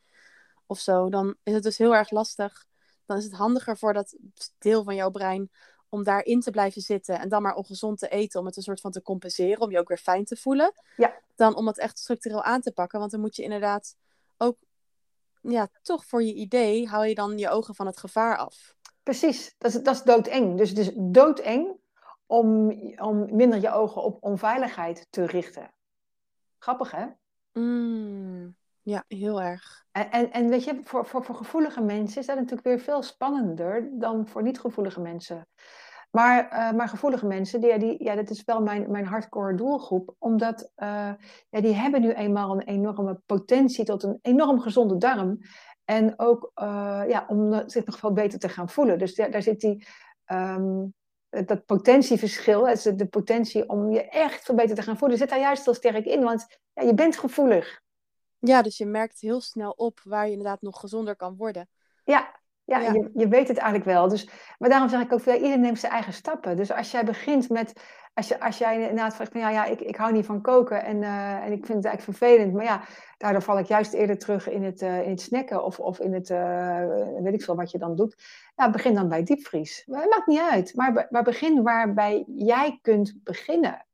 Of 0.67 0.79
zo. 0.79 1.09
Dan 1.09 1.37
is 1.43 1.55
het 1.55 1.63
dus 1.63 1.79
heel 1.79 1.95
erg 1.95 2.11
lastig. 2.11 2.68
Dan 3.09 3.17
is 3.17 3.25
het 3.25 3.33
handiger 3.33 3.77
voor 3.77 3.93
dat 3.93 4.17
deel 4.59 4.85
van 4.85 4.95
jouw 4.95 5.11
brein 5.11 5.51
om 5.89 6.03
daarin 6.03 6.41
te 6.41 6.51
blijven 6.51 6.83
zitten. 6.83 7.19
En 7.19 7.29
dan 7.29 7.43
maar 7.43 7.55
ongezond 7.55 7.99
te 7.99 8.09
eten 8.09 8.41
om 8.41 8.47
het 8.47 8.57
een 8.57 8.63
soort 8.63 8.81
van 8.81 8.91
te 8.91 9.03
compenseren. 9.03 9.61
Om 9.61 9.71
je 9.71 9.79
ook 9.79 9.89
weer 9.89 9.99
fijn 9.99 10.25
te 10.25 10.37
voelen. 10.37 10.73
Ja. 10.97 11.15
Dan 11.35 11.57
om 11.57 11.67
het 11.67 11.79
echt 11.79 11.99
structureel 11.99 12.43
aan 12.43 12.61
te 12.61 12.73
pakken. 12.73 12.99
Want 12.99 13.11
dan 13.11 13.21
moet 13.21 13.37
je 13.37 13.43
inderdaad 13.43 13.97
ook... 14.37 14.57
Ja, 15.41 15.69
toch 15.83 16.05
voor 16.05 16.23
je 16.23 16.35
idee 16.35 16.89
hou 16.89 17.07
je 17.07 17.15
dan 17.15 17.39
je 17.39 17.49
ogen 17.49 17.75
van 17.75 17.87
het 17.87 17.99
gevaar 17.99 18.37
af. 18.37 18.75
Precies, 19.03 19.55
dat 19.59 19.75
is, 19.75 19.83
dat 19.83 19.95
is 19.95 20.03
doodeng. 20.03 20.57
Dus 20.57 20.69
het 20.69 20.79
is 20.79 20.91
doodeng 20.95 21.77
om, 22.27 22.71
om 22.97 23.37
minder 23.37 23.61
je 23.61 23.71
ogen 23.71 24.03
op 24.03 24.23
onveiligheid 24.23 25.07
te 25.11 25.27
richten. 25.27 25.73
Grappig, 26.59 26.91
hè? 26.91 27.07
Mm, 27.53 28.57
ja, 28.89 29.05
heel 29.09 29.43
erg. 29.43 29.85
En, 29.93 30.11
en, 30.11 30.33
en, 30.33 30.49
weet 30.49 30.65
je, 30.65 30.81
voor, 30.83 31.07
voor, 31.07 31.25
voor 31.25 31.35
gevoelige 31.35 31.81
mensen 31.81 32.21
is 32.21 32.27
dat 32.27 32.37
natuurlijk 32.37 32.67
weer 32.67 32.79
veel 32.81 33.03
spannender 33.03 33.89
dan 33.93 34.27
voor 34.27 34.43
niet-gevoelige 34.43 35.01
mensen. 35.01 35.49
Maar, 36.11 36.53
uh, 36.53 36.73
maar 36.73 36.89
gevoelige 36.89 37.27
mensen, 37.27 37.61
die, 37.61 37.79
die, 37.79 38.05
ja, 38.05 38.15
dat 38.15 38.31
is 38.31 38.45
wel 38.45 38.63
mijn, 38.63 38.91
mijn 38.91 39.07
hardcore 39.07 39.55
doelgroep. 39.55 40.15
Omdat 40.19 40.63
uh, 40.77 41.13
ja, 41.49 41.61
die 41.61 41.75
hebben 41.75 42.01
nu 42.01 42.13
eenmaal 42.13 42.53
een 42.53 42.63
enorme 42.63 43.21
potentie 43.27 43.85
tot 43.85 44.03
een 44.03 44.19
enorm 44.23 44.61
gezonde 44.61 44.97
darm. 44.97 45.39
En 45.85 46.19
ook 46.19 46.51
uh, 46.63 47.03
ja, 47.09 47.25
om 47.29 47.69
zich 47.69 47.85
nog 47.85 47.99
veel 47.99 48.13
beter 48.13 48.39
te 48.39 48.49
gaan 48.49 48.69
voelen. 48.69 48.99
Dus 48.99 49.15
daar, 49.15 49.31
daar 49.31 49.43
zit 49.43 49.61
die, 49.61 49.87
um, 50.27 50.95
dat 51.29 51.65
potentieverschil, 51.65 52.65
de 52.97 53.07
potentie 53.11 53.69
om 53.69 53.91
je 53.91 54.09
echt 54.09 54.45
veel 54.45 54.55
beter 54.55 54.77
te 54.77 54.83
gaan 54.83 54.99
voelen, 54.99 55.19
zit 55.19 55.29
daar 55.29 55.41
juist 55.41 55.65
heel 55.65 55.75
sterk 55.75 56.05
in. 56.05 56.23
Want 56.23 56.47
ja, 56.73 56.83
je 56.83 56.95
bent 56.95 57.17
gevoelig. 57.17 57.87
Ja, 58.39 58.63
dus 58.63 58.79
je 58.79 58.87
merkt 58.87 59.21
heel 59.21 59.41
snel 59.41 59.71
op 59.71 60.01
waar 60.05 60.25
je 60.25 60.31
inderdaad 60.31 60.63
nog 60.63 60.81
gezonder 60.81 61.17
kan 61.17 61.37
worden. 61.37 61.69
Ja, 62.05 62.37
Ja, 62.65 62.79
Ja. 62.79 62.93
Je, 62.93 63.11
je 63.15 63.29
weet 63.29 63.49
het 63.49 63.57
eigenlijk 63.57 63.91
wel. 63.91 64.09
Dus, 64.09 64.29
maar 64.59 64.69
daarom 64.69 64.89
zeg 64.89 65.01
ik 65.01 65.13
ook, 65.13 65.23
ja, 65.23 65.35
iedereen 65.35 65.61
neemt 65.61 65.81
zijn 65.81 65.93
eigen 65.93 66.13
stappen. 66.13 66.57
Dus 66.57 66.73
als 66.73 66.91
jij 66.91 67.05
begint 67.05 67.49
met, 67.49 67.73
als, 68.19 68.29
je, 68.29 68.41
als 68.41 68.59
jij 68.59 68.81
inderdaad 68.81 69.15
vraagt 69.15 69.33
van, 69.33 69.41
ja, 69.41 69.51
ja 69.51 69.65
ik, 69.65 69.81
ik 69.81 69.97
hou 69.97 70.13
niet 70.13 70.27
van 70.27 70.41
koken 70.41 70.85
en, 70.85 71.03
eh, 71.03 71.35
en 71.35 71.53
ik 71.53 71.67
vind 71.67 71.85
het 71.85 71.85
eigenlijk 71.85 72.03
vervelend. 72.03 72.53
Maar 72.53 72.65
ja, 72.65 72.83
daardoor 73.17 73.43
val 73.43 73.59
ik 73.59 73.67
juist 73.67 73.93
eerder 73.93 74.19
terug 74.19 74.49
in 74.49 74.63
het, 74.63 74.83
eh, 74.83 75.03
in 75.03 75.11
het 75.11 75.21
snacken 75.21 75.65
of, 75.65 75.81
of 75.81 76.01
in 76.01 76.13
het, 76.13 76.31
eh, 76.31 76.85
weet 77.23 77.35
ik 77.35 77.43
veel 77.43 77.57
wat 77.57 77.71
je 77.71 77.79
dan 77.79 77.97
doet. 77.97 78.17
Ja, 78.57 78.71
begin 78.71 78.95
dan 78.95 79.09
bij 79.09 79.23
diepvries. 79.23 79.83
Maar 79.87 80.01
het 80.01 80.11
maakt 80.11 80.27
niet 80.27 80.41
uit. 80.51 80.75
Maar, 80.75 81.07
maar 81.11 81.23
begin 81.23 81.63
waarbij 81.63 82.25
jij 82.27 82.79
kunt 82.83 83.15
beginnen. 83.25 83.87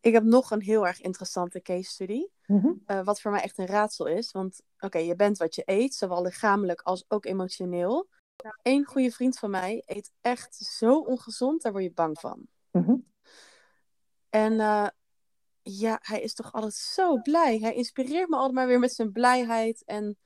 Ik 0.00 0.12
heb 0.12 0.22
nog 0.22 0.50
een 0.50 0.62
heel 0.62 0.86
erg 0.86 1.00
interessante 1.00 1.62
case 1.62 1.90
study. 1.90 2.26
Mhm. 2.46 2.72
eh, 2.86 3.04
wat 3.04 3.20
voor 3.20 3.30
mij 3.30 3.42
echt 3.42 3.58
een 3.58 3.66
raadsel 3.66 4.06
is. 4.06 4.32
Want 4.32 4.60
oké, 4.78 4.98
je 4.98 5.16
bent 5.16 5.38
wat 5.38 5.54
je 5.54 5.62
eet, 5.64 5.94
zowel 5.94 6.22
lichamelijk 6.22 6.80
als 6.80 7.04
ook 7.08 7.24
emotioneel. 7.24 8.08
Eén 8.62 8.84
goede 8.84 9.10
vriend 9.10 9.38
van 9.38 9.50
mij 9.50 9.82
eet 9.86 10.12
echt 10.20 10.54
zo 10.54 10.98
ongezond, 10.98 11.62
daar 11.62 11.72
word 11.72 11.84
je 11.84 11.92
bang 11.92 12.20
van. 12.20 12.46
Mhm. 12.70 12.96
En 14.30 14.60
eh, 14.60 14.88
ja, 15.62 15.98
hij 16.02 16.20
is 16.20 16.34
toch 16.34 16.52
altijd 16.52 16.74
zo 16.74 17.20
blij. 17.20 17.58
Hij 17.58 17.74
inspireert 17.74 18.28
me 18.28 18.36
altijd 18.36 18.54
maar 18.54 18.66
weer 18.66 18.78
met 18.78 18.94
zijn 18.94 19.12
blijheid 19.12 19.84
en 19.84 20.18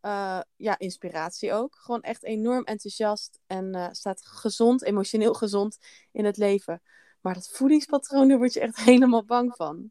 eh, 0.00 0.40
ja, 0.56 0.78
inspiratie 0.78 1.52
ook. 1.52 1.76
Gewoon 1.76 2.02
echt 2.02 2.24
enorm 2.24 2.64
enthousiast 2.64 3.38
en 3.46 3.88
staat 3.92 4.26
gezond, 4.26 4.82
emotioneel 4.82 5.34
gezond 5.34 5.78
in 6.12 6.24
het 6.24 6.36
leven. 6.36 6.82
Maar 7.26 7.34
dat 7.34 7.48
voedingspatroon, 7.48 8.28
daar 8.28 8.38
word 8.38 8.52
je 8.52 8.60
echt 8.60 8.76
helemaal 8.90 9.24
bang 9.24 9.56
van. 9.56 9.90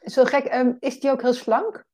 Zo 0.00 0.24
gek, 0.24 0.44
ehm, 0.44 0.72
is 0.78 1.00
die 1.00 1.10
ook 1.10 1.22
heel 1.22 1.32
slank? 1.32 1.84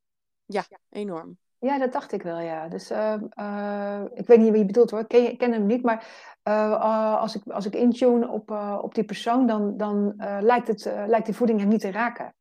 Ja, 0.44 0.64
enorm. 0.90 1.38
Ja, 1.59 1.79
dat 1.79 1.92
dacht 1.92 2.12
ik 2.12 2.22
wel, 2.22 2.38
ja. 2.38 2.68
Dus 2.68 2.90
ehm, 2.90 3.24
eh, 3.31 4.03
ik 4.14 4.26
weet 4.26 4.38
niet 4.38 4.50
wie 4.50 4.59
je 4.59 4.64
bedoelt 4.64 4.90
hoor, 4.90 5.00
ik 5.00 5.09
ken, 5.09 5.31
ik 5.31 5.38
ken 5.38 5.53
hem 5.53 5.66
niet, 5.66 5.83
maar 5.83 6.07
eh, 6.42 6.72
eh, 6.72 7.20
als, 7.20 7.35
ik, 7.35 7.46
als 7.46 7.66
ik 7.66 7.74
intune 7.74 8.29
op, 8.29 8.50
op 8.83 8.94
die 8.94 9.05
persoon, 9.05 9.46
dan, 9.46 9.76
dan 9.76 10.14
lijkt, 10.40 10.68
het, 10.68 10.85
lijkt 10.85 11.26
die 11.26 11.35
voeding 11.35 11.61
hem 11.61 11.68
niet 11.68 11.81
te 11.81 11.90
raken. 11.90 12.35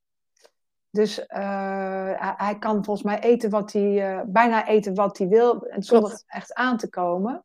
Dus 0.90 1.24
hij, 1.28 2.34
hij 2.38 2.58
kan 2.60 2.84
volgens 2.84 3.06
mij 3.06 3.20
eten 3.20 3.50
wat 3.50 3.72
hij, 3.74 4.24
bijna 4.28 4.68
eten 4.68 4.96
wat 4.96 5.18
hij 5.18 5.28
wil, 5.28 5.68
en 5.68 5.84
zonder 5.84 6.10
Klopt. 6.10 6.24
echt 6.28 6.54
aan 6.54 6.78
te 6.78 6.90
komen. 6.90 7.44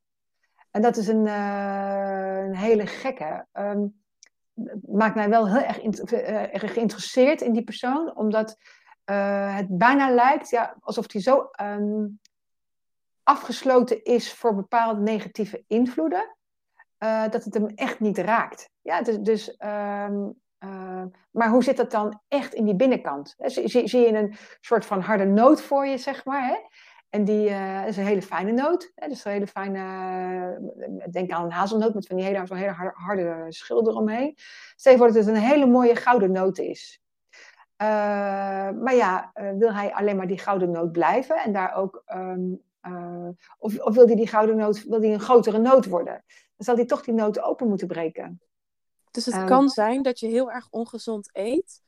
En 0.70 0.82
dat 0.82 0.96
is 0.96 1.08
een, 1.08 1.26
een 1.26 2.56
hele 2.56 2.86
gekke. 2.86 3.46
Ehm, 3.52 3.86
maakt 4.86 5.14
mij 5.14 5.28
wel 5.28 5.48
heel 5.48 5.62
eh, 5.62 6.54
erg 6.54 6.72
geïnteresseerd 6.72 7.40
in 7.40 7.52
die 7.52 7.64
persoon, 7.64 8.16
omdat 8.16 8.56
eh, 9.04 9.56
het 9.56 9.78
bijna 9.78 10.10
lijkt 10.10 10.50
ja, 10.50 10.76
alsof 10.80 11.12
hij 11.12 11.20
zo 11.20 11.48
ehm, 11.50 12.06
afgesloten 13.22 14.04
is 14.04 14.32
voor 14.32 14.54
bepaalde 14.54 15.00
negatieve 15.00 15.64
invloeden, 15.66 16.36
eh, 16.98 17.28
dat 17.28 17.44
het 17.44 17.54
hem 17.54 17.66
echt 17.66 18.00
niet 18.00 18.18
raakt. 18.18 18.70
Ja, 18.80 19.02
dus, 19.02 19.18
dus, 19.18 19.56
ehm, 19.56 20.28
eh, 20.58 21.02
maar 21.30 21.48
hoe 21.48 21.62
zit 21.62 21.76
dat 21.76 21.90
dan 21.90 22.20
echt 22.28 22.54
in 22.54 22.64
die 22.64 22.76
binnenkant? 22.76 23.34
Zie, 23.38 23.88
zie, 23.88 24.00
je 24.00 24.16
een 24.16 24.36
soort 24.60 24.86
van 24.86 25.00
harde 25.00 25.24
noot 25.24 25.62
voor 25.62 25.86
je, 25.86 25.98
zeg 25.98 26.24
maar, 26.24 26.46
hè? 26.46 26.56
En 27.14 27.24
die 27.24 27.48
eh, 27.48 27.86
is 27.86 27.96
een 27.96 28.04
hele 28.06 28.22
fijne 28.22 28.52
noot. 28.52 28.92
Hè? 28.94 29.08
Dus 29.08 29.24
een 29.24 29.32
hele 29.32 29.46
fijne, 29.46 29.78
eh, 30.78 31.12
denk 31.12 31.30
aan 31.30 31.44
een 31.44 31.52
hazelnoot 31.52 31.94
met 31.94 32.06
van 32.06 32.16
die 32.16 32.24
hele, 32.24 32.46
zo'n 32.46 32.56
hele 32.56 32.70
har- 32.70 32.94
harde 32.96 33.44
schil 33.48 33.88
eromheen. 33.88 34.36
Stel 34.76 34.92
je 34.92 34.98
voor 34.98 35.06
dat 35.06 35.16
het 35.16 35.26
een 35.26 35.36
hele 35.42 35.66
mooie 35.66 35.96
gouden 35.96 36.32
noot 36.32 36.58
is. 36.58 37.02
Eh, 37.76 37.86
maar 38.70 38.94
ja, 38.94 39.30
wil 39.58 39.72
hij 39.72 39.92
alleen 39.94 40.16
maar 40.16 40.26
die 40.26 40.38
gouden 40.38 40.70
noot 40.70 40.92
blijven 40.92 41.36
en 41.36 41.52
daar 41.52 41.74
ook. 41.74 42.02
ehm, 42.06 42.40
eh, 42.80 43.28
of, 43.58 43.78
of 43.78 43.94
wil 43.94 44.06
hij 44.06 44.16
die 44.16 44.26
gouden 44.26 44.56
noot, 44.56 44.84
wil 44.84 45.00
hij 45.00 45.12
een 45.12 45.20
grotere 45.20 45.58
noot 45.58 45.86
worden? 45.86 46.24
Dan 46.26 46.66
zal 46.66 46.74
hij 46.76 46.84
toch 46.84 47.02
die 47.02 47.14
noot 47.14 47.40
open 47.40 47.68
moeten 47.68 47.86
breken. 47.86 48.40
Dus 49.10 49.24
het 49.26 49.34
Ehm. 49.34 49.46
kan 49.46 49.68
zijn 49.68 50.02
dat 50.02 50.18
je 50.20 50.26
heel 50.26 50.52
erg 50.52 50.66
ongezond 50.70 51.28
eet, 51.32 51.82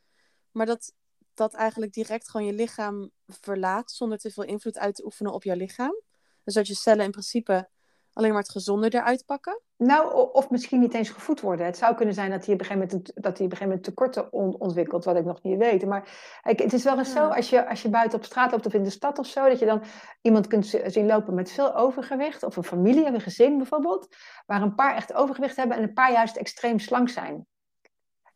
maar 0.50 0.66
dat 0.66 0.92
dat 1.36 1.54
eigenlijk 1.54 1.92
direct 1.92 2.30
gewoon 2.30 2.46
je 2.46 2.52
lichaam 2.52 3.10
verlaat 3.26 3.90
zonder 3.90 4.18
te 4.18 4.30
veel 4.30 4.44
invloed 4.44 4.78
uit 4.78 4.94
te 4.94 5.04
oefenen 5.04 5.32
op 5.32 5.42
jouw 5.42 5.56
lichaam. 5.56 6.00
Dus 6.44 6.54
dat 6.54 6.66
je 6.66 6.74
cellen 6.74 7.04
in 7.04 7.10
principe 7.10 7.68
alleen 8.12 8.30
maar 8.30 8.42
het 8.42 8.50
gezonde 8.50 8.94
eruit 8.94 9.24
pakken. 9.26 9.60
Nou, 9.76 10.30
of 10.32 10.50
misschien 10.50 10.80
niet 10.80 10.94
eens 10.94 11.10
gevoed 11.10 11.40
worden. 11.40 11.66
Het 11.66 11.76
zou 11.76 11.94
kunnen 11.94 12.14
zijn 12.14 12.30
dat 12.30 12.44
hij 12.44 12.54
op 12.54 12.60
een 12.60 12.66
gegeven 12.66 12.88
moment, 12.88 13.10
dat 13.14 13.36
hij 13.36 13.46
op 13.46 13.52
een 13.52 13.56
gegeven 13.56 13.66
moment 13.66 13.84
tekorten 13.84 14.32
on- 14.32 14.58
ontwikkelt, 14.58 15.04
wat 15.04 15.16
ik 15.16 15.24
nog 15.24 15.42
niet 15.42 15.58
weet. 15.58 15.86
Maar 15.86 16.08
kijk, 16.42 16.58
het 16.58 16.72
is 16.72 16.84
wel 16.84 16.98
eens 16.98 17.12
zo, 17.12 17.28
als 17.28 17.50
je, 17.50 17.68
als 17.68 17.82
je 17.82 17.88
buiten 17.88 18.18
op 18.18 18.24
straat 18.24 18.50
loopt 18.50 18.66
of 18.66 18.74
in 18.74 18.82
de 18.84 18.90
stad 18.90 19.18
of 19.18 19.26
zo, 19.26 19.48
dat 19.48 19.58
je 19.58 19.66
dan 19.66 19.82
iemand 20.22 20.46
kunt 20.46 20.66
zien 20.86 21.06
lopen 21.06 21.34
met 21.34 21.50
veel 21.50 21.74
overgewicht, 21.74 22.42
of 22.42 22.56
een 22.56 22.64
familie, 22.64 23.06
een 23.06 23.20
gezin 23.20 23.56
bijvoorbeeld, 23.56 24.16
waar 24.46 24.62
een 24.62 24.74
paar 24.74 24.94
echt 24.94 25.14
overgewicht 25.14 25.56
hebben 25.56 25.76
en 25.76 25.82
een 25.82 25.92
paar 25.92 26.12
juist 26.12 26.36
extreem 26.36 26.78
slank 26.78 27.08
zijn. 27.08 27.46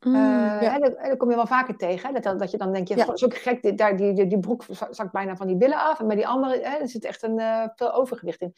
Mm, 0.07 0.15
Eh, 0.15 0.63
ja. 0.63 0.71
hè, 0.73 0.79
dat, 0.79 0.99
dat 1.03 1.17
kom 1.17 1.31
je 1.31 1.37
wel 1.37 1.47
vaker 1.47 1.77
tegen. 1.77 2.15
Hè? 2.15 2.21
Dat, 2.21 2.39
dat, 2.39 2.51
je 2.51 2.57
dan 2.59 2.73
denkt, 2.73 2.89
je, 2.89 2.97
Ja. 2.97 3.07
ook 3.07 3.37
gek, 3.37 3.63
die, 3.63 3.75
daar, 3.75 3.97
die, 3.97 4.13
die, 4.13 4.27
die 4.27 4.39
broek 4.39 4.65
zak- 4.69 4.95
zakt 4.95 5.13
bijna 5.13 5.37
van 5.37 5.47
die 5.47 5.57
billen 5.57 5.79
af. 5.79 6.01
En 6.01 6.07
bij 6.07 6.17
die 6.17 6.27
andere 6.29 6.61
hè, 6.63 6.77
er 6.77 6.89
zit 6.89 7.05
echt 7.05 7.23
een, 7.23 7.39
eh, 7.39 7.65
veel 7.75 7.93
overgewicht 7.93 8.41
in. 8.41 8.55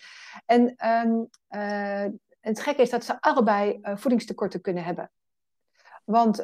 En 0.46 0.74
ehm, 0.76 1.12
eh, 1.48 2.11
het 2.40 2.61
gekke 2.61 2.83
is 2.83 2.90
dat 2.90 3.05
ze 3.05 3.20
allebei 3.20 3.81
voedingstekorten 3.83 4.61
kunnen 4.61 4.85
hebben. 4.85 5.11
Want 6.05 6.42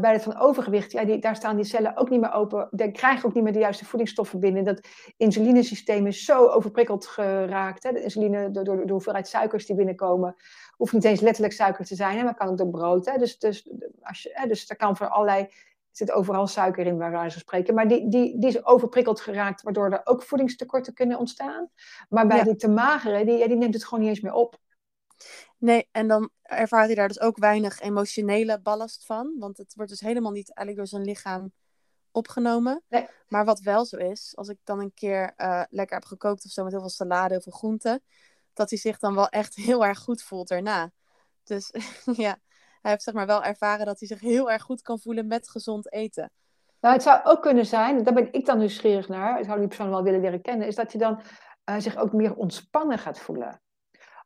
bij 0.00 0.12
het 0.12 0.22
van 0.22 0.36
overgewicht, 0.38 0.92
ja, 0.92 1.04
die, 1.04 1.18
daar 1.18 1.36
staan 1.36 1.56
die 1.56 1.64
cellen 1.64 1.96
ook 1.96 2.10
niet 2.10 2.20
meer 2.20 2.32
open. 2.32 2.68
Die 2.70 2.90
krijgen 2.90 3.28
ook 3.28 3.34
niet 3.34 3.42
meer 3.44 3.52
de 3.52 3.58
juiste 3.58 3.84
voedingsstoffen 3.84 4.40
binnen. 4.40 4.64
Dat 4.64 4.86
insulinesysteem 5.16 6.06
is 6.06 6.24
zo 6.24 6.46
overprikkeld 6.46 7.06
geraakt. 7.06 7.82
Hè? 7.82 7.92
De 7.92 8.02
insuline, 8.02 8.50
door, 8.50 8.64
door 8.64 8.86
de 8.86 8.92
hoeveelheid 8.92 9.28
suikers 9.28 9.66
die 9.66 9.76
binnenkomen, 9.76 10.36
hoeft 10.76 10.92
niet 10.92 11.04
eens 11.04 11.20
letterlijk 11.20 11.54
suiker 11.54 11.84
te 11.84 11.94
zijn, 11.94 12.16
hè, 12.18 12.24
maar 12.24 12.34
kan 12.34 12.48
ook 12.48 12.58
door 12.58 12.70
brood. 12.70 13.06
Hè? 13.06 13.18
Dus, 13.18 13.38
dus, 13.38 13.70
als 14.02 14.22
je, 14.22 14.30
hè, 14.32 14.46
dus 14.46 14.70
er 14.70 14.76
kan 14.76 14.96
voor 14.96 15.08
allerlei, 15.08 15.42
er 15.42 15.50
zit 15.90 16.12
overal 16.12 16.46
suiker 16.46 16.86
in, 16.86 16.98
waar 16.98 17.10
wij 17.10 17.30
zo 17.30 17.38
spreken. 17.38 17.74
Maar 17.74 17.88
die, 17.88 18.08
die, 18.08 18.38
die 18.38 18.48
is 18.48 18.64
overprikkeld 18.64 19.20
geraakt, 19.20 19.62
waardoor 19.62 19.92
er 19.92 20.00
ook 20.04 20.22
voedingstekorten 20.22 20.94
kunnen 20.94 21.18
ontstaan. 21.18 21.70
Maar 22.08 22.26
bij 22.26 22.36
Ja. 22.36 22.44
die 22.44 22.56
te 22.56 22.68
magere, 22.68 23.24
die, 23.24 23.36
ja, 23.36 23.46
die 23.46 23.56
neemt 23.56 23.74
het 23.74 23.84
gewoon 23.84 24.00
niet 24.00 24.08
eens 24.08 24.20
meer 24.20 24.32
op. 24.34 24.58
Nee, 25.58 25.88
en 25.92 26.08
dan 26.08 26.30
ervaart 26.42 26.86
hij 26.86 26.94
daar 26.94 27.08
dus 27.08 27.20
ook 27.20 27.38
weinig 27.38 27.80
emotionele 27.80 28.60
ballast 28.60 29.06
van. 29.06 29.34
Want 29.38 29.56
het 29.56 29.74
wordt 29.74 29.90
dus 29.90 30.00
helemaal 30.00 30.32
niet 30.32 30.54
eigenlijk 30.54 30.76
door 30.76 31.00
zijn 31.00 31.10
lichaam 31.10 31.52
opgenomen. 32.10 32.82
Nee. 32.88 33.06
Maar 33.28 33.44
wat 33.44 33.60
wel 33.60 33.84
zo 33.84 33.96
is, 33.96 34.32
als 34.36 34.48
ik 34.48 34.58
dan 34.64 34.80
een 34.80 34.94
keer 34.94 35.32
eh, 35.36 35.62
lekker 35.70 35.96
heb 35.96 36.04
gekookt 36.04 36.44
of 36.44 36.50
zo 36.50 36.62
met 36.62 36.72
heel 36.72 36.80
veel 36.80 36.90
salade, 36.90 37.32
heel 37.32 37.42
veel 37.42 37.52
groenten, 37.52 38.02
dat 38.56 38.70
hij 38.70 38.78
zich 38.78 38.98
dan 38.98 39.14
wel 39.14 39.28
echt 39.28 39.54
heel 39.54 39.84
erg 39.84 39.98
goed 39.98 40.22
voelt 40.22 40.48
daarna. 40.48 40.90
Dus 41.42 41.70
ja, 42.26 42.38
hij 42.80 42.90
heeft 42.90 43.02
zeg 43.02 43.14
maar 43.14 43.26
wel 43.26 43.42
ervaren 43.42 43.86
dat 43.86 43.98
hij 43.98 44.08
zich 44.08 44.20
heel 44.20 44.50
erg 44.50 44.62
goed 44.62 44.82
kan 44.82 45.00
voelen 45.00 45.26
met 45.26 45.48
gezond 45.48 45.92
eten. 45.92 46.30
Nou, 46.80 46.94
het 46.94 47.02
zou 47.02 47.20
ook 47.24 47.42
kunnen 47.42 47.66
zijn, 47.66 48.02
daar 48.02 48.14
ben 48.14 48.32
ik 48.32 48.46
dan 48.46 48.58
nieuwsgierig 48.58 49.08
naar, 49.08 49.38
ik 49.38 49.44
zou 49.44 49.58
die 49.58 49.68
persoon 49.68 49.90
wel 49.90 50.02
willen 50.02 50.20
leren 50.20 50.40
kennen, 50.40 50.66
is 50.66 50.74
dat 50.74 50.92
hij 50.92 51.00
dan 51.00 51.20
eh, 51.64 51.76
zich 51.78 51.96
ook 51.96 52.12
meer 52.12 52.34
ontspannen 52.34 52.98
gaat 52.98 53.18
voelen. 53.18 53.60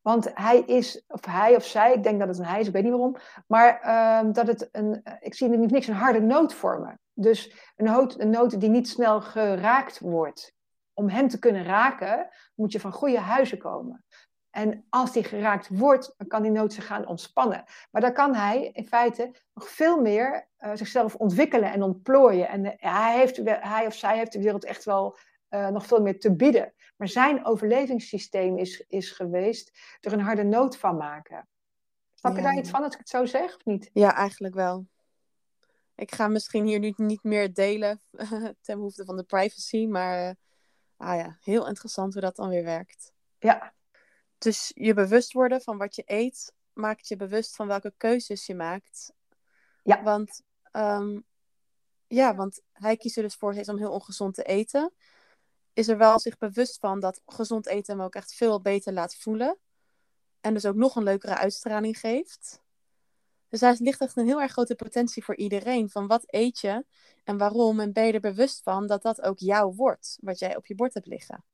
Want 0.02 0.30
hij 0.34 0.58
is, 0.58 1.04
of 1.06 1.24
hij 1.24 1.56
of 1.56 1.64
zij, 1.64 1.94
ik 1.94 2.02
denk 2.02 2.18
dat 2.18 2.28
het 2.28 2.38
een 2.38 2.44
hij 2.44 2.60
is, 2.60 2.66
ik 2.66 2.72
weet 2.72 2.82
niet 2.82 2.92
waarom, 2.92 3.16
maar 3.46 3.80
ehm, 3.80 4.32
dat 4.32 4.46
het 4.46 4.68
een, 4.72 5.02
ik 5.20 5.34
zie 5.34 5.50
er 5.50 5.58
niks 5.58 5.86
een 5.86 5.94
harde 5.94 6.20
noot 6.20 6.54
vormen. 6.54 7.00
Dus 7.12 7.52
een 7.76 7.84
noot, 7.84 8.20
een 8.20 8.30
noot 8.30 8.60
die 8.60 8.68
niet 8.68 8.88
snel 8.88 9.20
geraakt 9.20 9.98
wordt. 9.98 10.54
Om 10.92 11.08
hem 11.08 11.28
te 11.28 11.38
kunnen 11.38 11.64
raken, 11.64 12.28
moet 12.54 12.72
je 12.72 12.80
van 12.80 12.92
goede 12.92 13.20
huizen 13.20 13.58
komen. 13.58 14.04
En 14.58 14.84
als 14.88 15.12
die 15.12 15.24
geraakt 15.24 15.68
wordt, 15.70 16.14
dan 16.16 16.26
kan 16.26 16.42
die 16.42 16.50
noot 16.50 16.72
zich 16.72 16.86
gaan 16.86 17.06
ontspannen. 17.06 17.64
Maar 17.90 18.02
dan 18.02 18.12
kan 18.12 18.34
hij 18.34 18.70
in 18.72 18.86
feite 18.86 19.34
nog 19.54 19.68
veel 19.68 20.00
meer 20.00 20.48
eh, 20.56 20.70
zichzelf 20.74 21.14
ontwikkelen 21.14 21.72
en 21.72 21.82
ontplooien. 21.82 22.48
En 22.48 22.78
eh, 22.78 22.94
hij, 22.94 23.18
heeft, 23.18 23.36
hij 23.44 23.86
of 23.86 23.94
zij 23.94 24.16
heeft 24.16 24.32
de 24.32 24.42
wereld 24.42 24.64
echt 24.64 24.84
wel 24.84 25.16
eh, 25.48 25.68
nog 25.68 25.86
veel 25.86 26.02
meer 26.02 26.20
te 26.20 26.34
bieden. 26.36 26.74
Maar 26.96 27.08
zijn 27.08 27.44
overlevingssysteem 27.44 28.58
is, 28.58 28.84
is 28.88 29.10
geweest 29.10 29.78
er 30.00 30.12
een 30.12 30.20
harde 30.20 30.44
noot 30.44 30.76
van 30.76 30.96
maken. 30.96 31.48
Snap 32.14 32.32
je 32.32 32.38
Ja, 32.38 32.44
daar 32.44 32.58
iets 32.58 32.70
van 32.70 32.82
als 32.82 32.92
ik 32.92 32.98
het 32.98 33.08
zo 33.08 33.24
zeg 33.24 33.56
of 33.56 33.64
niet? 33.64 33.90
Ja, 33.92 34.14
eigenlijk 34.14 34.54
wel. 34.54 34.86
Ik 35.94 36.14
ga 36.14 36.28
misschien 36.28 36.64
hier 36.64 36.78
nu 36.78 36.92
niet 36.96 37.22
meer 37.22 37.54
delen 37.54 38.02
ten 38.66 38.76
behoefte 38.76 39.04
van 39.04 39.16
de 39.16 39.24
privacy, 39.24 39.86
maar 39.86 40.36
ah 40.96 41.16
ja, 41.16 41.36
heel 41.40 41.68
interessant 41.68 42.12
hoe 42.12 42.22
dat 42.22 42.36
dan 42.36 42.48
weer 42.48 42.64
werkt. 42.64 43.12
Ja, 43.38 43.76
Dus 44.38 44.70
je 44.74 44.94
bewust 44.94 45.32
worden 45.32 45.60
van 45.60 45.78
wat 45.78 45.96
je 45.96 46.02
eet, 46.06 46.52
maakt 46.72 47.08
je 47.08 47.16
bewust 47.16 47.56
van 47.56 47.66
welke 47.66 47.94
keuzes 47.96 48.46
je 48.46 48.54
maakt. 48.54 49.12
Ja. 49.82 50.02
Want, 50.02 50.42
ehm, 50.62 51.20
ja, 52.06 52.34
want 52.34 52.60
hij 52.72 52.96
kiest 52.96 53.16
er 53.16 53.22
dus 53.22 53.34
voor 53.34 53.52
steeds 53.52 53.68
om 53.68 53.78
heel 53.78 53.92
ongezond 53.92 54.34
te 54.34 54.42
eten. 54.42 54.92
Is 55.72 55.88
er 55.88 55.98
wel 55.98 56.18
zich 56.18 56.38
bewust 56.38 56.78
van 56.78 57.00
dat 57.00 57.22
gezond 57.26 57.66
eten 57.66 57.96
hem 57.96 58.04
ook 58.04 58.14
echt 58.14 58.34
veel 58.34 58.60
beter 58.60 58.92
laat 58.92 59.16
voelen. 59.16 59.58
En 60.40 60.54
dus 60.54 60.66
ook 60.66 60.74
nog 60.74 60.96
een 60.96 61.02
leukere 61.02 61.36
uitstraling 61.36 61.98
geeft. 61.98 62.60
Dus 63.48 63.60
daar 63.60 63.76
ligt 63.78 64.00
echt 64.00 64.16
een 64.16 64.26
heel 64.26 64.40
erg 64.40 64.52
grote 64.52 64.74
potentie 64.74 65.24
voor 65.24 65.36
iedereen. 65.36 65.90
Van 65.90 66.06
wat 66.06 66.22
eet 66.26 66.58
je 66.58 66.84
en 67.24 67.38
waarom? 67.38 67.80
En 67.80 67.92
ben 67.92 68.06
je 68.06 68.12
er 68.12 68.20
bewust 68.20 68.62
van 68.62 68.86
dat 68.86 69.02
dat 69.02 69.20
ook 69.20 69.38
jou 69.38 69.74
wordt, 69.74 70.18
wat 70.20 70.38
jij 70.38 70.56
op 70.56 70.66
je 70.66 70.74
bord 70.74 70.94
hebt 70.94 71.06
liggen. 71.06 71.44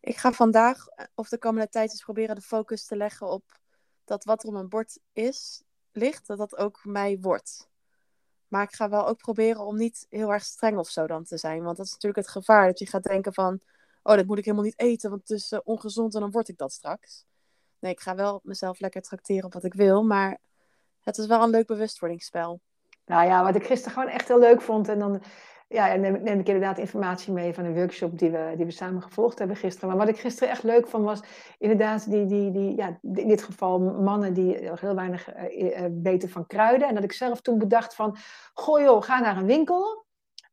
Ik 0.00 0.16
ga 0.16 0.32
vandaag 0.32 0.86
of 1.14 1.28
de 1.28 1.38
komende 1.38 1.68
tijd 1.68 1.90
eens 1.90 2.02
proberen 2.02 2.34
de 2.34 2.40
focus 2.40 2.84
te 2.84 2.96
leggen 2.96 3.28
op 3.28 3.58
dat 4.04 4.24
wat 4.24 4.42
er 4.42 4.48
op 4.48 4.54
mijn 4.54 4.68
bord 4.68 4.98
is, 5.12 5.62
ligt, 5.92 6.26
dat 6.26 6.38
dat 6.38 6.56
ook 6.56 6.80
mij 6.84 7.18
wordt. 7.20 7.68
Maar 8.48 8.62
ik 8.62 8.74
ga 8.74 8.88
wel 8.88 9.06
ook 9.06 9.18
proberen 9.18 9.60
om 9.60 9.76
niet 9.76 10.06
heel 10.08 10.32
erg 10.32 10.44
streng 10.44 10.78
of 10.78 10.88
zo 10.88 11.06
dan 11.06 11.24
te 11.24 11.38
zijn. 11.38 11.62
Want 11.62 11.76
dat 11.76 11.86
is 11.86 11.92
natuurlijk 11.92 12.26
het 12.26 12.34
gevaar. 12.34 12.66
Dat 12.66 12.78
je 12.78 12.86
gaat 12.86 13.02
denken 13.02 13.34
van, 13.34 13.60
oh, 14.02 14.16
dat 14.16 14.26
moet 14.26 14.38
ik 14.38 14.44
helemaal 14.44 14.64
niet 14.64 14.78
eten, 14.80 15.10
want 15.10 15.22
het 15.28 15.38
is 15.38 15.52
uh, 15.52 15.58
ongezond 15.64 16.14
en 16.14 16.20
dan 16.20 16.30
word 16.30 16.48
ik 16.48 16.56
dat 16.56 16.72
straks. 16.72 17.24
Nee, 17.78 17.92
ik 17.92 18.00
ga 18.00 18.14
wel 18.14 18.40
mezelf 18.42 18.80
lekker 18.80 19.02
tracteren 19.02 19.44
op 19.44 19.52
wat 19.52 19.64
ik 19.64 19.74
wil. 19.74 20.04
Maar 20.04 20.38
het 21.00 21.18
is 21.18 21.26
wel 21.26 21.42
een 21.42 21.50
leuk 21.50 21.66
bewustwordingsspel. 21.66 22.60
Nou 23.04 23.26
ja, 23.26 23.44
wat 23.44 23.54
ik 23.54 23.66
gisteren 23.66 23.92
gewoon 23.92 24.08
echt 24.08 24.28
heel 24.28 24.38
leuk 24.38 24.60
vond. 24.60 24.88
En 24.88 24.98
dan 24.98 25.22
ja, 25.72 25.94
neem, 25.94 26.22
neem 26.22 26.40
ik 26.40 26.46
inderdaad 26.46 26.78
informatie 26.78 27.32
mee 27.32 27.54
van 27.54 27.64
een 27.64 27.74
workshop 27.74 28.18
die 28.18 28.30
we, 28.30 28.52
die 28.56 28.64
we 28.64 28.70
samen 28.70 29.02
gevolgd 29.02 29.38
hebben 29.38 29.56
gisteren. 29.56 29.88
Maar 29.88 29.98
wat 29.98 30.08
ik 30.08 30.20
gisteren 30.20 30.48
echt 30.48 30.62
leuk 30.62 30.88
vond 30.88 31.04
was 31.04 31.20
inderdaad 31.58 32.10
die, 32.10 32.26
die, 32.26 32.50
die 32.50 32.76
ja, 32.76 32.98
in 33.02 33.28
dit 33.28 33.42
geval 33.42 33.78
mannen 33.80 34.34
die 34.34 34.70
heel 34.74 34.94
weinig 34.94 35.34
uh, 35.36 35.84
weten 36.02 36.30
van 36.30 36.46
kruiden. 36.46 36.88
En 36.88 36.94
dat 36.94 37.04
ik 37.04 37.12
zelf 37.12 37.40
toen 37.40 37.58
bedacht 37.58 37.94
van, 37.94 38.16
goh 38.54 38.80
joh, 38.80 39.02
ga 39.02 39.20
naar 39.20 39.36
een 39.36 39.46
winkel. 39.46 40.06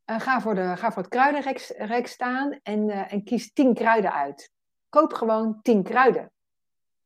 Uh, 0.06 0.20
ga, 0.20 0.42
voor 0.42 0.56
de, 0.56 0.78
ga 0.78 0.92
voor 0.92 1.02
het 1.02 1.12
kruidenrek 1.12 2.08
staan 2.08 2.60
en, 2.64 2.90
en 2.90 3.24
kies 3.24 3.54
tien 3.54 3.74
kruiden 3.74 4.14
uit. 4.14 4.52
Koop 4.90 5.14
gewoon 5.14 5.60
tien 5.62 5.84
kruiden. 5.84 6.32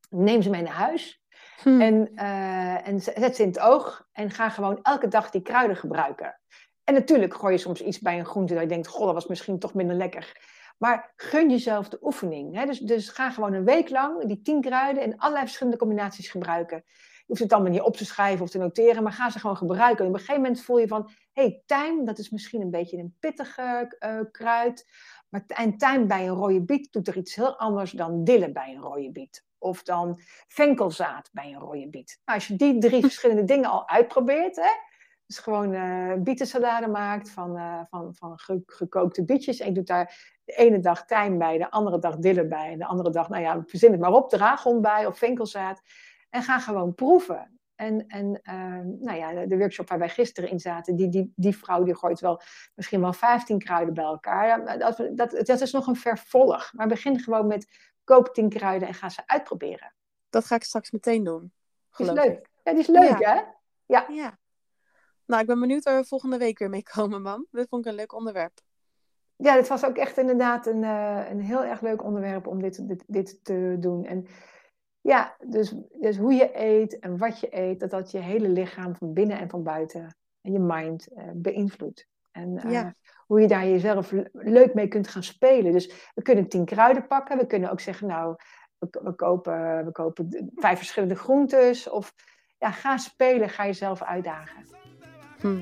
Neem 0.09 0.41
ze 0.41 0.49
mee 0.49 0.61
naar 0.61 0.73
huis. 0.73 1.21
Hm. 1.61 1.81
En, 1.81 2.15
en 2.83 3.01
zet 3.01 3.35
ze 3.35 3.41
in 3.41 3.47
het 3.47 3.59
oog 3.59 4.07
en 4.11 4.31
ga 4.31 4.49
gewoon 4.49 4.79
elke 4.81 5.07
dag 5.07 5.29
die 5.29 5.41
kruiden 5.41 5.77
gebruiken. 5.77 6.39
En 6.83 6.93
natuurlijk 6.93 7.33
gooi 7.33 7.53
je 7.53 7.59
soms 7.59 7.81
iets 7.81 7.99
bij 7.99 8.19
een 8.19 8.25
groente 8.25 8.53
dat 8.53 8.63
je 8.63 8.69
denkt, 8.69 8.87
goh, 8.87 9.05
dat 9.05 9.13
was 9.13 9.27
misschien 9.27 9.59
toch 9.59 9.73
minder 9.73 9.95
lekker. 9.95 10.39
Maar 10.77 11.13
gun 11.15 11.49
jezelf 11.49 11.89
de 11.89 11.97
oefening. 12.01 12.55
Hè? 12.55 12.65
Dus, 12.65 12.79
dus 12.79 13.09
ga 13.09 13.31
gewoon 13.31 13.53
een 13.53 13.65
week 13.65 13.89
lang 13.89 14.25
die 14.25 14.41
tien 14.41 14.61
kruiden 14.61 15.03
in 15.03 15.17
allerlei 15.17 15.45
verschillende 15.45 15.79
combinaties 15.79 16.29
gebruiken. 16.29 16.83
Je 16.87 17.23
hoeft 17.27 17.41
het 17.41 17.53
allemaal 17.53 17.71
niet 17.71 17.81
op 17.81 17.97
te 17.97 18.05
schrijven 18.05 18.43
of 18.43 18.49
te 18.49 18.57
noteren, 18.57 19.03
maar 19.03 19.11
ga 19.11 19.29
ze 19.29 19.39
gewoon 19.39 19.57
gebruiken. 19.57 20.05
En 20.05 20.07
op 20.07 20.13
een 20.13 20.19
gegeven 20.19 20.41
moment 20.41 20.61
voel 20.61 20.77
je 20.77 20.87
van, 20.87 21.09
hé, 21.31 21.43
hey, 21.43 21.61
tijm, 21.65 22.05
dat 22.05 22.17
is 22.19 22.29
misschien 22.29 22.61
een 22.61 22.71
beetje 22.71 22.97
een 22.97 23.15
pittige 23.19 23.97
uh, 23.99 24.19
kruid. 24.31 24.87
Maar 25.29 25.43
en 25.47 25.77
tijm 25.77 26.07
bij 26.07 26.27
een 26.27 26.35
rode 26.35 26.61
biet 26.61 26.93
doet 26.93 27.07
er 27.07 27.17
iets 27.17 27.35
heel 27.35 27.57
anders 27.57 27.91
dan 27.91 28.23
dille 28.23 28.51
bij 28.51 28.73
een 28.73 28.81
rode 28.81 29.11
biet. 29.11 29.45
Of 29.57 29.83
dan 29.83 30.21
venkelzaad 30.47 31.29
bij 31.31 31.53
een 31.53 31.59
rode 31.59 31.89
biet. 31.89 32.21
Nou, 32.25 32.37
als 32.39 32.47
je 32.47 32.55
die 32.55 32.77
drie 32.77 33.01
verschillende 33.09 33.43
dingen 33.43 33.69
al 33.69 33.89
uitprobeert, 33.89 34.55
hè, 34.55 34.71
dus 35.31 35.43
gewoon 35.43 35.73
uh, 35.73 36.13
bietensalade 36.17 36.87
maakt 36.87 37.29
van, 37.29 37.57
uh, 37.57 37.81
van, 37.89 38.15
van 38.15 38.39
gekookte 38.65 39.25
bietjes. 39.25 39.59
En 39.59 39.67
ik 39.67 39.75
doe 39.75 39.83
daar 39.83 40.39
de 40.43 40.53
ene 40.53 40.79
dag 40.79 41.05
tijm 41.05 41.37
bij, 41.37 41.57
de 41.57 41.71
andere 41.71 41.99
dag 41.99 42.15
diller 42.15 42.47
bij. 42.47 42.71
En 42.71 42.77
de 42.77 42.85
andere 42.85 43.09
dag, 43.09 43.29
nou 43.29 43.41
ja, 43.41 43.63
verzin 43.65 43.91
het 43.91 43.99
maar 43.99 44.13
op, 44.13 44.29
draagon 44.29 44.81
bij 44.81 45.05
of 45.05 45.17
venkelzaad. 45.17 45.81
En 46.29 46.43
ga 46.43 46.59
gewoon 46.59 46.95
proeven. 46.95 47.59
En, 47.75 48.07
en 48.07 48.41
uh, 48.43 49.05
nou 49.05 49.17
ja, 49.17 49.45
de 49.45 49.57
workshop 49.57 49.89
waar 49.89 49.99
wij 49.99 50.09
gisteren 50.09 50.49
in 50.49 50.59
zaten, 50.59 50.95
die, 50.95 51.09
die, 51.09 51.33
die 51.35 51.57
vrouw 51.57 51.83
die 51.83 51.95
gooit 51.95 52.19
wel 52.19 52.41
misschien 52.75 53.01
wel 53.01 53.13
15 53.13 53.59
kruiden 53.59 53.93
bij 53.93 54.03
elkaar. 54.03 54.79
Dat, 54.79 55.09
dat, 55.11 55.45
dat 55.45 55.61
is 55.61 55.71
nog 55.71 55.87
een 55.87 55.95
vervolg. 55.95 56.73
Maar 56.73 56.87
begin 56.87 57.19
gewoon 57.19 57.47
met 57.47 57.67
koop 58.03 58.33
10 58.33 58.49
kruiden 58.49 58.87
en 58.87 58.93
ga 58.93 59.09
ze 59.09 59.21
uitproberen. 59.25 59.93
Dat 60.29 60.45
ga 60.45 60.55
ik 60.55 60.63
straks 60.63 60.91
meteen 60.91 61.23
doen. 61.23 61.53
Die 61.97 62.05
is 62.05 62.11
leuk. 62.11 62.49
Ja, 62.63 62.71
die 62.71 62.81
is 62.81 62.87
leuk, 62.87 63.19
ja. 63.19 63.33
hè? 63.33 63.41
Ja. 63.85 64.05
ja. 64.09 64.39
Nou, 65.31 65.43
ik 65.43 65.49
ben 65.49 65.59
benieuwd 65.59 65.83
waar 65.83 65.99
we 65.99 66.07
volgende 66.07 66.37
week 66.37 66.59
weer 66.59 66.69
mee 66.69 66.83
komen, 66.83 67.21
mam. 67.21 67.47
Dit 67.51 67.67
vond 67.69 67.85
ik 67.85 67.91
een 67.91 67.97
leuk 67.97 68.13
onderwerp. 68.13 68.59
Ja, 69.35 69.55
dit 69.55 69.67
was 69.67 69.85
ook 69.85 69.97
echt 69.97 70.17
inderdaad 70.17 70.67
een, 70.67 70.83
uh, 70.83 71.29
een 71.29 71.41
heel 71.41 71.63
erg 71.63 71.81
leuk 71.81 72.03
onderwerp 72.03 72.47
om 72.47 72.61
dit, 72.61 72.87
dit, 72.87 73.03
dit 73.07 73.43
te 73.43 73.77
doen. 73.79 74.05
En 74.05 74.25
ja, 75.01 75.35
dus, 75.45 75.75
dus 75.99 76.17
hoe 76.17 76.33
je 76.33 76.59
eet 76.59 76.99
en 76.99 77.17
wat 77.17 77.39
je 77.39 77.57
eet, 77.57 77.79
dat 77.79 77.89
dat 77.89 78.11
je 78.11 78.17
hele 78.17 78.49
lichaam 78.49 78.95
van 78.95 79.13
binnen 79.13 79.39
en 79.39 79.49
van 79.49 79.63
buiten 79.63 80.15
en 80.41 80.51
je 80.51 80.59
mind 80.59 81.07
uh, 81.11 81.23
beïnvloedt. 81.33 82.07
En 82.31 82.71
uh, 82.71 82.87
hoe 83.25 83.41
je 83.41 83.47
daar 83.47 83.65
jezelf 83.65 84.11
leuk 84.31 84.73
mee 84.73 84.87
kunt 84.87 85.07
gaan 85.07 85.23
spelen. 85.23 85.71
Dus 85.71 86.11
we 86.13 86.21
kunnen 86.21 86.47
tien 86.47 86.65
kruiden 86.65 87.07
pakken. 87.07 87.37
We 87.37 87.45
kunnen 87.47 87.71
ook 87.71 87.79
zeggen, 87.79 88.07
nou, 88.07 88.35
we, 88.77 88.87
we, 89.03 89.15
kopen, 89.15 89.85
we 89.85 89.91
kopen 89.91 90.51
vijf 90.55 90.77
verschillende 90.77 91.15
groentes. 91.15 91.89
Of 91.89 92.13
ja, 92.57 92.71
ga 92.71 92.97
spelen, 92.97 93.49
ga 93.49 93.65
jezelf 93.65 94.03
uitdagen. 94.03 94.80
Hm. 95.41 95.61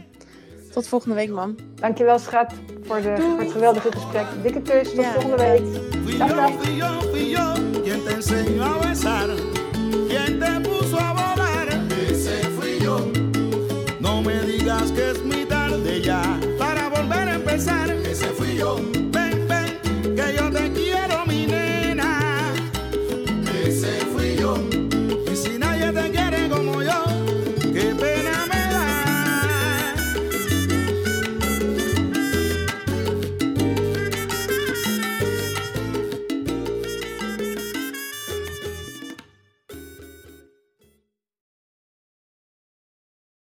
Tot 0.71 0.87
volgende 0.87 1.15
week, 1.15 1.29
man. 1.29 1.57
Dankjewel, 1.75 2.19
schat, 2.19 2.53
voor, 2.81 3.01
de, 3.01 3.15
voor 3.17 3.39
het 3.39 3.51
geweldige 3.51 3.91
gesprek. 3.91 4.25
Dikke 4.41 4.61
kus, 4.61 4.93
tot 4.93 5.05
volgende 5.05 5.35
week. 5.35 5.63
Dag. 9.03 9.48